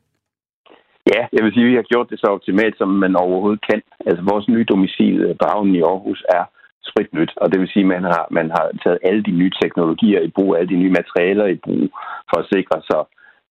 Ja, 1.14 1.22
jeg 1.36 1.41
vil 1.43 1.53
sige, 1.53 1.66
at 1.66 1.72
vi 1.72 1.80
har 1.82 1.91
gjort 1.91 2.10
det 2.10 2.20
så 2.20 2.28
optimalt, 2.38 2.78
som 2.78 2.89
man 3.03 3.16
overhovedet 3.16 3.62
kan. 3.70 3.82
Altså 4.08 4.22
vores 4.32 4.47
nye 4.47 4.70
domicil 4.74 5.16
øh, 5.26 5.36
på 5.39 5.45
havnen 5.51 5.76
i 5.76 5.82
Aarhus 5.82 6.22
er 6.38 6.43
spritnyt, 6.89 7.32
og 7.41 7.51
det 7.51 7.60
vil 7.60 7.74
sige, 7.74 7.86
at 7.88 7.93
man 7.95 8.03
har, 8.03 8.26
man 8.32 8.47
har 8.55 8.66
taget 8.84 8.99
alle 9.08 9.24
de 9.24 9.32
nye 9.32 9.53
teknologier 9.62 10.22
i 10.22 10.34
brug, 10.36 10.55
alle 10.55 10.70
de 10.74 10.82
nye 10.84 10.97
materialer 10.99 11.45
i 11.45 11.58
brug, 11.66 11.86
for 12.30 12.38
at 12.39 12.49
sikre 12.53 12.78
sig 12.89 13.01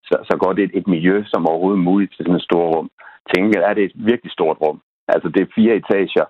så, 0.08 0.16
så 0.28 0.34
godt 0.44 0.58
et, 0.58 0.70
et 0.74 0.86
miljø 0.94 1.16
som 1.26 1.48
overhovedet 1.48 1.86
muligt 1.88 2.12
til 2.12 2.24
sådan 2.24 2.40
et 2.40 2.48
stort 2.48 2.74
rum. 2.74 2.90
Tænker 3.34 3.60
er 3.60 3.74
det 3.74 3.84
et 3.84 3.96
virkelig 4.10 4.32
stort 4.32 4.56
rum. 4.64 4.80
Altså 5.08 5.28
det 5.28 5.40
er 5.42 5.54
fire 5.54 5.74
etager, 5.80 6.24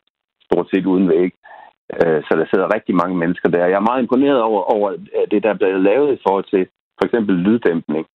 stort 0.47 0.66
set 0.70 0.87
uden 0.87 1.09
væg. 1.09 1.31
Øh, 1.95 2.20
så 2.27 2.33
der 2.41 2.47
sidder 2.53 2.74
rigtig 2.74 2.95
mange 3.03 3.16
mennesker 3.22 3.49
der. 3.49 3.66
Jeg 3.72 3.79
er 3.79 3.89
meget 3.91 4.03
imponeret 4.03 4.41
over, 4.43 4.62
over 4.77 4.89
det, 5.31 5.43
der 5.43 5.51
er 5.51 5.61
blevet 5.61 5.83
lavet 5.83 6.11
i 6.14 6.22
forhold 6.27 6.47
til 6.55 6.66
for 6.99 7.05
eksempel 7.07 7.35
lyddæmpning. 7.47 8.07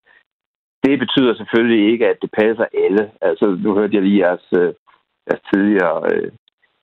Det 0.86 1.00
betyder 1.04 1.34
selvfølgelig 1.36 1.82
ikke, 1.92 2.06
at 2.12 2.18
det 2.22 2.32
passer 2.42 2.66
alle. 2.86 3.04
Altså, 3.22 3.46
nu 3.64 3.70
hørte 3.78 3.96
jeg 3.96 4.04
lige 4.04 4.24
jeres, 4.26 4.48
øh, 4.62 4.72
jeres 5.28 5.44
tidligere 5.52 5.98
øh, 6.12 6.30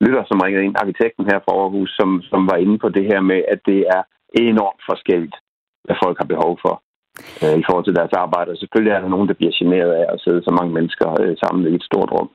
lytter, 0.03 0.23
som 0.25 0.41
ringede 0.43 0.65
ind, 0.65 0.75
arkitekten 0.83 1.25
her 1.29 1.39
fra 1.45 1.53
Aarhus, 1.61 1.91
som, 1.99 2.09
som 2.31 2.41
var 2.51 2.57
inde 2.63 2.77
på 2.83 2.89
det 2.89 3.05
her 3.11 3.21
med, 3.31 3.39
at 3.53 3.59
det 3.69 3.79
er 3.95 4.01
enormt 4.49 4.81
forskelligt, 4.89 5.37
hvad 5.85 5.95
folk 6.03 6.17
har 6.21 6.27
behov 6.33 6.53
for 6.65 6.75
øh, 7.43 7.55
i 7.61 7.63
forhold 7.67 7.85
til 7.85 7.97
deres 7.99 8.13
arbejde. 8.23 8.51
Og 8.51 8.57
selvfølgelig 8.57 8.93
er 8.93 9.01
der 9.01 9.13
nogen, 9.15 9.27
der 9.29 9.39
bliver 9.39 9.53
generet 9.59 9.91
af 10.01 10.05
at 10.13 10.21
sidde 10.23 10.41
så 10.43 10.51
mange 10.59 10.73
mennesker 10.77 11.07
øh, 11.21 11.33
sammen 11.43 11.61
i 11.71 11.75
et 11.75 11.83
stort 11.89 12.11
rum. 12.15 12.29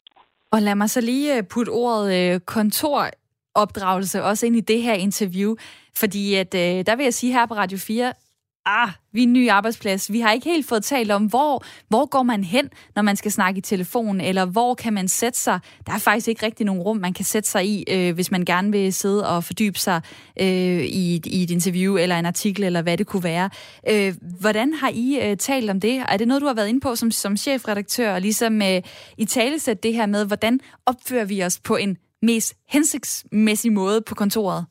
Og 0.54 0.62
lad 0.62 0.74
mig 0.74 0.90
så 0.90 1.00
lige 1.00 1.36
øh, 1.36 1.42
putte 1.52 1.70
ordet 1.70 2.06
øh, 2.18 2.40
kontoropdragelse 2.40 4.22
også 4.22 4.46
ind 4.46 4.56
i 4.56 4.68
det 4.72 4.82
her 4.82 4.94
interview, 4.94 5.50
fordi 5.96 6.24
at, 6.34 6.54
øh, 6.54 6.86
der 6.86 6.96
vil 6.96 7.04
jeg 7.04 7.14
sige 7.14 7.32
her 7.32 7.46
på 7.46 7.54
Radio 7.54 7.78
4, 7.78 8.12
ah, 8.66 8.88
vi 9.12 9.18
er 9.18 9.26
en 9.26 9.32
ny 9.32 9.48
arbejdsplads. 9.48 10.12
Vi 10.12 10.20
har 10.20 10.32
ikke 10.32 10.48
helt 10.48 10.68
fået 10.68 10.84
talt 10.84 11.10
om, 11.10 11.24
hvor, 11.24 11.64
hvor 11.88 12.06
går 12.06 12.22
man 12.22 12.44
hen, 12.44 12.70
når 12.94 13.02
man 13.02 13.16
skal 13.16 13.32
snakke 13.32 13.58
i 13.58 13.60
telefon, 13.60 14.20
eller 14.20 14.44
hvor 14.44 14.74
kan 14.74 14.92
man 14.92 15.08
sætte 15.08 15.38
sig. 15.38 15.60
Der 15.86 15.92
er 15.92 15.98
faktisk 15.98 16.28
ikke 16.28 16.46
rigtig 16.46 16.66
nogen 16.66 16.82
rum, 16.82 16.96
man 16.96 17.12
kan 17.12 17.24
sætte 17.24 17.48
sig 17.50 17.66
i, 17.66 17.84
øh, 17.90 18.14
hvis 18.14 18.30
man 18.30 18.44
gerne 18.44 18.72
vil 18.72 18.92
sidde 18.92 19.28
og 19.28 19.44
fordybe 19.44 19.78
sig 19.78 20.00
øh, 20.40 20.46
i, 20.84 21.22
i 21.26 21.42
et 21.42 21.50
interview, 21.50 21.96
eller 21.96 22.18
en 22.18 22.26
artikel, 22.26 22.64
eller 22.64 22.82
hvad 22.82 22.96
det 22.96 23.06
kunne 23.06 23.24
være. 23.24 23.50
Øh, 23.90 24.14
hvordan 24.40 24.74
har 24.74 24.90
I 24.94 25.18
øh, 25.22 25.36
talt 25.36 25.70
om 25.70 25.80
det? 25.80 26.04
Er 26.08 26.16
det 26.16 26.28
noget, 26.28 26.40
du 26.40 26.46
har 26.46 26.54
været 26.54 26.68
inde 26.68 26.80
på 26.80 26.94
som, 26.94 27.10
som 27.10 27.36
chefredaktør, 27.36 28.14
og 28.14 28.20
ligesom 28.20 28.62
øh, 28.62 28.82
i 29.18 29.24
talesæt 29.24 29.82
det 29.82 29.94
her 29.94 30.06
med, 30.06 30.26
hvordan 30.26 30.60
opfører 30.86 31.24
vi 31.24 31.42
os 31.42 31.60
på 31.60 31.76
en 31.76 31.96
mest 32.22 32.54
hensigtsmæssig 32.68 33.72
måde 33.72 34.00
på 34.00 34.14
kontoret? 34.14 34.64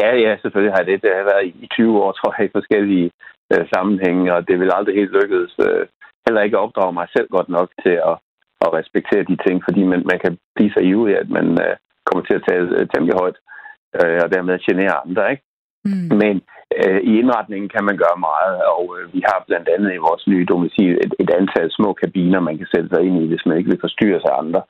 Ja, 0.00 0.10
ja, 0.24 0.32
selvfølgelig 0.42 0.74
har 0.76 0.84
det. 0.88 1.02
Det 1.02 1.10
har 1.16 1.24
været 1.32 1.46
i 1.64 1.66
20 1.66 2.02
år, 2.02 2.12
tror 2.12 2.34
jeg, 2.38 2.46
i 2.46 2.56
forskellige 2.58 3.10
øh, 3.52 3.64
sammenhænge, 3.74 4.34
og 4.34 4.48
det 4.48 4.60
vil 4.60 4.76
aldrig 4.76 4.94
helt 4.94 5.12
lykkedes. 5.20 5.54
Øh, 5.66 5.86
heller 6.26 6.42
ikke 6.42 6.62
opdrage 6.64 6.92
mig 6.92 7.06
selv 7.16 7.28
godt 7.36 7.48
nok 7.48 7.68
til 7.84 7.96
at, 8.10 8.16
at 8.64 8.72
respektere 8.78 9.28
de 9.30 9.36
ting, 9.46 9.56
fordi 9.66 9.82
man, 9.92 10.02
man 10.10 10.18
kan 10.24 10.38
blive 10.56 10.72
så 10.76 10.80
ivrig, 10.80 11.14
at 11.22 11.28
man 11.38 11.46
øh, 11.64 11.74
kommer 12.06 12.22
til 12.24 12.36
at 12.38 12.44
tale 12.48 12.68
øh, 12.78 12.86
temmelig 12.92 13.14
højt, 13.22 13.38
øh, 13.98 14.18
og 14.24 14.28
dermed 14.34 14.64
genere 14.68 14.94
andre, 15.06 15.30
ikke? 15.32 15.44
Mm. 15.84 16.08
Men 16.22 16.34
øh, 16.80 17.00
i 17.10 17.12
indretningen 17.20 17.68
kan 17.74 17.84
man 17.88 17.96
gøre 18.02 18.18
meget, 18.30 18.56
og 18.74 18.84
øh, 18.96 19.14
vi 19.14 19.20
har 19.28 19.44
blandt 19.48 19.68
andet 19.74 19.90
i 19.94 20.04
vores 20.08 20.24
nye 20.32 20.46
domicil 20.52 20.94
et, 21.04 21.14
et 21.22 21.30
antal 21.40 21.68
små 21.78 21.92
kabiner, 22.02 22.40
man 22.40 22.58
kan 22.58 22.68
sætte 22.74 22.88
sig 22.92 23.02
ind 23.06 23.16
i, 23.22 23.26
hvis 23.28 23.46
man 23.46 23.58
ikke 23.58 23.70
vil 23.70 23.84
forstyrre 23.86 24.20
sig 24.20 24.32
andre. 24.42 24.62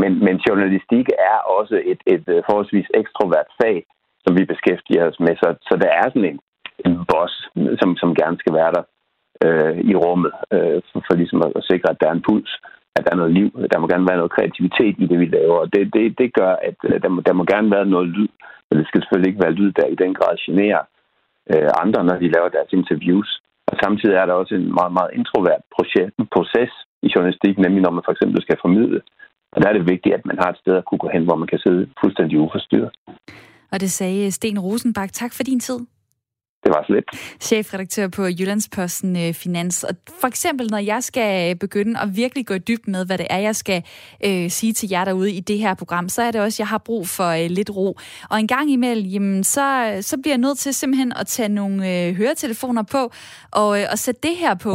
Men, 0.00 0.12
men 0.26 0.36
journalistik 0.46 1.06
er 1.32 1.38
også 1.58 1.76
et, 1.92 2.00
et, 2.14 2.24
et 2.36 2.44
forholdsvis 2.48 2.88
ekstrovert 3.00 3.48
fag, 3.62 3.78
som 4.24 4.32
vi 4.38 4.44
beskæftiger 4.52 5.04
os 5.10 5.20
med. 5.20 5.34
Så, 5.42 5.48
så 5.68 5.74
der 5.82 5.90
er 6.00 6.06
sådan 6.08 6.30
en, 6.32 6.40
en 6.86 6.94
boss, 7.10 7.34
som, 7.80 7.90
som 8.00 8.10
gerne 8.20 8.36
skal 8.42 8.54
være 8.60 8.72
der 8.76 8.84
øh, 9.44 9.76
i 9.90 9.94
rummet, 10.04 10.32
øh, 10.54 10.78
for, 10.88 11.00
for 11.06 11.14
ligesom 11.20 11.40
at, 11.46 11.52
at 11.58 11.64
sikre, 11.70 11.90
at 11.90 12.00
der 12.00 12.08
er 12.08 12.16
en 12.16 12.26
puls, 12.28 12.52
at 12.96 13.04
der 13.04 13.10
er 13.12 13.20
noget 13.20 13.36
liv. 13.38 13.48
Der 13.72 13.78
må 13.78 13.86
gerne 13.86 14.08
være 14.10 14.20
noget 14.20 14.36
kreativitet 14.36 14.94
i 14.98 15.06
det, 15.10 15.18
vi 15.20 15.28
laver. 15.36 15.58
Og 15.62 15.68
det, 15.74 15.82
det, 15.94 16.18
det 16.20 16.28
gør, 16.40 16.52
at 16.68 16.78
øh, 16.88 17.02
der, 17.02 17.10
må, 17.14 17.20
der 17.28 17.32
må 17.38 17.44
gerne 17.52 17.70
være 17.76 17.86
noget 17.94 18.08
lyd, 18.16 18.30
men 18.68 18.78
det 18.78 18.86
skal 18.86 19.00
selvfølgelig 19.00 19.30
ikke 19.30 19.44
være 19.44 19.58
lyd, 19.60 19.72
der 19.72 19.86
i 19.86 20.00
den 20.02 20.14
grad 20.18 20.34
generer 20.46 20.82
øh, 21.52 21.70
andre, 21.82 22.04
når 22.04 22.16
de 22.22 22.34
laver 22.34 22.48
deres 22.56 22.72
interviews. 22.78 23.30
Og 23.70 23.74
samtidig 23.82 24.16
er 24.16 24.26
der 24.26 24.34
også 24.34 24.54
en 24.54 24.68
meget, 24.78 24.92
meget 24.98 25.10
introvert 25.18 25.62
proces 26.34 26.72
i 27.06 27.08
journalistik, 27.14 27.58
nemlig 27.58 27.82
når 27.82 27.90
man 27.96 28.04
for 28.06 28.12
eksempel 28.12 28.42
skal 28.42 28.58
formidle. 28.64 29.00
Og 29.52 29.62
der 29.62 29.68
er 29.68 29.72
det 29.72 29.90
vigtigt, 29.92 30.14
at 30.14 30.26
man 30.26 30.38
har 30.42 30.50
et 30.50 30.58
sted 30.62 30.74
at 30.76 30.84
kunne 30.84 31.02
gå 31.04 31.08
hen, 31.12 31.24
hvor 31.24 31.36
man 31.36 31.48
kan 31.48 31.58
sidde 31.58 31.88
fuldstændig 32.00 32.38
uforstyrret. 32.38 32.92
Og 33.72 33.80
det 33.80 33.92
sagde 33.92 34.30
Sten 34.30 34.58
Rosenbak. 34.58 35.12
Tak 35.12 35.32
for 35.32 35.42
din 35.42 35.60
tid. 35.60 35.78
Det 36.64 36.70
var 36.74 36.84
så 36.86 36.92
lidt. 36.92 37.04
Chefredaktør 37.40 38.08
på 38.08 38.26
Jyllandsposten 38.26 39.16
øh, 39.16 39.34
Finans. 39.34 39.84
Og 39.84 39.94
for 40.20 40.28
eksempel, 40.28 40.70
når 40.70 40.78
jeg 40.78 41.02
skal 41.02 41.56
begynde 41.56 42.00
at 42.00 42.16
virkelig 42.16 42.46
gå 42.46 42.58
dybt 42.58 42.88
med, 42.88 43.06
hvad 43.06 43.18
det 43.18 43.26
er, 43.30 43.38
jeg 43.38 43.56
skal 43.56 43.82
øh, 44.24 44.50
sige 44.50 44.72
til 44.72 44.88
jer 44.88 45.04
derude 45.04 45.32
i 45.32 45.40
det 45.40 45.58
her 45.58 45.74
program, 45.74 46.08
så 46.08 46.22
er 46.22 46.30
det 46.30 46.40
også, 46.40 46.56
at 46.56 46.58
jeg 46.58 46.68
har 46.68 46.78
brug 46.78 47.08
for 47.08 47.28
øh, 47.28 47.50
lidt 47.50 47.70
ro. 47.70 47.98
Og 48.30 48.40
en 48.40 48.46
gang 48.46 48.70
imellem, 48.70 49.06
jamen, 49.06 49.44
så, 49.44 49.98
så 50.00 50.16
bliver 50.22 50.32
jeg 50.32 50.38
nødt 50.38 50.58
til 50.58 50.74
simpelthen 50.74 51.12
at 51.16 51.26
tage 51.26 51.48
nogle 51.48 52.06
øh, 52.06 52.14
høretelefoner 52.14 52.82
på 52.82 53.12
og, 53.50 53.80
øh, 53.80 53.86
og 53.92 53.98
sætte 53.98 54.20
det 54.28 54.36
her 54.36 54.54
på. 54.54 54.72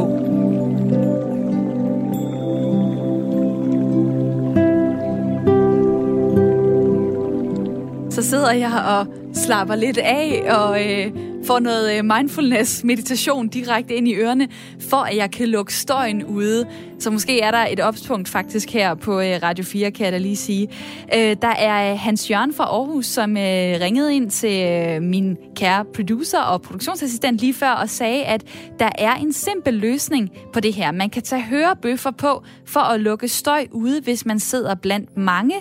Så 8.17 8.29
sidder 8.29 8.51
jeg 8.51 8.73
og 8.87 9.07
slapper 9.33 9.75
lidt 9.75 9.97
af 9.97 10.43
og 10.49 10.85
øh, 10.85 11.11
får 11.45 11.59
noget 11.59 11.97
øh, 11.97 12.05
mindfulness, 12.05 12.83
meditation 12.83 13.47
direkte 13.47 13.95
ind 13.95 14.07
i 14.07 14.15
ørerne, 14.15 14.47
for 14.89 14.97
at 14.97 15.17
jeg 15.17 15.31
kan 15.31 15.47
lukke 15.47 15.73
støjen 15.73 16.23
ude. 16.23 16.65
Så 16.99 17.11
måske 17.11 17.41
er 17.41 17.51
der 17.51 17.65
et 17.71 17.79
opspunkt 17.79 18.29
faktisk 18.29 18.69
her 18.69 18.95
på 18.95 19.19
øh, 19.19 19.39
Radio 19.43 19.65
4, 19.65 19.91
kan 19.91 20.05
jeg 20.05 20.13
da 20.13 20.17
lige 20.17 20.35
sige. 20.35 20.67
Øh, 21.15 21.35
der 21.41 21.47
er 21.47 21.91
øh, 21.91 21.99
Hans 21.99 22.31
Jørgen 22.31 22.53
fra 22.53 22.63
Aarhus, 22.63 23.05
som 23.05 23.37
øh, 23.37 23.43
ringede 23.81 24.15
ind 24.15 24.31
til 24.31 25.01
min 25.01 25.37
kære 25.55 25.85
producer 25.85 26.39
og 26.39 26.61
produktionsassistent 26.61 27.39
lige 27.39 27.53
før 27.53 27.71
og 27.71 27.89
sagde, 27.89 28.23
at 28.23 28.43
der 28.79 28.89
er 28.97 29.15
en 29.15 29.33
simpel 29.33 29.73
løsning 29.73 30.31
på 30.53 30.59
det 30.59 30.73
her. 30.73 30.91
Man 30.91 31.09
kan 31.09 31.21
tage 31.21 31.41
hørebøffer 31.41 32.11
på 32.11 32.43
for 32.65 32.79
at 32.79 32.99
lukke 32.99 33.27
støj 33.27 33.67
ude, 33.71 34.01
hvis 34.01 34.25
man 34.25 34.39
sidder 34.39 34.75
blandt 34.75 35.17
mange. 35.17 35.55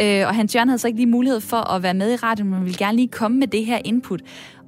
Øh, 0.00 0.26
Og 0.26 0.34
Hans 0.34 0.54
Jørgen 0.54 0.68
havde 0.68 0.78
så 0.78 0.86
ikke 0.86 0.98
lige 0.98 1.10
mulighed 1.10 1.40
for 1.40 1.72
at 1.72 1.82
være 1.82 1.94
med 1.94 2.12
i 2.12 2.16
radioen, 2.16 2.50
men 2.50 2.64
vil 2.64 2.78
gerne 2.78 2.96
lige 2.96 3.08
komme 3.08 3.38
med 3.38 3.46
det 3.46 3.66
her 3.66 3.78
input. 3.84 4.20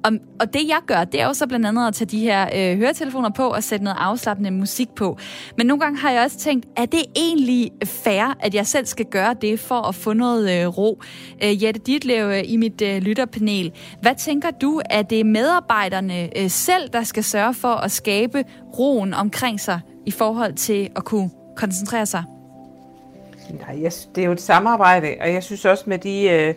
Og, 0.03 0.11
og 0.39 0.53
det 0.53 0.67
jeg 0.67 0.79
gør, 0.87 1.03
det 1.03 1.21
er 1.21 1.25
jo 1.25 1.33
så 1.33 1.47
blandt 1.47 1.65
andet 1.65 1.87
at 1.87 1.93
tage 1.93 2.07
de 2.07 2.19
her 2.19 2.49
øh, 2.55 2.77
høretelefoner 2.77 3.29
på 3.29 3.47
og 3.47 3.63
sætte 3.63 3.83
noget 3.83 3.97
afslappende 3.99 4.51
musik 4.51 4.89
på. 4.89 5.17
Men 5.57 5.67
nogle 5.67 5.81
gange 5.81 5.99
har 5.99 6.11
jeg 6.11 6.23
også 6.23 6.37
tænkt, 6.37 6.65
er 6.77 6.85
det 6.85 6.99
egentlig 7.15 7.71
fair, 7.85 8.37
at 8.39 8.55
jeg 8.55 8.67
selv 8.67 8.85
skal 8.85 9.05
gøre 9.05 9.35
det 9.41 9.59
for 9.59 9.81
at 9.81 9.95
få 9.95 10.13
noget 10.13 10.61
øh, 10.61 10.67
ro? 10.67 11.01
Øh, 11.43 11.63
Jette 11.63 11.79
Ditlev 11.79 12.25
øh, 12.25 12.43
i 12.45 12.57
mit 12.57 12.81
øh, 12.81 13.01
lytterpanel. 13.01 13.71
Hvad 14.01 14.15
tænker 14.15 14.51
du, 14.51 14.81
at 14.85 15.09
det 15.09 15.19
er 15.19 15.23
medarbejderne 15.23 16.39
øh, 16.39 16.49
selv, 16.49 16.89
der 16.93 17.03
skal 17.03 17.23
sørge 17.23 17.53
for 17.53 17.73
at 17.73 17.91
skabe 17.91 18.43
roen 18.79 19.13
omkring 19.13 19.59
sig 19.59 19.79
i 20.05 20.11
forhold 20.11 20.53
til 20.53 20.89
at 20.95 21.05
kunne 21.05 21.29
koncentrere 21.57 22.05
sig? 22.05 22.23
Nej, 23.53 23.81
jeg, 23.81 23.91
det 24.15 24.21
er 24.21 24.25
jo 24.25 24.31
et 24.31 24.41
samarbejde, 24.41 25.15
og 25.21 25.33
jeg 25.33 25.43
synes 25.43 25.65
også 25.65 25.83
med 25.87 25.97
de... 25.97 26.29
Øh 26.29 26.55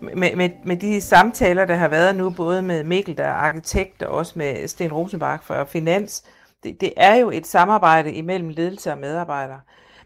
med, 0.00 0.36
med, 0.36 0.50
med 0.64 0.76
de 0.76 1.00
samtaler, 1.00 1.64
der 1.64 1.74
har 1.74 1.88
været 1.88 2.16
nu, 2.16 2.30
både 2.30 2.62
med 2.62 2.84
Mikkel, 2.84 3.16
der 3.16 3.24
er 3.24 3.32
arkitekt, 3.32 4.02
og 4.02 4.14
også 4.14 4.32
med 4.36 4.68
Sten 4.68 4.92
Rosenbach 4.92 5.44
fra 5.44 5.64
Finans, 5.64 6.24
det, 6.62 6.80
det 6.80 6.92
er 6.96 7.14
jo 7.14 7.30
et 7.30 7.46
samarbejde 7.46 8.12
imellem 8.12 8.48
ledelse 8.48 8.92
og 8.92 8.98
medarbejdere. 8.98 9.60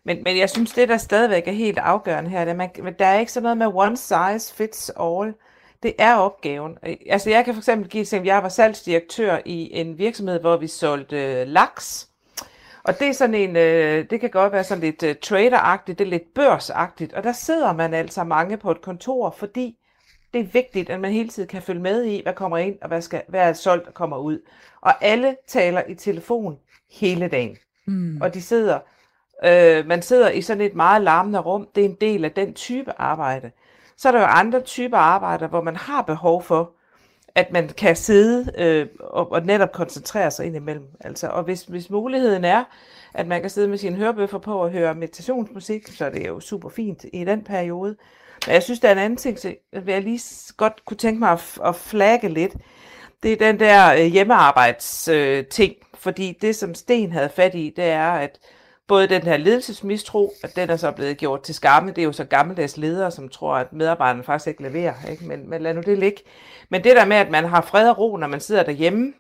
Men, 0.05 0.23
men 0.25 0.39
jeg 0.39 0.51
synes, 0.51 0.73
det 0.73 0.89
der 0.89 0.97
stadigvæk 0.97 1.49
er 1.49 1.53
helt 1.53 1.79
afgørende 1.79 2.31
her, 2.31 2.45
det 2.45 2.51
er, 2.51 2.57
man, 2.57 2.95
der 2.99 3.07
er 3.07 3.19
ikke 3.19 3.33
sådan 3.33 3.43
noget 3.43 3.59
med 3.59 3.67
one 3.75 3.97
size 3.97 4.55
fits 4.55 4.91
all. 5.01 5.35
Det 5.83 5.95
er 5.99 6.15
opgaven. 6.15 6.79
Altså 7.11 7.31
jeg 7.31 7.45
kan 7.45 7.55
for 7.55 7.61
eksempel 7.61 7.89
give 7.89 8.01
et 8.01 8.05
eksempel. 8.05 8.27
Jeg 8.27 8.43
var 8.43 8.49
salgsdirektør 8.49 9.39
i 9.45 9.71
en 9.73 9.99
virksomhed, 9.99 10.41
hvor 10.41 10.57
vi 10.57 10.67
solgte 10.67 11.17
øh, 11.17 11.47
laks. 11.47 12.10
Og 12.83 12.99
det 12.99 13.09
er 13.09 13.13
sådan 13.13 13.35
en, 13.35 13.57
øh, 13.57 14.11
det 14.11 14.21
kan 14.21 14.31
godt 14.31 14.53
være 14.53 14.65
sådan 14.65 14.83
lidt 14.83 15.03
øh, 15.03 15.15
traderagtigt, 15.23 15.99
det 15.99 16.05
er 16.05 16.09
lidt 16.11 16.35
børsagtigt, 16.35 17.13
og 17.13 17.25
der 17.25 17.33
sidder 17.33 17.73
man 17.73 17.95
altså 17.95 18.25
mange 18.25 18.57
på 18.57 18.71
et 18.71 18.81
kontor, 18.81 19.31
fordi 19.31 19.77
det 20.33 20.41
er 20.41 20.45
vigtigt, 20.45 20.91
at 20.91 21.01
man 21.01 21.13
hele 21.13 21.29
tiden 21.29 21.49
kan 21.49 21.63
følge 21.63 21.81
med 21.81 22.05
i, 22.05 22.23
hvad 22.23 22.35
kommer 22.35 22.59
ind, 22.59 22.79
og 22.83 22.89
hvad, 22.89 23.03
skal, 23.03 23.23
hvad 23.29 23.41
er 23.41 23.53
solgt 23.53 23.87
og 23.87 23.95
kommer 23.95 24.17
ud. 24.17 24.39
Og 24.81 25.05
alle 25.05 25.37
taler 25.47 25.83
i 25.89 25.95
telefon 25.95 26.59
hele 26.91 27.29
dagen. 27.29 27.57
Mm. 27.87 28.21
Og 28.23 28.35
de 28.35 28.43
sidder, 28.43 28.79
øh, 29.45 29.87
man 29.87 30.03
sidder 30.03 30.31
i 30.31 30.43
sådan 30.43 30.61
et 30.61 30.75
meget 30.75 31.03
larmende 31.03 31.39
rum. 31.39 31.69
Det 31.75 31.85
er 31.85 31.89
en 31.89 31.97
del 32.01 32.25
af 32.25 32.33
den 32.33 32.55
type 32.55 32.93
arbejde. 32.99 33.51
Så 33.97 34.09
er 34.09 34.13
der 34.13 34.21
jo 34.21 34.27
andre 34.27 34.61
typer 34.61 34.97
arbejder, 34.97 35.49
hvor 35.49 35.63
man 35.63 35.77
har 35.77 36.03
behov 36.03 36.43
for, 36.43 36.73
at 37.35 37.53
man 37.53 37.69
kan 37.69 37.97
sidde 37.97 38.53
øh, 38.59 38.87
og, 39.01 39.33
og 39.33 39.47
netop 39.47 39.73
koncentrere 39.73 40.31
sig 40.31 40.47
indimellem. 40.47 40.87
Altså, 41.01 41.29
og 41.29 41.43
hvis, 41.43 41.63
hvis 41.63 41.91
muligheden 41.91 42.45
er, 42.45 42.65
at 43.15 43.27
man 43.27 43.41
kan 43.41 43.51
sidde 43.51 43.69
med 43.69 43.79
sine 43.79 43.97
hørebøffer 43.97 44.39
på 44.39 44.55
og 44.59 44.71
høre 44.71 44.95
meditationsmusik, 44.95 45.89
så 45.89 46.05
er 46.05 46.11
det 46.11 46.27
jo 46.27 46.41
super 46.41 46.69
fint 46.69 47.05
i 47.13 47.25
den 47.25 47.45
periode. 47.45 47.97
Men 48.47 48.55
jeg 48.55 48.63
synes, 48.63 48.81
der 48.81 48.89
er 48.89 48.93
en 48.93 48.99
anden 48.99 49.17
ting, 49.17 49.39
så 49.39 49.55
jeg 49.87 50.03
lige 50.03 50.21
godt 50.57 50.85
kunne 50.85 50.97
tænke 50.97 51.19
mig 51.19 51.31
at, 51.31 51.59
at 51.65 51.77
flagge 51.77 52.29
lidt. 52.29 52.53
Det 53.23 53.33
er 53.33 53.37
den 53.37 53.61
der 53.61 53.95
øh, 53.95 54.07
hjemmearbejdsting, 54.07 55.75
øh, 55.81 55.87
fordi 55.95 56.39
det, 56.43 56.57
som 56.57 56.75
Sten 56.75 57.13
havde 57.13 57.29
fat 57.29 57.55
i, 57.55 57.73
det 57.77 57.85
er, 57.85 58.11
at 58.11 58.39
både 58.91 59.07
den 59.07 59.23
her 59.23 59.37
ledelsesmistro, 59.37 60.33
at 60.43 60.57
den 60.57 60.71
er 60.71 60.77
så 60.77 60.91
blevet 60.91 61.17
gjort 61.17 61.43
til 61.43 61.55
skamme. 61.55 61.91
Det 61.91 61.99
er 61.99 62.05
jo 62.05 62.13
så 62.13 62.25
gammeldags 62.25 62.77
ledere, 62.77 63.11
som 63.11 63.29
tror, 63.29 63.55
at 63.55 63.73
medarbejderne 63.73 64.25
faktisk 64.25 64.49
ikke 64.49 64.63
leverer. 64.63 64.95
Ikke? 65.11 65.25
Men, 65.25 65.51
men 65.51 65.63
lad 65.63 65.75
nu 65.75 65.81
det 65.81 65.99
ligge. 65.99 66.23
Men 66.71 66.85
det 66.85 66.97
der 66.97 67.05
med, 67.05 67.17
at 67.17 67.31
man 67.31 67.45
har 67.45 67.61
fred 67.61 67.89
og 67.91 67.99
ro, 67.99 68.17
når 68.17 68.27
man 68.27 68.41
sidder 68.41 68.63
derhjemme, 68.63 69.13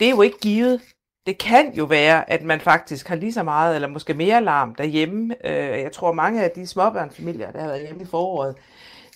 det 0.00 0.06
er 0.06 0.10
jo 0.10 0.22
ikke 0.22 0.38
givet. 0.38 0.80
Det 1.26 1.38
kan 1.38 1.74
jo 1.74 1.84
være, 1.84 2.30
at 2.30 2.42
man 2.42 2.60
faktisk 2.60 3.08
har 3.08 3.16
lige 3.16 3.32
så 3.32 3.42
meget, 3.42 3.74
eller 3.74 3.88
måske 3.88 4.14
mere 4.14 4.44
larm 4.44 4.74
derhjemme. 4.74 5.34
Øh, 5.44 5.80
jeg 5.80 5.92
tror, 5.92 6.12
mange 6.12 6.44
af 6.44 6.50
de 6.50 6.66
småbørnsfamilier, 6.66 7.50
der 7.50 7.60
har 7.60 7.68
været 7.68 7.82
hjemme 7.82 8.02
i 8.02 8.06
foråret, 8.06 8.54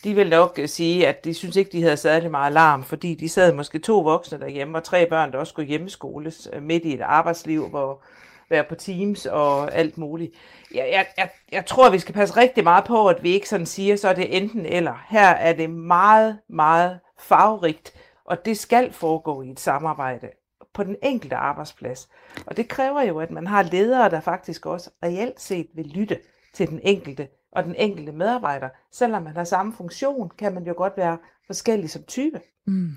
de 0.04 0.14
vil 0.14 0.30
nok 0.30 0.58
øh, 0.58 0.68
sige, 0.68 1.08
at 1.08 1.24
de 1.24 1.34
synes 1.34 1.56
ikke, 1.56 1.72
de 1.72 1.82
havde 1.82 1.96
særlig 1.96 2.30
meget 2.30 2.52
larm, 2.52 2.84
fordi 2.84 3.14
de 3.14 3.28
sad 3.28 3.52
måske 3.52 3.78
to 3.78 4.00
voksne 4.00 4.40
derhjemme, 4.40 4.78
og 4.78 4.84
tre 4.84 5.06
børn, 5.06 5.32
der 5.32 5.38
også 5.38 5.50
skulle 5.50 5.68
hjemmeskoles 5.68 6.48
øh, 6.52 6.62
midt 6.62 6.84
i 6.84 6.94
et 6.94 7.00
arbejdsliv, 7.00 7.68
hvor 7.68 8.02
være 8.52 8.64
på 8.64 8.74
Teams 8.74 9.26
og 9.26 9.74
alt 9.74 9.98
muligt. 9.98 10.34
Jeg, 10.74 10.88
jeg, 10.92 11.06
jeg, 11.16 11.30
jeg 11.52 11.66
tror, 11.66 11.90
vi 11.90 11.98
skal 11.98 12.14
passe 12.14 12.36
rigtig 12.36 12.64
meget 12.64 12.84
på, 12.84 13.08
at 13.08 13.22
vi 13.22 13.30
ikke 13.30 13.48
sådan 13.48 13.66
siger, 13.66 13.96
så 13.96 14.08
er 14.08 14.12
det 14.12 14.36
enten 14.36 14.66
eller. 14.66 15.04
Her 15.08 15.28
er 15.28 15.52
det 15.52 15.70
meget, 15.70 16.38
meget 16.48 17.00
farverigt, 17.20 17.92
og 18.24 18.44
det 18.44 18.58
skal 18.58 18.92
foregå 18.92 19.42
i 19.42 19.50
et 19.50 19.60
samarbejde 19.60 20.28
på 20.74 20.84
den 20.84 20.96
enkelte 21.02 21.36
arbejdsplads. 21.36 22.08
Og 22.46 22.56
det 22.56 22.68
kræver 22.68 23.02
jo, 23.02 23.20
at 23.20 23.30
man 23.30 23.46
har 23.46 23.62
ledere, 23.62 24.10
der 24.10 24.20
faktisk 24.20 24.66
også 24.66 24.90
reelt 25.02 25.40
set 25.40 25.66
vil 25.74 25.86
lytte 25.86 26.18
til 26.54 26.68
den 26.68 26.80
enkelte 26.82 27.28
og 27.52 27.64
den 27.64 27.74
enkelte 27.74 28.12
medarbejder. 28.12 28.68
Selvom 28.92 29.22
man 29.22 29.36
har 29.36 29.44
samme 29.44 29.72
funktion, 29.76 30.30
kan 30.38 30.54
man 30.54 30.64
jo 30.64 30.74
godt 30.76 30.96
være 30.96 31.18
forskellig 31.46 31.90
som 31.90 32.02
type. 32.02 32.40
Mm. 32.66 32.92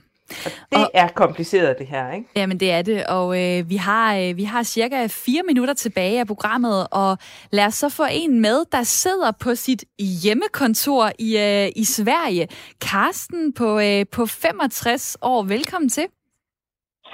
Og 0.46 0.52
det 0.72 0.80
og, 0.80 0.92
er 0.94 1.08
kompliceret, 1.08 1.78
det 1.80 1.88
her, 1.88 2.14
ikke? 2.14 2.28
Jamen, 2.36 2.60
det 2.60 2.72
er 2.72 2.82
det, 2.82 3.06
og 3.06 3.44
øh, 3.44 3.70
vi, 3.70 3.76
har, 3.76 4.16
øh, 4.16 4.38
vi 4.38 4.44
har 4.44 4.64
cirka 4.64 5.08
fire 5.08 5.42
minutter 5.48 5.74
tilbage 5.74 6.20
af 6.20 6.28
programmet, 6.28 6.88
og 6.92 7.18
lad 7.52 7.66
os 7.66 7.76
så 7.76 7.90
få 7.90 8.04
en 8.12 8.42
med, 8.42 8.66
der 8.72 8.84
sidder 8.84 9.32
på 9.40 9.56
sit 9.56 9.84
hjemmekontor 10.24 11.12
i, 11.20 11.38
øh, 11.38 11.72
i 11.76 11.84
Sverige. 11.84 12.48
Karsten 12.82 13.54
på, 13.54 13.80
øh, 13.80 14.06
på 14.12 14.26
65 14.26 15.18
år. 15.22 15.44
Velkommen 15.44 15.90
til. 15.90 16.06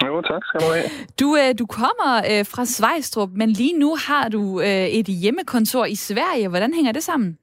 Jo, 0.06 0.22
tak 0.22 0.42
skal 0.46 0.60
du 0.60 0.74
have. 0.74 0.84
Du, 1.20 1.38
øh, 1.38 1.60
du 1.60 1.66
kommer 1.66 2.18
øh, 2.32 2.46
fra 2.46 2.66
Svejstrup, 2.66 3.30
men 3.36 3.50
lige 3.50 3.80
nu 3.80 3.96
har 4.08 4.30
du 4.30 4.62
øh, 4.62 4.68
et 4.68 5.06
hjemmekontor 5.06 5.86
i 5.86 5.96
Sverige. 5.96 6.48
Hvordan 6.48 6.74
hænger 6.74 6.92
det 6.92 7.04
sammen? 7.04 7.38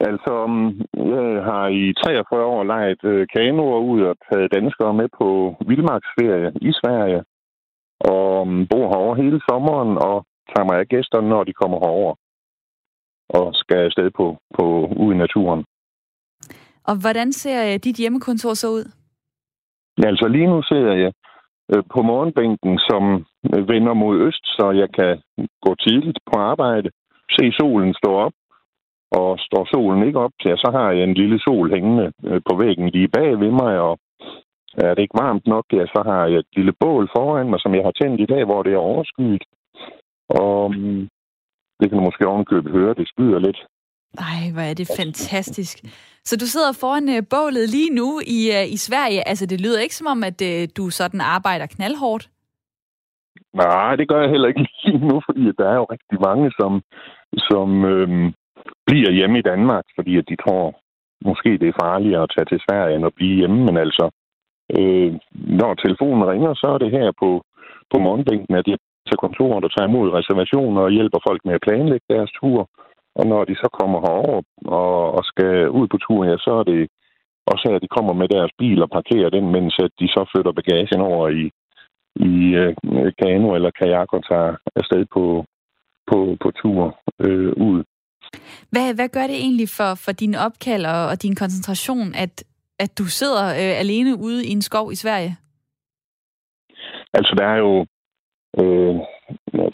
Altså, 0.00 0.34
jeg 0.94 1.44
har 1.44 1.66
i 1.68 1.92
43 1.92 2.44
år 2.44 2.64
lejet 2.64 3.04
øh, 3.04 3.26
kanoer 3.36 3.80
ud 3.80 4.00
og 4.02 4.16
taget 4.32 4.52
danskere 4.52 4.94
med 4.94 5.08
på 5.18 5.56
vildmarksferie 5.68 6.52
i 6.68 6.72
Sverige. 6.72 7.24
Og 8.00 8.40
um, 8.40 8.66
bor 8.70 8.88
herovre 8.88 9.22
hele 9.22 9.40
sommeren 9.48 9.92
og 10.08 10.16
tager 10.50 10.66
mig 10.68 10.78
af 10.78 10.88
gæsterne, 10.88 11.28
når 11.28 11.44
de 11.44 11.52
kommer 11.52 11.78
herover 11.78 12.14
og 13.28 13.54
skal 13.54 13.76
afsted 13.76 14.10
på, 14.10 14.36
på 14.56 14.64
ud 15.02 15.14
i 15.14 15.16
naturen. 15.16 15.64
Og 16.84 16.94
hvordan 17.02 17.32
ser 17.32 17.72
øh, 17.72 17.78
dit 17.84 17.96
hjemmekontor 17.96 18.54
så 18.54 18.68
ud? 18.68 18.84
Altså 20.10 20.28
lige 20.28 20.46
nu 20.46 20.62
sidder 20.62 20.94
jeg 21.04 21.12
øh, 21.72 21.82
på 21.94 22.02
morgenbænken, 22.02 22.78
som 22.88 23.02
vender 23.72 23.94
mod 23.94 24.14
øst, 24.26 24.44
så 24.56 24.70
jeg 24.70 24.88
kan 24.98 25.12
gå 25.66 25.74
tidligt 25.74 26.18
på 26.26 26.40
arbejde, 26.40 26.90
se 27.36 27.52
solen 27.58 27.94
stå 27.94 28.10
op, 28.14 28.32
og 29.10 29.38
står 29.38 29.64
solen 29.72 30.06
ikke 30.06 30.18
op 30.18 30.34
til, 30.42 30.52
så 30.56 30.68
har 30.76 30.90
jeg 30.92 31.04
en 31.04 31.14
lille 31.14 31.38
sol 31.40 31.70
hængende 31.74 32.12
øh, 32.24 32.40
på 32.50 32.56
væggen 32.56 32.88
lige 32.88 33.08
bag 33.08 33.40
ved 33.40 33.50
mig, 33.50 33.78
og 33.80 33.98
er 34.76 34.94
det 34.94 35.02
ikke 35.02 35.20
varmt 35.24 35.46
nok, 35.46 35.64
ja, 35.72 35.84
så 35.86 36.02
har 36.06 36.26
jeg 36.26 36.38
et 36.38 36.52
lille 36.56 36.72
bål 36.80 37.08
foran 37.16 37.50
mig, 37.50 37.60
som 37.60 37.74
jeg 37.74 37.84
har 37.84 37.94
tændt 38.00 38.20
i 38.20 38.30
dag, 38.34 38.44
hvor 38.44 38.62
det 38.62 38.72
er 38.72 38.88
overskyet. 38.92 39.44
Og 40.28 40.74
mm, 40.74 41.08
det 41.80 41.86
kan 41.88 41.98
du 41.98 42.04
måske 42.04 42.28
ovenkøbet 42.28 42.72
høre, 42.72 42.94
det 42.94 43.08
skyder 43.08 43.38
lidt. 43.38 43.60
Ej, 44.18 44.42
hvor 44.52 44.62
er 44.62 44.74
det 44.74 44.88
fantastisk. 45.00 45.76
Så 46.24 46.36
du 46.36 46.46
sidder 46.46 46.72
foran 46.80 47.08
uh, 47.08 47.24
bålet 47.30 47.70
lige 47.70 47.94
nu 48.00 48.08
i, 48.36 48.40
uh, 48.56 48.72
i 48.74 48.76
Sverige. 48.76 49.28
Altså, 49.28 49.46
det 49.46 49.60
lyder 49.60 49.80
ikke 49.80 49.94
som 49.94 50.06
om, 50.06 50.24
at 50.24 50.42
du 50.76 50.90
sådan 50.90 51.20
arbejder 51.20 51.66
knaldhårdt. 51.66 52.28
Nej, 53.54 53.96
det 53.96 54.08
gør 54.08 54.20
jeg 54.20 54.30
heller 54.30 54.48
ikke 54.48 54.60
lige 54.84 54.98
nu, 55.08 55.20
fordi 55.26 55.44
der 55.58 55.66
er 55.72 55.74
jo 55.74 55.86
rigtig 55.94 56.18
mange, 56.28 56.52
som, 56.58 56.72
som 57.48 57.84
øhm, 57.84 58.32
bliver 58.86 59.10
hjemme 59.10 59.38
i 59.38 59.48
Danmark, 59.52 59.84
fordi 59.96 60.12
at 60.18 60.28
de 60.28 60.36
tror, 60.36 60.64
måske 61.24 61.50
det 61.58 61.68
er 61.68 61.80
farligere 61.84 62.22
at 62.22 62.32
tage 62.34 62.48
til 62.48 62.60
Sverige 62.66 62.96
end 62.96 63.06
at 63.06 63.16
blive 63.18 63.36
hjemme. 63.40 63.60
Men 63.66 63.76
altså, 63.76 64.04
øh, 64.78 65.10
når 65.60 65.74
telefonen 65.74 66.28
ringer, 66.32 66.54
så 66.54 66.66
er 66.74 66.78
det 66.78 66.90
her 66.90 67.12
på, 67.22 67.30
på 67.92 67.96
morgenbænken, 67.98 68.54
at 68.54 68.66
jeg 68.68 68.78
til 69.08 69.18
kontoret 69.24 69.64
og 69.64 69.70
tager 69.72 69.88
imod 69.88 70.08
reservationer 70.18 70.80
og 70.82 70.94
hjælper 70.96 71.20
folk 71.28 71.40
med 71.44 71.54
at 71.54 71.64
planlægge 71.66 72.06
deres 72.14 72.30
tur. 72.40 72.58
Og 73.18 73.24
når 73.26 73.44
de 73.44 73.54
så 73.62 73.68
kommer 73.78 73.98
herover 74.06 74.42
og, 74.80 75.14
og 75.18 75.22
skal 75.24 75.70
ud 75.78 75.86
på 75.92 75.98
tur, 76.06 76.20
ja, 76.24 76.36
så 76.46 76.52
er 76.60 76.64
det 76.72 76.80
også 77.52 77.66
at 77.74 77.82
de 77.82 77.94
kommer 77.96 78.12
med 78.20 78.28
deres 78.28 78.52
bil 78.58 78.82
og 78.82 78.90
parkerer 78.90 79.30
den, 79.30 79.46
mens 79.56 79.74
at 79.86 79.92
de 80.00 80.08
så 80.08 80.22
flytter 80.32 80.52
bagagen 80.52 81.00
over 81.10 81.28
i, 81.28 81.44
i 82.30 82.32
øh, 82.62 82.74
kano 83.20 83.54
eller 83.54 83.70
kajak 83.78 84.12
og 84.12 84.22
tager 84.30 84.52
afsted 84.80 85.04
på, 85.14 85.44
på, 86.10 86.36
på 86.42 86.48
tur 86.62 86.98
øh, 87.26 87.52
ud. 87.68 87.78
Hvad, 88.70 88.94
hvad 88.94 89.08
gør 89.08 89.26
det 89.26 89.36
egentlig 89.36 89.68
for, 89.68 89.94
for 89.94 90.12
din 90.12 90.34
opkald 90.34 90.84
og, 90.86 91.06
og 91.06 91.22
din 91.22 91.34
koncentration, 91.34 92.14
at 92.14 92.44
at 92.84 92.98
du 92.98 93.04
sidder 93.04 93.44
øh, 93.60 93.74
alene 93.84 94.16
ude 94.26 94.46
i 94.46 94.50
en 94.50 94.62
skov 94.62 94.92
i 94.92 94.94
Sverige? 94.94 95.36
Altså, 97.14 97.34
der 97.38 97.46
er 97.46 97.56
jo 97.56 97.86
øh, 98.60 98.94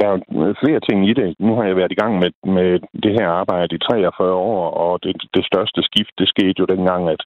der 0.01 0.07
er 0.13 0.19
flere 0.63 0.81
ting 0.89 0.99
i 1.11 1.13
det. 1.21 1.35
Nu 1.39 1.53
har 1.57 1.65
jeg 1.65 1.77
været 1.77 1.93
i 1.93 2.01
gang 2.03 2.13
med, 2.23 2.31
med 2.57 2.71
det 3.05 3.13
her 3.19 3.29
arbejde 3.29 3.75
i 3.75 3.79
43 3.79 4.33
år, 4.33 4.71
og 4.71 5.03
det, 5.03 5.15
det 5.37 5.45
største 5.51 5.81
skift, 5.83 6.15
det 6.19 6.29
skete 6.29 6.59
jo 6.59 6.65
dengang, 6.65 7.09
at, 7.15 7.23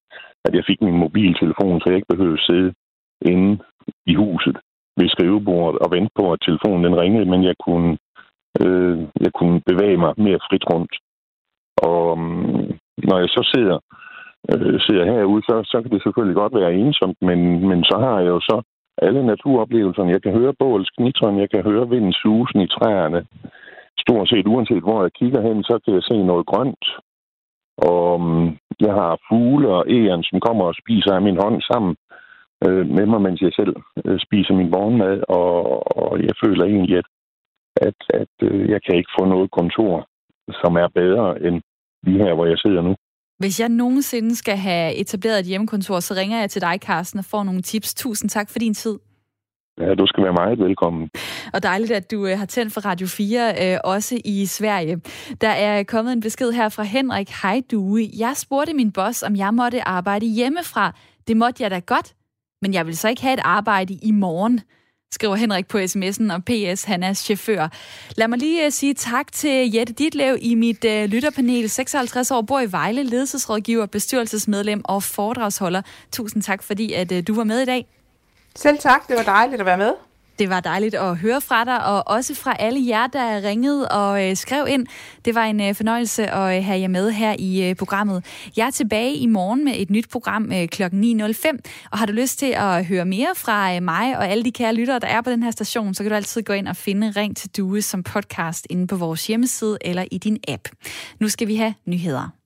at 0.46 0.54
jeg 0.54 0.64
fik 0.66 0.80
min 0.82 0.98
mobiltelefon, 1.04 1.80
så 1.80 1.84
jeg 1.86 1.96
ikke 1.96 2.14
behøvede 2.14 2.40
at 2.40 2.46
sidde 2.48 2.72
inde 3.32 3.58
i 4.06 4.14
huset 4.14 4.56
ved 4.96 5.08
skrivebordet 5.08 5.78
og 5.84 5.90
vente 5.90 6.12
på, 6.18 6.32
at 6.32 6.40
telefonen 6.46 6.84
den 6.84 7.00
ringede, 7.02 7.30
men 7.32 7.44
jeg 7.44 7.56
kunne, 7.66 7.98
øh, 8.62 8.98
jeg 9.24 9.32
kunne 9.38 9.60
bevæge 9.70 9.96
mig 10.04 10.12
mere 10.16 10.40
frit 10.48 10.64
rundt. 10.72 10.92
Og 11.82 12.18
mm, 12.18 12.78
når 13.08 13.18
jeg 13.18 13.28
så 13.28 13.42
sidder, 13.54 13.78
øh, 14.52 14.80
sidder 14.80 15.04
herude, 15.12 15.42
så, 15.42 15.54
så 15.64 15.76
kan 15.82 15.90
det 15.90 16.02
selvfølgelig 16.02 16.36
godt 16.42 16.54
være 16.60 16.74
ensomt, 16.74 17.18
men, 17.28 17.68
men 17.68 17.84
så 17.84 17.96
har 18.04 18.18
jeg 18.20 18.28
jo 18.36 18.40
så 18.40 18.62
alle 19.02 19.26
naturoplevelserne. 19.26 20.10
Jeg 20.10 20.22
kan 20.22 20.32
høre 20.32 20.58
båls 20.58 20.90
knitren, 20.96 21.38
jeg 21.38 21.50
kan 21.50 21.62
høre 21.62 21.88
vinden 21.88 22.12
susen 22.12 22.60
i 22.60 22.68
træerne. 22.76 23.26
Stort 23.98 24.28
set 24.28 24.46
uanset 24.46 24.82
hvor 24.82 25.02
jeg 25.02 25.12
kigger 25.12 25.40
hen, 25.48 25.62
så 25.62 25.78
kan 25.84 25.94
jeg 25.94 26.02
se 26.02 26.16
noget 26.22 26.46
grønt. 26.46 26.84
Og 27.78 28.20
mm, 28.20 28.46
jeg 28.80 28.92
har 29.00 29.20
fugle 29.28 29.68
og 29.68 29.84
æren, 29.88 30.22
som 30.22 30.40
kommer 30.40 30.64
og 30.64 30.74
spiser 30.82 31.12
af 31.14 31.22
min 31.22 31.38
hånd 31.42 31.62
sammen 31.62 31.96
øh, 32.66 32.86
med 32.96 33.06
mig, 33.06 33.20
mens 33.22 33.40
jeg 33.40 33.52
selv 33.52 33.74
øh, 34.04 34.18
spiser 34.26 34.54
min 34.54 34.70
morgenmad, 34.70 35.22
og, 35.28 35.52
og 36.02 36.22
jeg 36.22 36.34
føler 36.44 36.64
egentlig, 36.64 36.96
at, 36.98 37.08
at, 37.88 37.98
at 38.20 38.34
øh, 38.42 38.70
jeg 38.70 38.80
kan 38.82 38.94
ikke 38.96 39.14
få 39.18 39.24
noget 39.24 39.50
kontor, 39.50 40.06
som 40.60 40.72
er 40.76 40.88
bedre 40.94 41.42
end 41.46 41.62
lige 42.02 42.18
her, 42.24 42.34
hvor 42.34 42.46
jeg 42.46 42.58
sidder 42.58 42.82
nu. 42.82 42.94
Hvis 43.38 43.60
jeg 43.60 43.68
nogensinde 43.68 44.36
skal 44.36 44.56
have 44.56 44.94
etableret 44.94 45.40
et 45.40 45.46
hjemmekontor, 45.46 46.00
så 46.00 46.14
ringer 46.14 46.40
jeg 46.40 46.50
til 46.50 46.62
dig, 46.62 46.78
Carsten, 46.82 47.18
og 47.18 47.24
får 47.24 47.44
nogle 47.44 47.62
tips. 47.62 47.94
Tusind 47.94 48.30
tak 48.30 48.50
for 48.50 48.58
din 48.58 48.74
tid. 48.74 48.98
Ja, 49.80 49.94
du 49.94 50.06
skal 50.06 50.24
være 50.24 50.32
meget 50.32 50.58
velkommen. 50.58 51.10
Og 51.54 51.62
dejligt, 51.62 51.92
at 51.92 52.10
du 52.10 52.26
øh, 52.26 52.38
har 52.38 52.46
tændt 52.46 52.72
for 52.72 52.80
Radio 52.80 53.06
4, 53.06 53.54
øh, 53.62 53.78
også 53.84 54.20
i 54.24 54.46
Sverige. 54.46 55.00
Der 55.40 55.48
er 55.48 55.82
kommet 55.82 56.12
en 56.12 56.20
besked 56.20 56.52
her 56.52 56.68
fra 56.68 56.82
Henrik. 56.82 57.30
Hej 57.42 57.62
du. 57.70 57.98
Jeg 58.18 58.32
spurgte 58.36 58.74
min 58.74 58.92
boss, 58.92 59.22
om 59.22 59.36
jeg 59.36 59.54
måtte 59.54 59.88
arbejde 59.88 60.26
hjemmefra. 60.26 60.92
Det 61.28 61.36
måtte 61.36 61.62
jeg 61.62 61.70
da 61.70 61.78
godt, 61.78 62.14
men 62.62 62.74
jeg 62.74 62.86
vil 62.86 62.96
så 62.96 63.08
ikke 63.08 63.22
have 63.22 63.34
et 63.34 63.40
arbejde 63.44 63.94
i 64.02 64.10
morgen 64.10 64.60
skriver 65.12 65.36
Henrik 65.36 65.68
på 65.68 65.78
sms'en, 65.78 66.32
og 66.32 66.44
PS, 66.44 66.84
han 66.84 67.02
er 67.02 67.12
chauffør. 67.12 67.68
Lad 68.16 68.28
mig 68.28 68.38
lige 68.38 68.66
uh, 68.66 68.72
sige 68.72 68.94
tak 68.94 69.32
til 69.32 69.72
Jette 69.72 69.92
Ditlev 69.92 70.36
i 70.40 70.54
mit 70.54 70.84
uh, 70.84 71.04
lytterpanel. 71.04 71.70
56 71.70 72.30
år, 72.30 72.42
bor 72.42 72.60
i 72.60 72.72
Vejle, 72.72 73.02
ledelsesrådgiver, 73.02 73.86
bestyrelsesmedlem 73.86 74.82
og 74.84 75.02
foredragsholder. 75.02 75.82
Tusind 76.12 76.42
tak, 76.42 76.62
fordi 76.62 76.92
at 76.92 77.12
uh, 77.12 77.18
du 77.26 77.34
var 77.34 77.44
med 77.44 77.60
i 77.60 77.64
dag. 77.64 77.86
Selv 78.56 78.78
tak, 78.78 79.08
det 79.08 79.16
var 79.16 79.22
dejligt 79.22 79.60
at 79.60 79.66
være 79.66 79.78
med. 79.78 79.92
Det 80.38 80.48
var 80.48 80.60
dejligt 80.60 80.94
at 80.94 81.16
høre 81.16 81.40
fra 81.40 81.64
dig, 81.64 81.84
og 81.84 82.08
også 82.08 82.34
fra 82.34 82.56
alle 82.58 82.88
jer, 82.88 83.06
der 83.06 83.42
ringede 83.42 83.88
og 83.88 84.28
øh, 84.28 84.36
skrev 84.36 84.66
ind. 84.68 84.86
Det 85.24 85.34
var 85.34 85.44
en 85.44 85.60
øh, 85.60 85.74
fornøjelse 85.74 86.26
at 86.26 86.56
øh, 86.56 86.64
have 86.64 86.80
jer 86.80 86.88
med 86.88 87.10
her 87.10 87.36
i 87.38 87.68
øh, 87.70 87.76
programmet. 87.76 88.24
Jeg 88.56 88.66
er 88.66 88.70
tilbage 88.70 89.14
i 89.14 89.26
morgen 89.26 89.64
med 89.64 89.72
et 89.76 89.90
nyt 89.90 90.08
program 90.08 90.52
øh, 90.52 90.68
kl. 90.68 90.82
9.05, 90.82 91.58
og 91.90 91.98
har 91.98 92.06
du 92.06 92.12
lyst 92.12 92.38
til 92.38 92.54
at 92.56 92.86
høre 92.86 93.04
mere 93.04 93.34
fra 93.36 93.74
øh, 93.74 93.82
mig 93.82 94.18
og 94.18 94.28
alle 94.28 94.44
de 94.44 94.52
kære 94.52 94.74
lyttere, 94.74 94.98
der 94.98 95.06
er 95.06 95.20
på 95.20 95.30
den 95.30 95.42
her 95.42 95.50
station, 95.50 95.94
så 95.94 96.02
kan 96.02 96.10
du 96.10 96.16
altid 96.16 96.42
gå 96.42 96.52
ind 96.52 96.68
og 96.68 96.76
finde 96.76 97.10
Ring 97.16 97.36
til 97.36 97.50
Due 97.56 97.82
som 97.82 98.02
podcast 98.02 98.66
inde 98.70 98.86
på 98.86 98.96
vores 98.96 99.26
hjemmeside 99.26 99.78
eller 99.80 100.04
i 100.10 100.18
din 100.18 100.38
app. 100.48 100.68
Nu 101.20 101.28
skal 101.28 101.48
vi 101.48 101.56
have 101.56 101.74
nyheder. 101.86 102.37